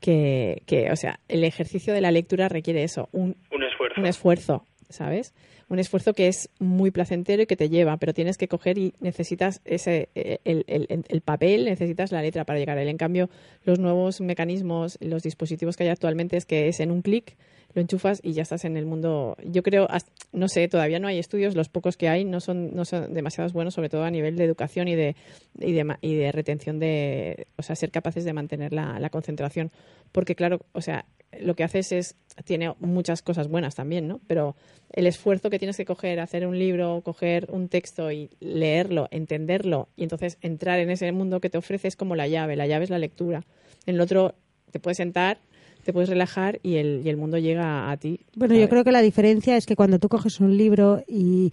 que, 0.00 0.62
que, 0.66 0.90
o 0.90 0.96
sea, 0.96 1.20
el 1.28 1.44
ejercicio 1.44 1.92
de 1.92 2.00
la 2.00 2.10
lectura 2.10 2.48
requiere 2.48 2.82
eso, 2.82 3.08
un, 3.12 3.36
Un 3.52 3.62
esfuerzo. 3.64 4.00
un 4.00 4.06
esfuerzo, 4.06 4.64
¿sabes? 4.88 5.34
Un 5.70 5.78
esfuerzo 5.78 6.12
que 6.12 6.28
es 6.28 6.50
muy 6.58 6.90
placentero 6.90 7.42
y 7.42 7.46
que 7.46 7.56
te 7.56 7.68
lleva, 7.70 7.96
pero 7.96 8.12
tienes 8.12 8.36
que 8.36 8.48
coger 8.48 8.76
y 8.76 8.92
necesitas 9.00 9.62
ese 9.64 10.08
eh, 10.14 10.38
el, 10.44 10.64
el- 10.66 11.04
el 11.08 11.20
papel, 11.22 11.64
necesitas 11.64 12.12
la 12.12 12.20
letra 12.20 12.44
para 12.44 12.58
llegar 12.58 12.76
a 12.76 12.82
él. 12.82 12.88
En 12.88 12.98
cambio, 12.98 13.30
los 13.64 13.78
nuevos 13.78 14.20
mecanismos, 14.20 14.98
los 15.00 15.22
dispositivos 15.22 15.76
que 15.76 15.84
hay 15.84 15.90
actualmente 15.90 16.36
es 16.36 16.44
que 16.44 16.68
es 16.68 16.80
en 16.80 16.90
un 16.90 17.00
clic, 17.02 17.36
lo 17.72 17.80
enchufas 17.80 18.20
y 18.22 18.32
ya 18.32 18.42
estás 18.42 18.64
en 18.64 18.76
el 18.76 18.86
mundo. 18.86 19.36
Yo 19.44 19.62
creo, 19.62 19.86
no 20.32 20.48
sé, 20.48 20.68
todavía 20.68 20.98
no 20.98 21.08
hay 21.08 21.18
estudios, 21.18 21.54
los 21.54 21.68
pocos 21.68 21.96
que 21.96 22.08
hay 22.08 22.24
no 22.24 22.40
son, 22.40 22.74
no 22.74 22.84
son 22.84 23.14
demasiados 23.14 23.52
buenos, 23.52 23.74
sobre 23.74 23.88
todo 23.88 24.04
a 24.04 24.10
nivel 24.10 24.36
de 24.36 24.44
educación 24.44 24.88
y 24.88 24.94
de, 24.94 25.16
y 25.58 25.72
de, 25.72 25.96
y 26.00 26.14
de 26.14 26.32
retención 26.32 26.78
de, 26.78 27.46
o 27.56 27.62
sea, 27.62 27.76
ser 27.76 27.90
capaces 27.90 28.24
de 28.24 28.32
mantener 28.32 28.72
la, 28.72 28.98
la 28.98 29.10
concentración. 29.10 29.70
Porque 30.12 30.34
claro, 30.34 30.60
o 30.72 30.80
sea, 30.80 31.06
lo 31.38 31.54
que 31.54 31.64
haces 31.64 31.92
es, 31.92 32.16
tiene 32.44 32.74
muchas 32.80 33.22
cosas 33.22 33.48
buenas 33.48 33.74
también, 33.74 34.08
¿no? 34.08 34.20
Pero 34.26 34.56
el 34.92 35.06
esfuerzo 35.06 35.50
que 35.50 35.58
tienes 35.58 35.76
que 35.76 35.84
coger, 35.84 36.18
hacer 36.18 36.46
un 36.46 36.58
libro, 36.58 37.02
coger 37.04 37.46
un 37.50 37.68
texto 37.68 38.10
y 38.10 38.30
leerlo, 38.40 39.06
entenderlo 39.10 39.88
y 39.96 40.02
entonces 40.02 40.38
entrar 40.40 40.80
en 40.80 40.90
ese 40.90 41.10
mundo 41.12 41.40
que 41.40 41.50
te 41.50 41.58
ofrece 41.58 41.88
es 41.88 41.96
como 41.96 42.16
la 42.16 42.26
llave, 42.26 42.56
la 42.56 42.66
llave 42.66 42.84
es 42.84 42.90
la 42.90 42.98
lectura. 42.98 43.44
En 43.86 43.94
el 43.94 44.00
otro 44.00 44.34
te 44.72 44.80
puedes 44.80 44.96
sentar, 44.96 45.38
te 45.84 45.92
puedes 45.92 46.08
relajar 46.08 46.60
y 46.62 46.76
el, 46.76 47.02
y 47.04 47.08
el 47.08 47.16
mundo 47.16 47.38
llega 47.38 47.90
a 47.90 47.96
ti. 47.96 48.20
Bueno, 48.34 48.54
yo 48.54 48.68
creo 48.68 48.84
que 48.84 48.92
la 48.92 49.02
diferencia 49.02 49.56
es 49.56 49.66
que 49.66 49.76
cuando 49.76 49.98
tú 49.98 50.08
coges 50.08 50.40
un 50.40 50.56
libro 50.56 51.02
y 51.06 51.52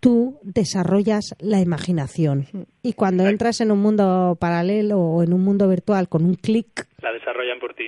tú 0.00 0.38
desarrollas 0.42 1.34
la 1.40 1.60
imaginación 1.60 2.46
y 2.82 2.92
cuando 2.92 3.26
entras 3.26 3.60
en 3.60 3.72
un 3.72 3.80
mundo 3.80 4.36
paralelo 4.40 4.98
o 5.00 5.22
en 5.22 5.32
un 5.32 5.42
mundo 5.42 5.68
virtual 5.68 6.08
con 6.08 6.24
un 6.24 6.34
clic 6.34 6.86
La 7.02 7.12
desarrollan 7.12 7.58
por 7.58 7.74
ti. 7.74 7.84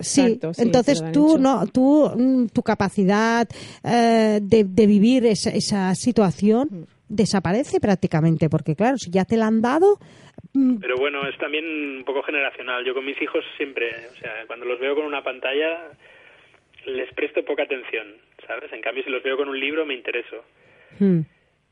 Sí, 0.00 0.20
Exacto, 0.20 0.54
sí, 0.54 0.62
entonces 0.62 1.02
tú 1.12 1.30
hecho. 1.32 1.38
no, 1.38 1.66
tú 1.66 2.08
mm, 2.16 2.46
tu 2.52 2.62
capacidad 2.62 3.48
eh, 3.82 4.38
de, 4.40 4.62
de 4.64 4.86
vivir 4.86 5.26
esa, 5.26 5.50
esa 5.50 5.92
situación 5.96 6.86
desaparece 7.08 7.80
prácticamente, 7.80 8.48
porque 8.48 8.76
claro, 8.76 8.96
si 8.98 9.10
ya 9.10 9.24
te 9.24 9.36
la 9.36 9.46
han 9.48 9.60
dado, 9.60 9.94
mm, 9.96 10.27
Pero 10.80 10.96
bueno, 10.96 11.26
es 11.26 11.36
también 11.38 11.64
un 11.98 12.04
poco 12.04 12.22
generacional. 12.22 12.84
Yo 12.84 12.94
con 12.94 13.04
mis 13.04 13.20
hijos 13.20 13.44
siempre, 13.56 13.90
o 14.12 14.14
sea, 14.16 14.44
cuando 14.46 14.66
los 14.66 14.78
veo 14.80 14.94
con 14.94 15.04
una 15.04 15.22
pantalla, 15.22 15.90
les 16.86 17.12
presto 17.14 17.44
poca 17.44 17.64
atención, 17.64 18.06
¿sabes? 18.46 18.72
En 18.72 18.80
cambio, 18.80 19.04
si 19.04 19.10
los 19.10 19.22
veo 19.22 19.36
con 19.36 19.48
un 19.48 19.58
libro, 19.58 19.84
me 19.84 19.94
intereso. 19.94 20.44
mm, 20.98 21.20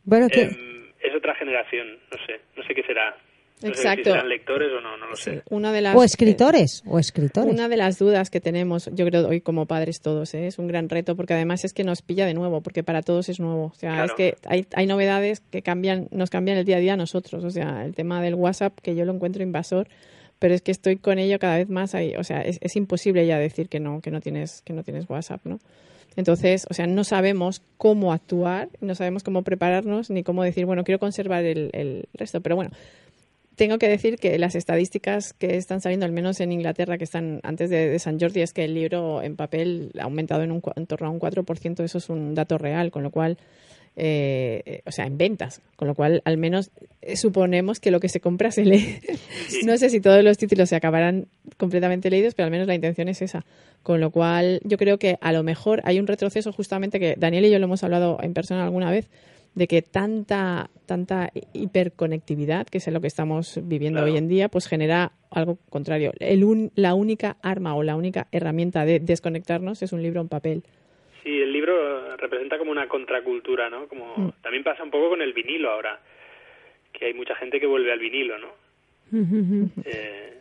bueno, 0.05 0.29
Em, 0.31 0.93
es 1.01 1.15
otra 1.15 1.35
generación, 1.35 1.99
no 2.11 2.27
sé, 2.27 2.41
no 2.57 2.63
sé 2.65 2.75
qué 2.75 2.83
será. 2.83 3.17
No 3.63 3.69
sé 3.69 3.81
Exacto. 3.81 4.05
si 4.05 4.11
serán 4.11 4.29
lectores 4.29 4.69
o 4.71 4.81
no, 4.83 4.97
no 4.99 5.07
lo 5.09 5.17
sé. 5.17 5.43
Una 5.49 5.73
de 5.73 5.81
las, 5.81 5.97
o 5.97 6.05
escritores, 6.05 6.83
o 6.87 6.99
escritores. 6.99 7.51
Una 7.51 7.69
de 7.71 7.79
las 7.79 7.99
dudas 7.99 8.29
que 8.29 8.41
tenemos, 8.41 8.91
yo 8.93 9.07
creo 9.07 9.27
hoy 9.27 9.41
como 9.41 9.65
padres 9.65 10.01
todos, 10.03 10.35
¿eh? 10.35 10.47
es 10.47 10.59
un 10.59 10.67
gran 10.69 10.91
reto 10.91 11.17
porque 11.17 11.33
además 11.33 11.65
es 11.65 11.73
que 11.73 11.83
nos 11.83 12.03
pilla 12.03 12.27
de 12.27 12.35
nuevo, 12.35 12.61
porque 12.61 12.83
para 12.83 13.01
todos 13.01 13.31
es 13.31 13.41
nuevo. 13.41 13.73
O 13.75 13.79
sea, 13.79 13.93
Claro. 13.93 14.05
es 14.07 14.13
que 14.13 14.37
hay, 14.47 14.67
hay 14.75 14.87
novedades 14.87 15.41
que 15.51 15.63
cambian, 15.63 16.09
nos 16.11 16.29
cambian 16.29 16.59
el 16.59 16.67
día 16.67 16.77
a 16.77 16.81
día 16.81 16.93
a 16.93 16.97
nosotros. 16.99 17.45
O 17.45 17.51
sea, 17.51 17.85
el 17.87 17.95
tema 17.95 18.21
del 18.21 18.35
WhatsApp, 18.35 18.79
que 18.83 18.95
yo 18.95 19.07
lo 19.07 19.15
encuentro 19.15 19.43
invasor, 19.43 19.89
pero 20.39 20.53
es 20.53 20.61
que 20.61 20.71
estoy 20.71 20.97
con 20.99 21.19
ello 21.19 21.39
cada 21.39 21.57
vez 21.57 21.71
más 21.71 21.95
ahí. 21.95 22.15
O 22.17 22.25
sea, 22.25 22.43
es, 22.43 22.59
es 22.61 22.77
imposible 22.77 23.27
ya 23.27 23.39
decir 23.39 23.71
que 23.71 23.81
no, 23.81 24.03
que 24.03 24.11
no 24.11 24.21
tienes, 24.21 24.61
que 24.67 24.75
no 24.75 24.83
tienes 24.83 25.09
WhatsApp, 25.09 25.41
¿no? 25.45 25.61
Entonces, 26.15 26.67
o 26.71 26.75
sea, 26.75 26.87
no 26.87 27.05
sabemos 27.05 27.63
cómo 27.77 28.13
actuar, 28.13 28.69
no 28.81 28.95
sabemos 28.95 29.23
cómo 29.23 29.43
prepararnos, 29.43 30.09
ni 30.11 30.23
cómo 30.23 30.43
decir, 30.43 30.65
bueno, 30.65 30.83
quiero 30.85 30.99
conservar 30.99 31.45
el, 31.45 31.71
el 31.75 32.09
resto. 32.15 32.41
Pero 32.41 32.57
bueno, 32.57 32.71
tengo 33.57 33.79
que 33.79 33.89
decir 33.89 34.19
que 34.19 34.39
las 34.39 34.55
estadísticas 34.55 35.33
que 35.33 35.57
están 35.57 35.81
saliendo, 35.81 36.05
al 36.07 36.13
menos 36.13 36.41
en 36.41 36.53
Inglaterra, 36.53 36.99
que 36.99 37.05
están 37.05 37.41
antes 37.43 37.71
de, 37.71 37.89
de 37.89 37.99
San 37.99 38.21
Jordi, 38.21 38.43
es 38.43 38.53
que 38.53 38.65
el 38.65 38.75
libro 38.75 39.23
en 39.23 39.35
papel 39.35 39.93
ha 39.99 40.05
aumentado 40.05 40.43
en, 40.43 40.53
un, 40.53 40.63
en 40.77 40.87
torno 40.87 41.09
a 41.09 41.11
un 41.11 41.19
4%, 41.19 41.83
eso 41.83 41.99
es 41.99 42.09
un 42.11 42.35
dato 42.35 42.59
real, 42.59 42.91
con 42.91 43.03
lo 43.03 43.11
cual, 43.11 43.39
eh, 43.97 44.83
o 44.85 44.93
sea, 44.93 45.07
en 45.07 45.17
ventas, 45.17 45.63
con 45.77 45.89
lo 45.89 45.95
cual 45.95 46.21
al 46.27 46.37
menos 46.37 46.71
eh, 47.01 47.17
suponemos 47.17 47.81
que 47.81 47.91
lo 47.91 47.99
que 47.99 48.11
se 48.11 48.21
compra 48.21 48.51
se 48.51 48.67
lee. 48.67 48.99
no 49.65 49.79
sé 49.79 49.89
si 49.89 50.01
todos 50.03 50.23
los 50.23 50.37
títulos 50.37 50.69
se 50.69 50.77
acabarán 50.77 51.27
completamente 51.57 52.11
leídos, 52.11 52.35
pero 52.35 52.45
al 52.45 52.53
menos 52.53 52.67
la 52.67 52.75
intención 52.75 53.09
es 53.09 53.23
esa. 53.23 53.47
Con 53.83 54.01
lo 54.01 54.11
cual, 54.11 54.61
yo 54.65 54.77
creo 54.77 54.99
que 54.99 55.17
a 55.23 55.33
lo 55.33 55.43
mejor 55.43 55.81
hay 55.85 55.99
un 55.99 56.07
retroceso 56.07 56.53
justamente 56.53 57.01
que 57.01 57.15
Daniel 57.17 57.47
y 57.47 57.51
yo 57.51 57.59
lo 57.59 57.65
hemos 57.65 57.83
hablado 57.85 58.19
en 58.21 58.35
persona 58.35 58.65
alguna 58.65 58.91
vez, 58.91 59.09
de 59.57 59.67
que 59.67 59.83
tanta 59.83 60.71
tanta 60.87 61.31
hiperconectividad, 61.53 62.67
que 62.69 62.79
es 62.79 62.87
lo 62.93 63.01
que 63.01 63.09
estamos 63.09 63.59
viviendo 63.65 63.99
Claro. 63.99 64.13
hoy 64.13 64.19
en 64.19 64.29
día, 64.29 64.49
pues 64.49 64.69
genera 64.69 65.11
algo 65.33 65.59
contrario. 65.69 66.13
El 66.21 66.45
un- 66.45 66.71
la 66.77 66.95
única 66.95 67.37
arma 67.43 67.75
o 67.75 67.83
la 67.83 67.97
única 67.97 68.29
herramienta 68.31 68.85
de 68.85 69.01
desconectarnos 69.01 69.83
es 69.83 69.93
un 69.93 70.01
libro 70.03 70.21
en 70.21 70.29
papel. 70.29 70.63
Sí, 71.25 71.31
el 71.43 71.53
libro 71.53 72.17
representa 72.17 72.57
como 72.59 72.71
una 72.71 72.87
contracultura, 72.87 73.69
¿no? 73.69 73.89
Como 73.89 74.17
Mm. 74.17 74.33
también 74.43 74.63
pasa 74.63 74.85
un 74.85 74.91
poco 74.93 75.09
con 75.09 75.21
el 75.23 75.33
vinilo 75.33 75.71
ahora, 75.73 76.01
que 76.93 77.07
hay 77.07 77.15
mucha 77.15 77.35
gente 77.35 77.59
que 77.59 77.67
vuelve 77.67 77.93
al 77.93 77.99
vinilo, 77.99 78.39
¿no? 78.39 78.49
Eh, 79.85 80.39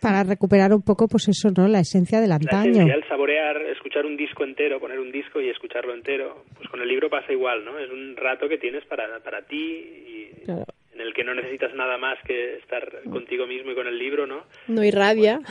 para 0.00 0.22
recuperar 0.24 0.72
un 0.72 0.82
poco, 0.82 1.08
pues 1.08 1.28
eso, 1.28 1.50
¿no? 1.56 1.68
La 1.68 1.80
esencia 1.80 2.20
del 2.20 2.30
la 2.30 2.36
antaño. 2.36 2.70
esencia, 2.72 2.94
el 2.94 3.08
saborear, 3.08 3.60
escuchar 3.72 4.06
un 4.06 4.16
disco 4.16 4.44
entero, 4.44 4.80
poner 4.80 4.98
un 5.00 5.10
disco 5.12 5.40
y 5.40 5.48
escucharlo 5.48 5.94
entero, 5.94 6.44
pues 6.56 6.68
con 6.68 6.80
el 6.80 6.88
libro 6.88 7.08
pasa 7.10 7.32
igual, 7.32 7.64
¿no? 7.64 7.78
Es 7.78 7.90
un 7.90 8.16
rato 8.16 8.48
que 8.48 8.58
tienes 8.58 8.84
para, 8.86 9.20
para 9.20 9.42
ti 9.42 9.56
y 9.56 10.44
Claro. 10.44 10.64
En 10.96 11.06
el 11.06 11.12
que 11.12 11.24
no 11.24 11.34
necesitas 11.34 11.74
nada 11.74 11.98
más 11.98 12.16
que 12.26 12.56
estar 12.56 12.82
contigo 13.10 13.46
mismo 13.46 13.72
y 13.72 13.74
con 13.74 13.86
el 13.86 13.98
libro, 13.98 14.26
¿no? 14.26 14.44
No 14.68 14.82
irradia. 14.82 15.40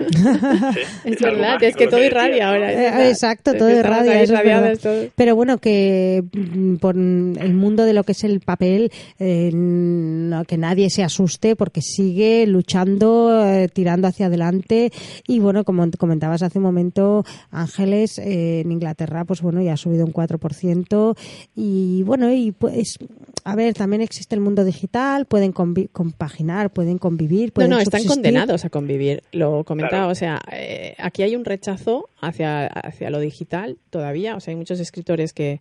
Sí, 0.00 0.80
es 1.04 1.20
verdad, 1.20 1.52
mágico 1.54 1.66
es 1.66 1.76
que 1.76 1.86
todo 1.86 2.02
irradia 2.02 2.46
¿no? 2.46 2.52
ahora. 2.52 2.72
Eh. 2.72 3.10
Exacto, 3.10 3.54
todo 3.54 3.68
es 3.68 3.78
es 3.78 4.80
todos. 4.80 5.08
Pero 5.14 5.36
bueno, 5.36 5.58
que 5.58 6.22
mm, 6.32 6.76
por 6.76 6.96
el 6.96 7.54
mundo 7.54 7.84
de 7.84 7.92
lo 7.92 8.02
que 8.04 8.12
es 8.12 8.24
el 8.24 8.40
papel, 8.40 8.90
eh, 9.18 9.50
no- 9.52 10.44
que 10.44 10.56
nadie 10.56 10.88
se 10.90 11.02
asuste 11.04 11.54
porque 11.54 11.80
sigue 11.82 12.46
luchando, 12.46 13.44
eh, 13.46 13.68
tirando 13.72 14.08
hacia 14.08 14.26
adelante. 14.26 14.90
Y 15.28 15.38
bueno, 15.38 15.64
como 15.64 15.88
comentabas 15.98 16.42
hace 16.42 16.58
un 16.58 16.64
momento, 16.64 17.24
Ángeles, 17.50 18.18
eh, 18.18 18.60
en 18.60 18.72
Inglaterra, 18.72 19.24
pues 19.24 19.42
bueno, 19.42 19.62
ya 19.62 19.74
ha 19.74 19.76
subido 19.76 20.04
un 20.06 20.12
4%. 20.12 21.16
Y 21.54 22.02
bueno, 22.04 22.32
y 22.32 22.52
pues, 22.52 22.98
a 23.44 23.54
ver, 23.54 23.74
también 23.74 24.02
existe 24.02 24.34
el 24.34 24.40
mundo 24.40 24.64
digital, 24.70 25.26
pueden 25.26 25.52
compaginar, 25.52 26.70
pueden 26.70 26.98
convivir. 26.98 27.48
No, 27.48 27.54
Pueden 27.54 27.70
no, 27.70 27.78
están 27.78 28.00
subsistir. 28.02 28.22
condenados 28.24 28.64
a 28.64 28.70
convivir. 28.70 29.22
Lo 29.32 29.64
comentaba, 29.64 30.02
Claro. 30.02 30.12
o 30.12 30.14
sea, 30.14 30.40
eh, 30.52 30.94
aquí 30.98 31.22
hay 31.22 31.36
un 31.36 31.44
rechazo 31.44 32.08
hacia, 32.20 32.66
hacia 32.66 33.10
lo 33.10 33.20
digital 33.20 33.76
todavía. 33.90 34.36
O 34.36 34.40
sea, 34.40 34.52
hay 34.52 34.56
muchos 34.56 34.80
escritores 34.80 35.32
que, 35.32 35.60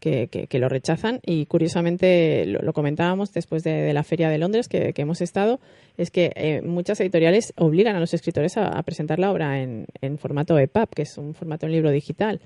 que, 0.00 0.28
que- 0.28 0.46
que 0.46 0.58
lo 0.58 0.68
rechazan 0.68 1.20
y 1.26 1.46
curiosamente 1.46 2.44
lo, 2.46 2.60
lo 2.62 2.72
comentábamos 2.72 3.32
después 3.32 3.64
de, 3.64 3.72
de 3.72 3.92
la 3.92 4.04
feria 4.04 4.28
de 4.28 4.38
Londres 4.38 4.68
que, 4.68 4.92
que 4.92 5.02
hemos 5.02 5.20
estado, 5.20 5.58
es 5.96 6.10
que 6.10 6.30
eh, 6.36 6.62
muchas 6.62 7.00
editoriales 7.00 7.52
obligan 7.56 7.96
a 7.96 8.00
los 8.00 8.14
escritores 8.14 8.56
a, 8.56 8.68
a 8.68 8.82
presentar 8.84 9.18
la 9.18 9.30
obra 9.32 9.60
en, 9.60 9.86
en 10.00 10.18
formato 10.18 10.58
EPUB, 10.58 10.88
que 10.94 11.02
es 11.02 11.18
un 11.18 11.34
formato 11.34 11.66
en 11.66 11.72
libro 11.72 11.90
digital. 11.90 12.40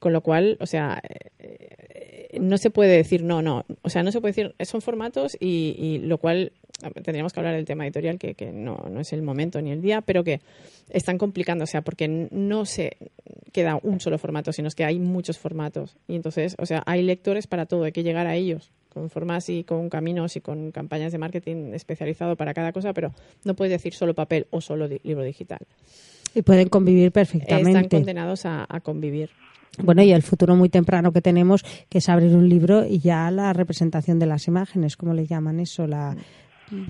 Con 0.00 0.12
lo 0.12 0.20
cual, 0.20 0.56
o 0.60 0.66
sea, 0.66 1.00
eh, 1.38 1.77
no 2.38 2.58
se 2.58 2.70
puede 2.70 2.96
decir 2.96 3.22
no, 3.22 3.42
no. 3.42 3.64
O 3.82 3.90
sea, 3.90 4.02
no 4.02 4.12
se 4.12 4.20
puede 4.20 4.32
decir, 4.34 4.54
son 4.66 4.80
formatos 4.82 5.36
y, 5.40 5.74
y 5.78 5.98
lo 5.98 6.18
cual 6.18 6.52
tendríamos 7.02 7.32
que 7.32 7.40
hablar 7.40 7.56
del 7.56 7.64
tema 7.64 7.84
editorial, 7.84 8.18
que, 8.18 8.34
que 8.34 8.52
no, 8.52 8.76
no 8.90 9.00
es 9.00 9.12
el 9.12 9.22
momento 9.22 9.60
ni 9.60 9.70
el 9.72 9.80
día, 9.82 10.00
pero 10.00 10.22
que 10.24 10.40
están 10.90 11.18
complicando, 11.18 11.64
o 11.64 11.66
sea, 11.66 11.82
porque 11.82 12.06
no 12.30 12.64
se 12.66 12.96
queda 13.52 13.80
un 13.82 13.98
solo 14.00 14.18
formato, 14.18 14.52
sino 14.52 14.68
es 14.68 14.74
que 14.74 14.84
hay 14.84 14.98
muchos 15.00 15.38
formatos. 15.38 15.96
Y 16.06 16.14
entonces, 16.14 16.54
o 16.58 16.66
sea, 16.66 16.82
hay 16.86 17.02
lectores 17.02 17.46
para 17.46 17.66
todo, 17.66 17.84
hay 17.84 17.92
que 17.92 18.02
llegar 18.04 18.26
a 18.26 18.36
ellos, 18.36 18.70
con 18.90 19.10
formas 19.10 19.48
y 19.48 19.64
con 19.64 19.88
caminos 19.90 20.36
y 20.36 20.40
con 20.40 20.70
campañas 20.70 21.10
de 21.12 21.18
marketing 21.18 21.72
especializado 21.74 22.36
para 22.36 22.54
cada 22.54 22.72
cosa, 22.72 22.92
pero 22.92 23.12
no 23.44 23.54
puedes 23.54 23.72
decir 23.72 23.92
solo 23.94 24.14
papel 24.14 24.46
o 24.50 24.60
solo 24.60 24.86
di- 24.88 25.00
libro 25.02 25.24
digital. 25.24 25.58
Y 26.34 26.42
pueden 26.42 26.68
convivir 26.68 27.06
Están 27.06 27.12
perfectamente. 27.12 27.96
condenados 27.96 28.44
a, 28.46 28.66
a 28.68 28.80
convivir. 28.80 29.30
Bueno, 29.82 30.02
y 30.02 30.12
el 30.12 30.22
futuro 30.22 30.54
muy 30.56 30.68
temprano 30.68 31.12
que 31.12 31.20
tenemos, 31.20 31.62
que 31.88 31.98
es 31.98 32.08
abrir 32.08 32.34
un 32.34 32.48
libro 32.48 32.84
y 32.84 32.98
ya 32.98 33.30
la 33.30 33.52
representación 33.52 34.18
de 34.18 34.26
las 34.26 34.46
imágenes, 34.48 34.96
¿cómo 34.96 35.14
le 35.14 35.26
llaman 35.26 35.60
eso? 35.60 35.86
La 35.86 36.16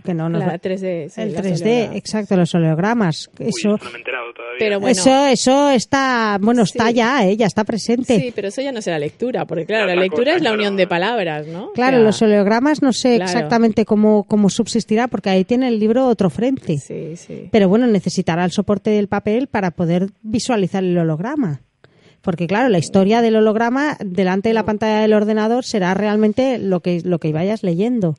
que 0.05 0.13
no 0.13 0.29
nos 0.29 0.41
La 0.41 0.47
va- 0.49 0.59
3D, 0.59 1.09
sí, 1.09 1.21
el 1.21 1.33
la 1.35 1.41
3D, 1.41 1.57
soledad. 1.59 1.95
exacto, 1.97 2.37
los 2.37 2.53
oleogramas. 2.53 3.31
Uy, 3.39 3.47
Eso, 3.47 3.69
no 3.69 3.91
me 3.91 3.91
he 3.93 3.99
enterado 3.99 4.33
todavía. 4.35 4.57
Pero 4.59 4.81
bueno, 4.81 4.91
eso, 5.01 5.27
eso 5.29 5.71
está, 5.71 6.37
bueno, 6.41 6.63
está 6.63 6.89
Sí. 6.89 6.95
ya, 6.95 7.25
¿eh? 7.29 7.37
ya 7.37 7.47
está 7.47 7.63
presente. 7.63 8.19
Sí, 8.19 8.33
pero 8.35 8.49
eso 8.49 8.61
ya 8.61 8.73
no 8.73 8.83
será 8.83 8.99
lectura, 8.99 9.45
porque 9.47 9.67
claro, 9.67 9.87
la 9.87 9.95
lectura 9.95 10.35
es 10.35 10.43
la 10.43 10.53
unión 10.53 10.77
de 10.77 10.89
palabras, 10.89 11.47
¿no? 11.47 11.71
Claro, 11.75 11.99
O 11.99 12.01
sea, 12.01 12.07
los 12.07 12.23
oleogramas 12.23 12.83
no 12.83 12.93
sé 12.93 13.17
claro. 13.19 13.31
exactamente 13.31 13.85
cómo, 13.85 14.25
cómo 14.25 14.51
subsistirá, 14.51 15.07
porque 15.07 15.31
ahí 15.31 15.45
tiene 15.45 15.69
el 15.69 15.79
libro 15.79 16.09
otro 16.09 16.29
frente. 16.29 16.79
Sí, 16.79 17.15
sí. 17.15 17.49
Pero 17.53 17.69
bueno, 17.69 17.87
necesitará 17.87 18.45
el 18.45 18.51
soporte 18.51 18.91
del 18.91 19.07
papel 19.07 19.47
para 19.47 19.71
poder 19.71 20.09
visualizar 20.23 20.83
el 20.83 20.99
holograma. 20.99 21.61
Porque 22.29 22.47
claro, 22.47 22.69
la 22.69 22.77
historia 22.77 23.23
del 23.23 23.37
holograma 23.37 23.97
delante 24.05 24.51
de 24.51 24.53
la 24.53 24.67
pantalla 24.67 25.01
del 25.01 25.15
ordenador 25.15 25.65
será 25.65 25.95
realmente 25.95 26.59
lo 26.59 26.81
que, 26.81 27.01
lo 27.03 27.19
que 27.21 27.33
vayas 27.33 27.63
leyendo. 27.63 28.17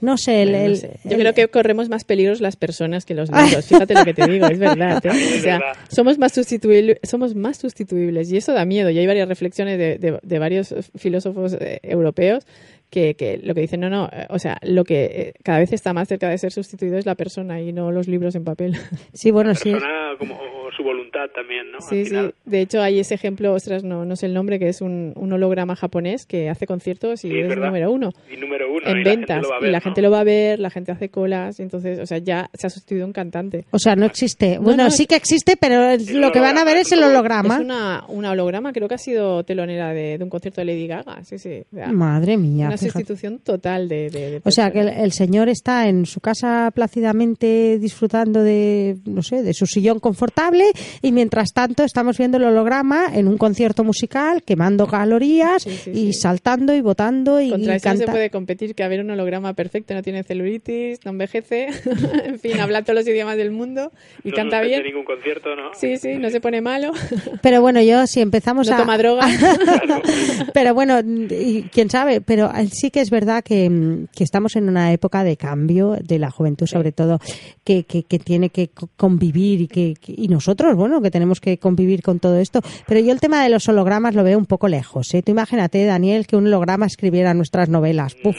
No 0.00 0.16
sé, 0.16 0.42
el, 0.42 0.52
no 0.70 0.76
sé. 0.76 1.00
Yo 1.02 1.16
el- 1.16 1.18
creo 1.22 1.34
que 1.34 1.48
corremos 1.48 1.88
más 1.88 2.04
peligros 2.04 2.40
las 2.40 2.54
personas 2.54 3.04
que 3.04 3.14
los 3.14 3.28
libros. 3.32 3.66
Fíjate 3.66 3.94
lo 3.94 4.04
que 4.04 4.14
te 4.14 4.28
digo, 4.28 4.46
es 4.46 4.60
verdad. 4.60 5.04
¿eh? 5.04 5.10
O 5.38 5.42
sea, 5.42 5.60
somos 5.90 6.18
más 6.18 6.30
sustituibles, 6.34 6.98
somos 7.02 7.34
más 7.34 7.56
sustituibles 7.56 8.30
y 8.30 8.36
eso 8.36 8.52
da 8.52 8.64
miedo. 8.64 8.90
Y 8.90 8.98
hay 9.00 9.08
varias 9.08 9.26
reflexiones 9.26 9.76
de, 9.76 9.98
de- 9.98 10.20
de 10.22 10.38
varios 10.38 10.72
filósofos 10.96 11.54
eh, 11.58 11.80
europeos 11.82 12.46
que, 12.90 13.14
que 13.14 13.38
lo 13.38 13.54
que 13.54 13.60
dicen, 13.60 13.80
no, 13.80 13.90
no, 13.90 14.08
eh, 14.12 14.26
o 14.30 14.38
sea, 14.38 14.58
lo 14.62 14.84
que 14.84 15.04
eh, 15.04 15.32
cada 15.42 15.58
vez 15.58 15.72
está 15.72 15.92
más 15.92 16.08
cerca 16.08 16.28
de 16.28 16.38
ser 16.38 16.52
sustituido 16.52 16.96
es 16.96 17.06
la 17.06 17.14
persona 17.14 17.60
y 17.60 17.72
no 17.72 17.92
los 17.92 18.08
libros 18.08 18.34
en 18.34 18.44
papel. 18.44 18.76
Sí, 19.12 19.30
bueno, 19.30 19.54
sí. 19.54 19.72
persona 19.72 20.12
como 20.18 20.34
o 20.34 20.70
su 20.76 20.82
voluntad 20.82 21.26
también, 21.34 21.72
¿no? 21.72 21.80
Sí, 21.80 22.14
Al 22.14 22.28
sí. 22.28 22.34
De 22.44 22.60
hecho, 22.60 22.80
hay 22.82 23.00
ese 23.00 23.14
ejemplo, 23.14 23.52
ostras, 23.52 23.84
no, 23.84 24.04
no 24.04 24.16
sé 24.16 24.26
el 24.26 24.34
nombre, 24.34 24.58
que 24.58 24.68
es 24.68 24.80
un, 24.80 25.12
un 25.16 25.32
holograma 25.32 25.74
japonés 25.76 26.26
que 26.26 26.48
hace 26.48 26.66
conciertos 26.66 27.24
y 27.24 27.30
Sí, 27.30 27.38
es 27.38 27.56
número 27.56 27.90
uno. 27.90 28.12
Y 28.32 28.36
número 28.36 28.72
uno, 28.72 28.86
en 28.86 28.98
y 28.98 29.04
ventas 29.04 29.44
y 29.60 29.66
la 29.66 29.78
¿no? 29.78 29.80
gente 29.80 30.02
lo 30.02 30.10
va 30.10 30.20
a 30.20 30.24
ver, 30.24 30.60
la 30.60 30.70
gente 30.70 30.92
hace 30.92 31.08
colas, 31.08 31.58
y 31.58 31.62
entonces, 31.62 31.98
o 31.98 32.06
sea, 32.06 32.18
ya 32.18 32.50
se 32.54 32.66
ha 32.66 32.70
sustituido 32.70 33.06
un 33.06 33.12
cantante. 33.12 33.64
O 33.70 33.78
sea, 33.78 33.96
no 33.96 34.06
existe. 34.06 34.58
Bueno, 34.58 34.84
no, 34.84 34.90
sí 34.90 35.06
que 35.06 35.16
existe, 35.16 35.56
pero 35.56 35.96
lo 35.96 36.30
que 36.30 36.40
van 36.40 36.58
a 36.58 36.64
ver 36.64 36.76
es 36.78 36.92
el 36.92 37.02
holograma. 37.02 37.56
Es 37.56 37.60
una, 37.60 38.04
una 38.08 38.32
holograma, 38.32 38.72
creo 38.72 38.88
que 38.88 38.94
ha 38.94 38.98
sido 38.98 39.44
telonera 39.44 39.92
de, 39.92 40.18
de 40.18 40.24
un 40.24 40.30
concierto 40.30 40.60
de 40.60 40.66
Lady 40.66 40.86
Gaga, 40.86 41.24
sí, 41.24 41.38
sí. 41.38 41.62
O 41.72 41.76
sea, 41.76 41.88
Madre 41.88 42.36
mía. 42.36 42.68
Sustitución 42.78 43.38
total 43.38 43.88
de, 43.88 44.10
de, 44.10 44.30
de 44.32 44.40
O 44.44 44.50
sea, 44.50 44.70
que 44.70 44.80
el, 44.80 44.88
el 44.88 45.12
señor 45.12 45.48
está 45.48 45.88
en 45.88 46.06
su 46.06 46.20
casa 46.20 46.70
plácidamente 46.74 47.78
disfrutando 47.78 48.42
de, 48.42 48.96
no 49.04 49.22
sé, 49.22 49.42
de 49.42 49.54
su 49.54 49.66
sillón 49.66 50.00
confortable 50.00 50.70
y 51.02 51.12
mientras 51.12 51.52
tanto 51.52 51.84
estamos 51.84 52.16
viendo 52.18 52.38
el 52.38 52.44
holograma 52.44 53.06
en 53.12 53.28
un 53.28 53.38
concierto 53.38 53.84
musical 53.84 54.42
quemando 54.42 54.86
calorías 54.86 55.62
Sí, 55.62 55.70
sí, 55.70 55.90
y 55.90 56.12
sí. 56.12 56.20
saltando 56.20 56.74
y 56.74 56.80
votando 56.80 57.40
y, 57.40 57.50
Contra 57.50 57.74
y 57.74 57.76
eso 57.76 57.96
se 57.96 58.06
puede 58.06 58.30
competir, 58.30 58.74
que 58.74 58.82
haber 58.82 59.00
un 59.00 59.10
holograma 59.10 59.54
perfecto, 59.54 59.94
no 59.94 60.02
tiene 60.02 60.22
celulitis, 60.22 61.00
no 61.04 61.10
envejece, 61.12 61.68
en 62.24 62.38
fin, 62.38 62.60
habla 62.60 62.82
todos 62.82 62.96
los 63.00 63.08
idiomas 63.08 63.36
del 63.36 63.50
mundo 63.50 63.92
y 64.24 64.30
no 64.30 64.36
canta 64.36 64.60
bien. 64.60 64.82
ningún 64.82 65.04
concierto, 65.04 65.54
¿no? 65.56 65.70
Sí, 65.74 65.96
sí, 65.96 66.14
no 66.16 66.30
se 66.30 66.40
pone 66.40 66.60
malo, 66.60 66.92
Pero 67.42 67.60
bueno, 67.60 67.80
yo 67.82 68.06
si 68.06 68.20
empezamos 68.20 68.68
no 68.68 68.74
a... 68.74 68.78
toma 68.78 68.98
droga. 68.98 69.26
pero 70.54 70.74
bueno, 70.74 71.00
y 71.00 71.68
quién 71.72 71.90
sabe, 71.90 72.20
pero 72.20 72.50
sí 72.70 72.90
que 72.90 73.00
es 73.00 73.10
verdad 73.10 73.42
que, 73.44 73.68
mm, 73.68 74.06
que 74.16 74.24
estamos 74.24 74.56
en 74.56 74.68
una 74.68 74.92
época 74.92 75.24
de 75.24 75.36
cambio 75.36 75.96
de 76.02 76.18
la 76.18 76.30
juventud, 76.30 76.66
sobre 76.66 76.92
todo, 76.92 77.18
que, 77.64 77.84
que, 77.84 78.02
que 78.04 78.18
tiene 78.18 78.50
que 78.50 78.68
co- 78.68 78.88
convivir 78.96 79.60
y 79.62 79.68
que, 79.68 79.94
y 80.06 80.28
nosotros, 80.28 80.74
bueno, 80.76 81.00
que 81.02 81.10
tenemos 81.10 81.40
que 81.40 81.58
convivir 81.58 82.02
con 82.02 82.18
todo 82.20 82.38
esto. 82.38 82.60
Pero 82.86 83.00
yo 83.00 83.12
el 83.12 83.20
tema 83.20 83.42
de 83.42 83.50
los 83.50 83.68
hologramas 83.68 84.14
lo 84.14 84.24
veo 84.24 84.38
un 84.38 84.46
poco 84.46 84.68
lejos. 84.68 85.12
¿eh? 85.14 85.22
Tú 85.22 85.32
imagínate, 85.32 85.84
Daniel, 85.84 86.26
que 86.26 86.36
un 86.36 86.46
holograma 86.46 86.86
escribiera 86.86 87.34
nuestras 87.34 87.68
novelas. 87.68 88.14
Puf, 88.14 88.36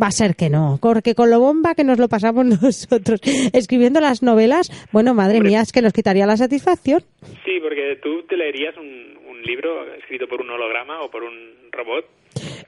Va 0.00 0.08
a 0.08 0.10
ser 0.10 0.34
que 0.34 0.50
no, 0.50 0.78
porque 0.82 1.14
con 1.14 1.30
lo 1.30 1.38
bomba 1.38 1.76
que 1.76 1.84
nos 1.84 1.98
lo 2.00 2.08
pasamos 2.08 2.44
nosotros 2.62 3.20
escribiendo 3.52 4.00
las 4.00 4.22
novelas, 4.24 4.68
bueno, 4.90 5.14
madre 5.14 5.40
mía, 5.40 5.60
es 5.60 5.70
que 5.70 5.82
nos 5.82 5.92
quitaría 5.92 6.26
la 6.26 6.36
satisfacción. 6.36 7.02
Sí, 7.44 7.60
porque 7.62 7.96
tú 8.02 8.24
te 8.28 8.36
leerías 8.36 8.74
un, 8.76 8.84
un 9.30 9.42
libro 9.42 9.68
escrito 9.94 10.26
por 10.26 10.40
un 10.40 10.50
holograma 10.50 11.00
o 11.02 11.10
por 11.10 11.22
un 11.22 11.32
robot. 11.70 12.04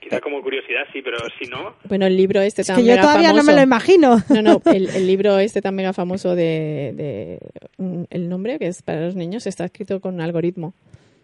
Quizá 0.01 0.19
como 0.21 0.41
curiosidad, 0.41 0.83
sí, 0.93 1.01
pero 1.03 1.17
si 1.39 1.49
no, 1.49 1.75
Bueno, 1.85 2.05
el 2.05 2.15
libro 2.17 2.41
este 2.41 2.61
Es 2.61 2.67
tan 2.67 2.77
que 2.77 2.85
yo 2.85 2.99
todavía 2.99 3.33
no 3.33 3.43
me 3.43 3.53
lo 3.53 3.61
imagino. 3.61 4.21
No, 4.29 4.41
no, 4.41 4.61
el, 4.65 4.89
el 4.95 5.07
libro 5.07 5.37
este 5.39 5.61
tan 5.61 5.75
mega 5.75 5.93
famoso 5.93 6.35
de, 6.35 6.93
de- 6.95 7.39
un- 7.77 8.07
el 8.09 8.29
nombre 8.29 8.57
que 8.59 8.67
es 8.67 8.81
para 8.81 9.01
los 9.01 9.15
niños 9.15 9.47
está 9.47 9.65
escrito 9.65 9.99
con 9.99 10.15
un 10.15 10.21
algoritmo. 10.21 10.73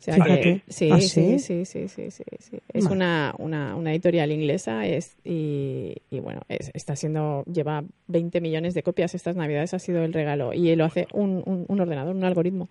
Sea 0.04 0.16
que 0.16 0.62
sí, 0.68 0.89
¿Ah, 0.91 0.99
sí, 0.99 1.08
sí? 1.08 1.39
sí, 1.39 1.64
sí, 1.66 1.88
sí, 1.88 2.12
sí, 2.12 2.24
sí. 2.39 2.58
Es 2.74 2.86
una, 2.88 3.34
una, 3.38 3.74
una 3.78 3.91
editorial 3.93 4.34
inglesa 4.34 4.86
es, 4.86 5.16
y, 5.24 5.95
y 6.12 6.20
bueno, 6.20 6.41
es- 6.49 6.72
está 6.74 6.97
siendo 6.97 7.45
lleva 7.45 7.84
20 8.08 8.41
millones 8.41 8.74
de 8.74 8.84
copias 8.84 9.16
estas 9.16 9.38
navidades 9.38 9.74
ha 9.74 9.80
sido 9.80 10.04
el 10.04 10.12
regalo 10.12 10.51
y 10.51 10.76
lo 10.76 10.84
hace 10.84 11.08
un, 11.14 11.41
un, 11.45 11.64
un 11.70 11.80
ordenador, 11.80 12.14
un 12.16 12.26
algoritmo. 12.26 12.68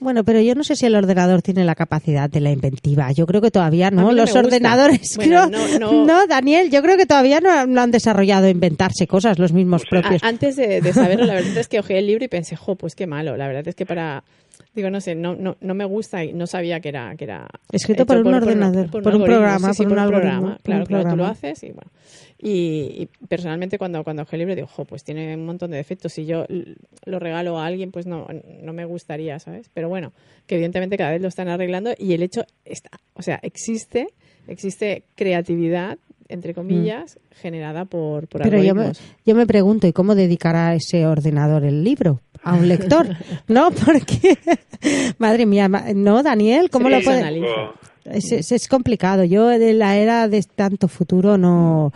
Bueno, 0.00 0.22
pero 0.24 0.38
yo 0.42 0.54
no 0.54 0.64
sé 0.64 0.76
si 0.76 0.84
el 0.84 0.94
ordenador 0.94 1.40
tiene 1.40 1.64
la 1.64 1.74
capacidad 1.74 2.28
de 2.28 2.40
la 2.40 2.50
inventiva. 2.50 3.10
Yo 3.12 3.24
creo 3.26 3.40
que 3.40 3.50
todavía 3.50 3.90
no. 3.90 4.02
no 4.02 4.12
Los 4.12 4.34
ordenadores, 4.36 5.16
Bueno, 5.16 5.48
creo- 5.48 5.78
no, 5.78 6.04
no. 6.04 6.26
Daniel, 6.26 6.70
yo 6.70 6.82
creo 6.82 6.98
que 6.98 7.06
todavía 7.06 7.40
no, 7.40 7.66
no 7.66 7.80
han 7.80 7.90
desarrollado 7.90 8.48
inventarse 8.50 9.06
cosas 9.06 9.38
los 9.38 9.52
mismos 9.52 9.84
A- 9.84 9.88
propios. 9.88 10.22
antes 10.22 10.56
de, 10.56 10.82
de 10.82 10.92
saberlo, 10.92 11.24
la 11.24 11.34
verdad 11.34 11.56
es 11.56 11.68
que 11.68 11.78
ojeé 11.78 12.00
el 12.00 12.06
libro 12.06 12.24
y 12.24 12.28
pensé, 12.28 12.54
jo, 12.54 12.74
pues 12.74 12.94
qué 12.94 13.06
malo. 13.06 13.38
La 13.38 13.46
verdad 13.48 13.66
es 13.66 13.74
que 13.74 13.86
para, 13.86 14.22
digo, 14.76 14.90
no 14.90 15.00
sé, 15.00 15.14
no, 15.14 15.34
no, 15.34 15.56
no 15.60 15.74
me 15.74 15.84
gusta 15.84 16.24
y 16.24 16.32
no 16.32 16.46
sabía 16.46 16.80
que 16.80 16.90
era, 16.90 17.16
que 17.16 17.24
era 17.24 17.48
Escrito 17.72 18.06
por 18.06 18.18
un 18.18 18.34
ordenador, 18.34 18.90
por 18.90 19.14
un 19.14 19.24
programa, 19.24 19.72
sí, 19.72 19.78
sí, 19.78 19.82
por 19.84 19.92
un 19.92 19.98
algoritmo, 19.98 20.30
programa. 20.30 20.58
Claro, 20.62 20.80
un 20.80 20.86
claro, 20.86 21.02
tú 21.02 21.08
lo 21.08 21.14
programa. 21.14 21.30
haces 21.30 21.62
y 21.64 21.72
bueno. 21.72 21.90
Y, 22.38 23.08
y 23.20 23.26
personalmente 23.26 23.78
cuando, 23.78 24.04
cuando 24.04 24.26
el 24.30 24.38
libro 24.38 24.54
digo, 24.54 24.66
jo, 24.66 24.84
pues 24.84 25.02
tiene 25.02 25.34
un 25.34 25.46
montón 25.46 25.70
de 25.70 25.78
defectos. 25.78 26.12
Si 26.12 26.26
yo 26.26 26.44
lo 27.06 27.18
regalo 27.18 27.58
a 27.58 27.66
alguien, 27.66 27.90
pues 27.90 28.06
no, 28.06 28.26
no 28.62 28.72
me 28.72 28.84
gustaría, 28.84 29.38
¿sabes? 29.38 29.70
Pero 29.72 29.88
bueno, 29.88 30.12
que 30.46 30.56
evidentemente 30.56 30.98
cada 30.98 31.12
vez 31.12 31.22
lo 31.22 31.28
están 31.28 31.48
arreglando 31.48 31.92
y 31.98 32.12
el 32.12 32.22
hecho 32.22 32.44
está, 32.64 32.90
o 33.14 33.22
sea, 33.22 33.40
existe, 33.42 34.08
existe 34.46 35.04
creatividad 35.14 35.98
entre 36.28 36.54
comillas, 36.54 37.18
generada 37.40 37.84
por, 37.84 38.26
por 38.28 38.40
Mm. 38.40 38.44
Pero 38.44 38.62
yo 38.62 38.74
me, 38.74 38.92
yo 39.24 39.34
me 39.34 39.46
pregunto, 39.46 39.86
¿y 39.86 39.92
cómo 39.92 40.14
dedicará 40.14 40.74
ese 40.74 41.06
ordenador 41.06 41.64
el 41.64 41.84
libro? 41.84 42.20
¿A 42.46 42.54
un 42.54 42.68
lector? 42.68 43.08
¿No? 43.48 43.70
Porque, 43.84 44.38
madre 45.18 45.46
mía, 45.46 45.68
¿no, 45.68 46.22
Daniel? 46.22 46.70
¿Cómo 46.70 46.88
lo 46.88 47.00
puede...? 47.00 47.44
Es, 48.04 48.30
es, 48.30 48.52
es 48.52 48.68
complicado. 48.68 49.24
Yo 49.24 49.48
de 49.48 49.74
la 49.74 49.96
era 49.96 50.28
de 50.28 50.40
tanto 50.42 50.86
futuro 50.86 51.36
no... 51.36 51.92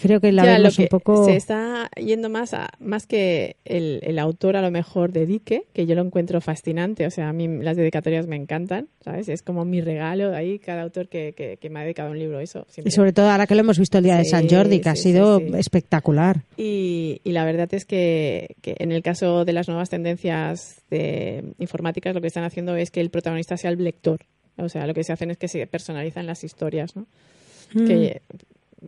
Creo 0.00 0.20
que 0.20 0.32
la 0.32 0.44
Ya, 0.44 0.52
lo 0.52 0.64
vemos 0.64 0.76
que 0.76 0.82
un 0.82 0.88
poco... 0.88 1.24
se 1.24 1.36
está 1.36 1.90
yendo 1.96 2.28
más 2.28 2.54
a, 2.54 2.68
más 2.78 3.06
que 3.06 3.56
el, 3.64 4.00
el 4.02 4.18
autor 4.18 4.56
a 4.56 4.62
lo 4.62 4.70
mejor 4.70 5.12
dedique, 5.12 5.64
que 5.72 5.86
yo 5.86 5.94
lo 5.94 6.02
encuentro 6.02 6.40
fascinante, 6.40 7.06
o 7.06 7.10
sea, 7.10 7.28
a 7.28 7.32
mí 7.32 7.48
las 7.48 7.76
dedicatorias 7.76 8.26
me 8.26 8.36
encantan, 8.36 8.88
¿sabes? 9.04 9.28
Es 9.28 9.42
como 9.42 9.64
mi 9.64 9.80
regalo 9.80 10.30
de 10.30 10.36
ahí, 10.36 10.58
cada 10.58 10.82
autor 10.82 11.08
que, 11.08 11.32
que, 11.36 11.56
que 11.56 11.70
me 11.70 11.80
ha 11.80 11.82
dedicado 11.82 12.10
un 12.10 12.18
libro, 12.18 12.40
eso. 12.40 12.66
siempre. 12.68 12.88
Y 12.88 12.92
sobre 12.92 13.12
todo 13.12 13.30
ahora 13.30 13.46
que 13.46 13.54
lo 13.54 13.60
hemos 13.60 13.78
visto 13.78 13.98
el 13.98 14.04
día 14.04 14.16
de 14.16 14.24
San 14.24 14.48
Jordi, 14.48 14.80
que 14.80 14.88
ha 14.88 14.96
sido 14.96 15.38
sí. 15.38 15.50
espectacular. 15.56 16.42
Y, 16.56 17.20
y 17.24 17.32
la 17.32 17.44
verdad 17.44 17.68
es 17.72 17.84
que, 17.84 18.56
que 18.62 18.76
en 18.78 18.92
el 18.92 19.02
caso 19.02 19.44
de 19.44 19.52
las 19.52 19.68
nuevas 19.68 19.90
tendencias 19.90 20.82
de 20.90 21.44
informáticas, 21.58 22.14
lo 22.14 22.20
que 22.20 22.28
están 22.28 22.44
haciendo 22.44 22.76
es 22.76 22.90
que 22.90 23.00
el 23.00 23.10
protagonista 23.10 23.56
sea 23.56 23.70
el 23.70 23.82
lector. 23.82 24.20
O 24.58 24.68
sea, 24.68 24.86
lo 24.86 24.94
que 24.94 25.04
se 25.04 25.12
hacen 25.12 25.30
es 25.30 25.36
que 25.36 25.48
se 25.48 25.66
personalizan 25.66 26.26
las 26.26 26.42
historias, 26.42 26.96
¿no? 26.96 27.06
Mm. 27.74 27.86
Que 27.86 28.22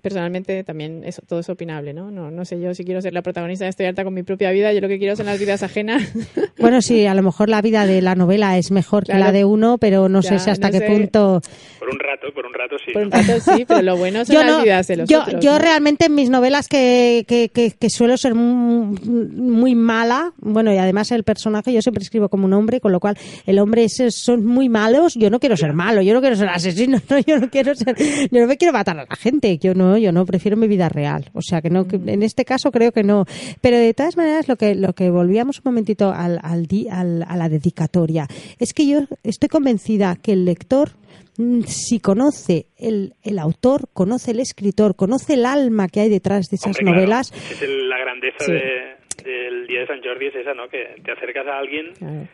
personalmente 0.02 0.64
también 0.64 1.02
eso, 1.04 1.22
todo 1.26 1.40
es 1.40 1.48
opinable, 1.48 1.92
¿no? 1.92 2.10
¿no? 2.10 2.30
No 2.30 2.44
sé 2.44 2.60
yo 2.60 2.74
si 2.74 2.84
quiero 2.84 3.00
ser 3.00 3.14
la 3.14 3.22
protagonista, 3.22 3.66
estoy 3.66 3.86
harta 3.86 4.04
con 4.04 4.14
mi 4.14 4.22
propia 4.22 4.50
vida, 4.50 4.72
yo 4.72 4.80
lo 4.80 4.88
que 4.88 4.98
quiero 4.98 5.16
son 5.16 5.26
las 5.26 5.38
vidas 5.38 5.62
ajenas. 5.62 6.02
Bueno, 6.58 6.82
sí, 6.82 7.06
a 7.06 7.14
lo 7.14 7.22
mejor 7.22 7.48
la 7.48 7.62
vida 7.62 7.86
de 7.86 8.02
la 8.02 8.16
novela 8.16 8.58
es 8.58 8.72
mejor 8.72 9.04
que 9.04 9.14
la 9.14 9.30
de 9.30 9.44
uno, 9.44 9.78
pero 9.78 10.08
no 10.08 10.22
sé 10.22 10.40
si 10.40 10.50
hasta 10.50 10.68
no 10.68 10.72
qué 10.72 10.78
sé. 10.80 10.86
punto... 10.86 11.40
Por 11.78 11.88
un 11.88 12.00
rato, 12.00 12.34
por 12.34 12.44
un 12.46 12.52
rato 12.52 12.76
sí. 12.84 12.92
Por 12.92 13.02
un 13.02 13.12
rato 13.12 13.38
sí, 13.40 13.64
pero 13.66 13.80
lo 13.82 13.96
bueno 13.96 14.24
son 14.24 14.34
Yo, 14.34 14.42
las 14.42 14.50
no, 14.50 14.62
vidas 14.64 14.86
de 14.88 14.96
los 14.96 15.08
yo, 15.08 15.22
otros. 15.22 15.40
yo 15.40 15.52
¿no? 15.52 15.58
realmente 15.60 16.06
en 16.06 16.16
mis 16.16 16.30
novelas 16.30 16.66
que, 16.68 17.24
que, 17.28 17.48
que, 17.48 17.70
que 17.70 17.90
suelo 17.90 18.16
ser 18.16 18.34
muy, 18.34 18.98
muy 19.06 19.74
mala, 19.76 20.32
bueno, 20.38 20.72
y 20.72 20.78
además 20.78 21.12
el 21.12 21.22
personaje 21.22 21.72
yo 21.72 21.80
siempre 21.80 22.02
escribo 22.02 22.28
como 22.28 22.46
un 22.46 22.52
hombre, 22.54 22.80
con 22.80 22.90
lo 22.90 22.98
cual 22.98 23.16
el 23.46 23.58
hombre 23.60 23.84
ese 23.84 24.10
son 24.10 24.44
muy 24.44 24.68
malos, 24.68 25.14
yo 25.14 25.30
no 25.30 25.38
quiero 25.38 25.56
ser 25.56 25.72
malo, 25.74 26.02
yo 26.02 26.12
no 26.14 26.20
quiero 26.20 26.34
ser 26.34 26.48
asesino, 26.48 27.00
no, 27.08 27.18
yo 27.20 27.38
no 27.38 27.50
quiero 27.50 27.74
ser, 27.76 27.94
yo 27.96 28.40
no 28.40 28.46
me 28.48 28.56
quiero 28.56 28.72
matar 28.72 28.98
a 28.98 29.06
la 29.08 29.16
gente, 29.16 29.58
yo 29.58 29.74
no, 29.78 29.96
yo 29.96 30.12
no, 30.12 30.26
prefiero 30.26 30.56
mi 30.56 30.68
vida 30.68 30.88
real, 30.90 31.30
o 31.32 31.40
sea 31.40 31.62
que 31.62 31.70
no, 31.70 31.86
que 31.88 31.96
Mm. 31.98 32.08
en 32.10 32.22
este 32.22 32.44
caso 32.44 32.70
creo 32.70 32.92
que 32.92 33.02
no, 33.04 33.24
pero 33.62 33.76
de 33.78 33.94
todas 33.94 34.16
maneras 34.16 34.48
lo 34.48 34.56
que, 34.56 34.74
lo 34.74 34.92
que 34.92 35.08
volvíamos 35.10 35.58
un 35.58 35.62
momentito 35.72 36.10
al, 36.12 36.38
al, 36.42 36.66
di- 36.66 36.88
al- 36.90 37.24
a 37.26 37.36
la 37.36 37.48
dedicatoria, 37.48 38.26
es 38.58 38.74
que 38.74 38.86
yo 38.86 39.00
estoy 39.22 39.48
convencida 39.48 40.16
que 40.22 40.32
el 40.32 40.44
lector 40.44 40.90
mm, 41.38 41.62
si 41.62 42.00
conoce 42.00 42.66
el, 42.76 43.14
el 43.22 43.38
autor, 43.38 43.88
conoce 43.94 44.32
el 44.32 44.40
escritor, 44.40 44.96
conoce 44.96 45.34
el 45.34 45.46
alma 45.46 45.86
que 45.88 46.00
hay 46.00 46.08
detrás 46.10 46.46
de 46.50 46.56
esas 46.56 46.66
Hombre, 46.76 46.82
claro, 46.82 46.96
novelas, 46.96 47.32
es 47.52 47.62
el- 47.62 47.88
la 47.88 47.98
grandeza 47.98 48.44
Sí. 48.44 48.52
de- 48.52 48.98
del 49.24 49.66
día 49.66 49.80
de 49.80 49.86
San 49.86 50.00
Jordi 50.02 50.26
es 50.26 50.34
esa, 50.36 50.54
¿no? 50.54 50.68
Que 50.68 51.00
te 51.04 51.10
acercas 51.12 51.46
a 51.46 51.58
alguien, 51.58 51.92
Claro. 51.98 52.28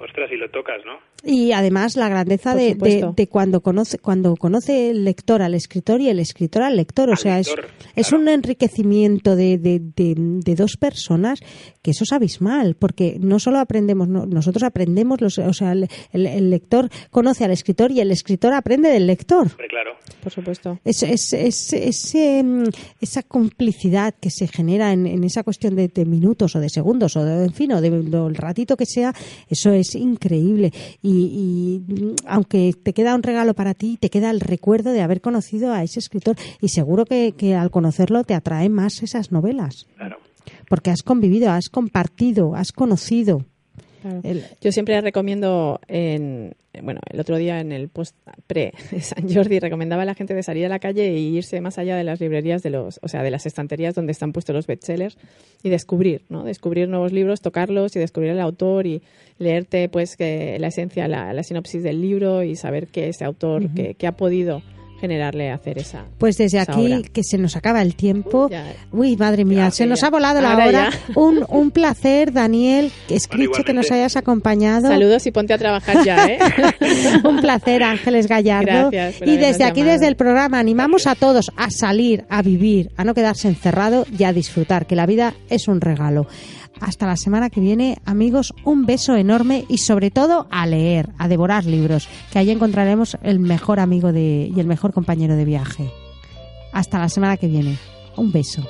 Ostras, 0.00 0.30
y 0.32 0.36
lo 0.36 0.48
tocas, 0.50 0.76
¿no? 0.86 0.98
y 1.24 1.50
además 1.50 1.96
la 1.96 2.08
grandeza 2.08 2.54
de, 2.54 2.76
de, 3.16 3.26
cuando 3.26 3.60
conoce 3.60 3.98
cuando 3.98 4.36
conoce 4.36 4.90
el 4.90 5.04
lector 5.04 5.42
al 5.42 5.54
escritor 5.54 6.00
y 6.00 6.08
el 6.08 6.20
escritor 6.20 6.62
al 6.62 6.76
lector, 6.76 7.08
o 7.08 7.12
Al 7.12 7.18
sea, 7.18 7.36
lector, 7.38 7.64
es, 7.96 8.06
es 8.06 8.12
un 8.12 8.28
enriquecimiento 8.28 9.34
de, 9.34 9.58
de, 9.58 9.80
de, 9.80 10.14
de 10.16 10.54
dos 10.54 10.76
personas 10.76 11.40
que 11.82 11.90
eso 11.90 12.04
es 12.04 12.12
abismal, 12.12 12.76
porque 12.78 13.16
no 13.20 13.38
solo 13.40 13.58
aprendemos, 13.58 14.06
no- 14.08 14.26
nosotros 14.26 14.62
aprendemos, 14.62 15.20
los, 15.20 15.38
o 15.38 15.52
sea, 15.52 15.72
el, 15.72 15.88
el- 16.12 16.26
el 16.26 16.50
lector 16.50 16.88
conoce 17.10 17.44
al 17.44 17.50
escritor 17.50 17.90
y 17.90 18.00
el 18.00 18.10
escritor 18.12 18.52
aprende 18.52 18.88
del 18.90 19.06
lector. 19.08 19.48
Hombre, 19.48 19.66
claro. 19.68 19.96
Por 20.22 20.32
supuesto. 20.32 20.78
Es, 20.84 21.02
es, 21.02 21.32
es- 21.32 21.72
ese, 21.72 22.42
mm, 22.42 22.64
esa 23.00 23.22
complicidad 23.22 24.14
que 24.20 24.30
se 24.30 24.48
genera 24.48 24.92
en, 24.92 25.06
en 25.06 25.24
esa 25.24 25.42
cuestión 25.42 25.76
de, 25.76 25.88
de 25.88 26.04
minutos 26.04 26.56
o 26.56 26.60
de 26.60 26.68
segundos 26.68 27.16
o 27.16 27.24
de, 27.24 27.44
en 27.44 27.52
fin, 27.52 27.72
o 27.72 27.80
de- 27.80 27.90
del 28.02 28.34
ratito 28.34 28.76
que 28.76 28.86
sea, 28.86 29.14
eso 29.48 29.70
es 29.70 29.94
increíble. 29.94 30.72
Y, 31.02 31.82
y, 31.88 31.92
mm, 31.92 32.14
aunque 32.26 32.74
te 32.82 32.92
queda 32.92 33.14
un 33.14 33.22
regalo 33.22 33.54
para 33.54 33.74
ti, 33.74 33.96
te 34.00 34.10
queda 34.10 34.30
el 34.30 34.40
recuerdo 34.40 34.92
de 34.92 35.02
haber 35.02 35.20
conocido 35.20 35.72
a 35.72 35.82
ese 35.82 35.98
escritor 36.00 36.36
y 36.60 36.68
seguro 36.68 37.04
que, 37.04 37.34
que 37.36 37.54
al 37.54 37.70
conocerlo 37.70 38.24
te 38.24 38.34
atraen 38.34 38.72
más 38.72 39.02
esas 39.02 39.32
novelas. 39.32 39.86
Claro. 39.96 40.16
Porque 40.68 40.90
has 40.90 41.02
convivido, 41.02 41.50
has 41.50 41.68
compartido, 41.68 42.54
has 42.54 42.72
conocido. 42.72 43.44
Claro. 44.02 44.20
El- 44.24 44.44
Yo 44.60 44.72
siempre 44.72 45.00
recomiendo, 45.00 45.80
en, 45.88 46.54
bueno, 46.82 47.00
el 47.10 47.18
otro 47.20 47.36
día 47.36 47.60
en 47.60 47.72
el 47.72 47.88
post 47.88 48.16
pre 48.46 48.72
San 49.00 49.28
Jordi 49.32 49.58
recomendaba 49.58 50.02
a 50.02 50.04
la 50.04 50.14
gente 50.14 50.34
de 50.34 50.42
salir 50.42 50.66
a 50.66 50.68
la 50.68 50.78
calle 50.78 51.08
e 51.08 51.18
irse 51.18 51.60
más 51.60 51.78
allá 51.78 51.96
de 51.96 52.04
las 52.04 52.20
librerías 52.20 52.62
de 52.62 52.70
los, 52.70 53.00
o 53.02 53.08
sea, 53.08 53.22
de 53.22 53.30
las 53.30 53.46
estanterías 53.46 53.94
donde 53.94 54.12
están 54.12 54.32
puestos 54.32 54.54
los 54.54 54.66
bestsellers 54.66 55.18
y 55.62 55.68
descubrir, 55.68 56.22
¿no? 56.28 56.44
Descubrir 56.44 56.88
nuevos 56.88 57.12
libros, 57.12 57.40
tocarlos 57.40 57.96
y 57.96 57.98
descubrir 57.98 58.30
el 58.30 58.40
autor 58.40 58.86
y 58.86 59.02
leerte, 59.38 59.88
pues, 59.88 60.16
que 60.16 60.56
la 60.58 60.68
esencia, 60.68 61.08
la, 61.08 61.32
la 61.32 61.42
sinopsis 61.42 61.82
del 61.82 62.00
libro 62.00 62.42
y 62.42 62.56
saber 62.56 62.86
que 62.88 63.08
ese 63.08 63.24
autor, 63.24 63.68
que 63.70 64.06
ha 64.06 64.12
podido 64.12 64.62
generarle 65.00 65.50
hacer 65.50 65.78
esa. 65.78 66.04
Pues 66.18 66.36
desde 66.36 66.58
esa 66.60 66.72
aquí, 66.72 66.86
obra. 66.92 67.08
que 67.12 67.22
se 67.24 67.38
nos 67.38 67.56
acaba 67.56 67.82
el 67.82 67.94
tiempo. 67.94 68.48
Ya. 68.50 68.72
Uy, 68.92 69.16
madre 69.16 69.44
mía, 69.44 69.66
Ya, 69.66 69.70
se 69.70 69.86
nos 69.86 70.00
ya. 70.00 70.06
ha 70.06 70.10
volado 70.10 70.40
la 70.40 70.52
Ahora 70.52 70.66
hora. 70.66 70.90
Un, 71.14 71.44
un 71.48 71.70
placer, 71.70 72.32
Daniel, 72.32 72.90
Escriche, 73.08 73.64
que 73.64 73.72
nos 73.72 73.90
hayas 73.90 74.16
acompañado. 74.16 74.88
Saludos 74.88 75.26
y 75.26 75.30
ponte 75.30 75.54
a 75.54 75.58
trabajar 75.58 76.04
ya, 76.04 76.26
¿eh? 76.26 76.38
un 77.24 77.40
placer, 77.40 77.82
Ángeles 77.82 78.26
Gallardo. 78.28 78.90
Gracias 78.90 79.28
y 79.28 79.36
desde 79.36 79.64
aquí, 79.64 79.80
llamado. 79.80 79.92
desde 79.98 80.08
el 80.08 80.16
programa, 80.16 80.58
animamos 80.58 81.06
a 81.06 81.14
todos 81.14 81.50
a 81.56 81.70
salir, 81.70 82.24
a 82.28 82.42
vivir, 82.42 82.90
a 82.96 83.04
no 83.04 83.14
quedarse 83.14 83.48
encerrado 83.48 84.06
y 84.16 84.24
a 84.24 84.32
disfrutar, 84.32 84.86
que 84.86 84.96
la 84.96 85.06
vida 85.06 85.34
es 85.50 85.68
un 85.68 85.80
regalo. 85.80 86.26
Hasta 86.80 87.06
la 87.06 87.16
semana 87.16 87.50
que 87.50 87.60
viene, 87.60 87.98
amigos, 88.04 88.54
un 88.64 88.86
beso 88.86 89.16
enorme 89.16 89.64
y 89.68 89.78
sobre 89.78 90.10
todo 90.10 90.46
a 90.50 90.66
leer, 90.66 91.10
a 91.18 91.28
devorar 91.28 91.64
libros, 91.64 92.08
que 92.32 92.38
ahí 92.38 92.50
encontraremos 92.50 93.18
el 93.22 93.40
mejor 93.40 93.80
amigo 93.80 94.12
de, 94.12 94.50
y 94.54 94.60
el 94.60 94.66
mejor 94.66 94.92
compañero 94.92 95.36
de 95.36 95.44
viaje. 95.44 95.90
Hasta 96.72 96.98
la 96.98 97.08
semana 97.08 97.36
que 97.36 97.48
viene. 97.48 97.76
Un 98.16 98.32
beso. 98.32 98.62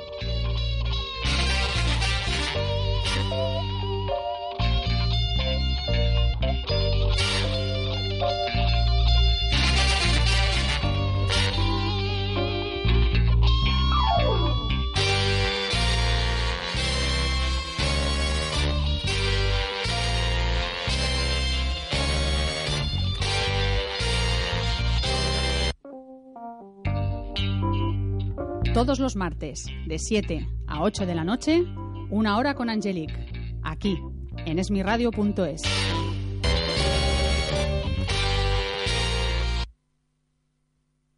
Todos 28.79 29.01
los 29.01 29.17
martes, 29.17 29.67
de 29.89 29.99
7 29.99 30.49
a 30.69 30.83
8 30.85 31.05
de 31.05 31.17
la 31.17 31.25
noche, 31.25 31.65
una 32.11 32.39
hora 32.39 32.55
con 32.55 32.71
Angelique, 32.71 33.27
aquí, 33.65 33.99
en 34.47 34.61
esmiradio.es. 34.61 35.63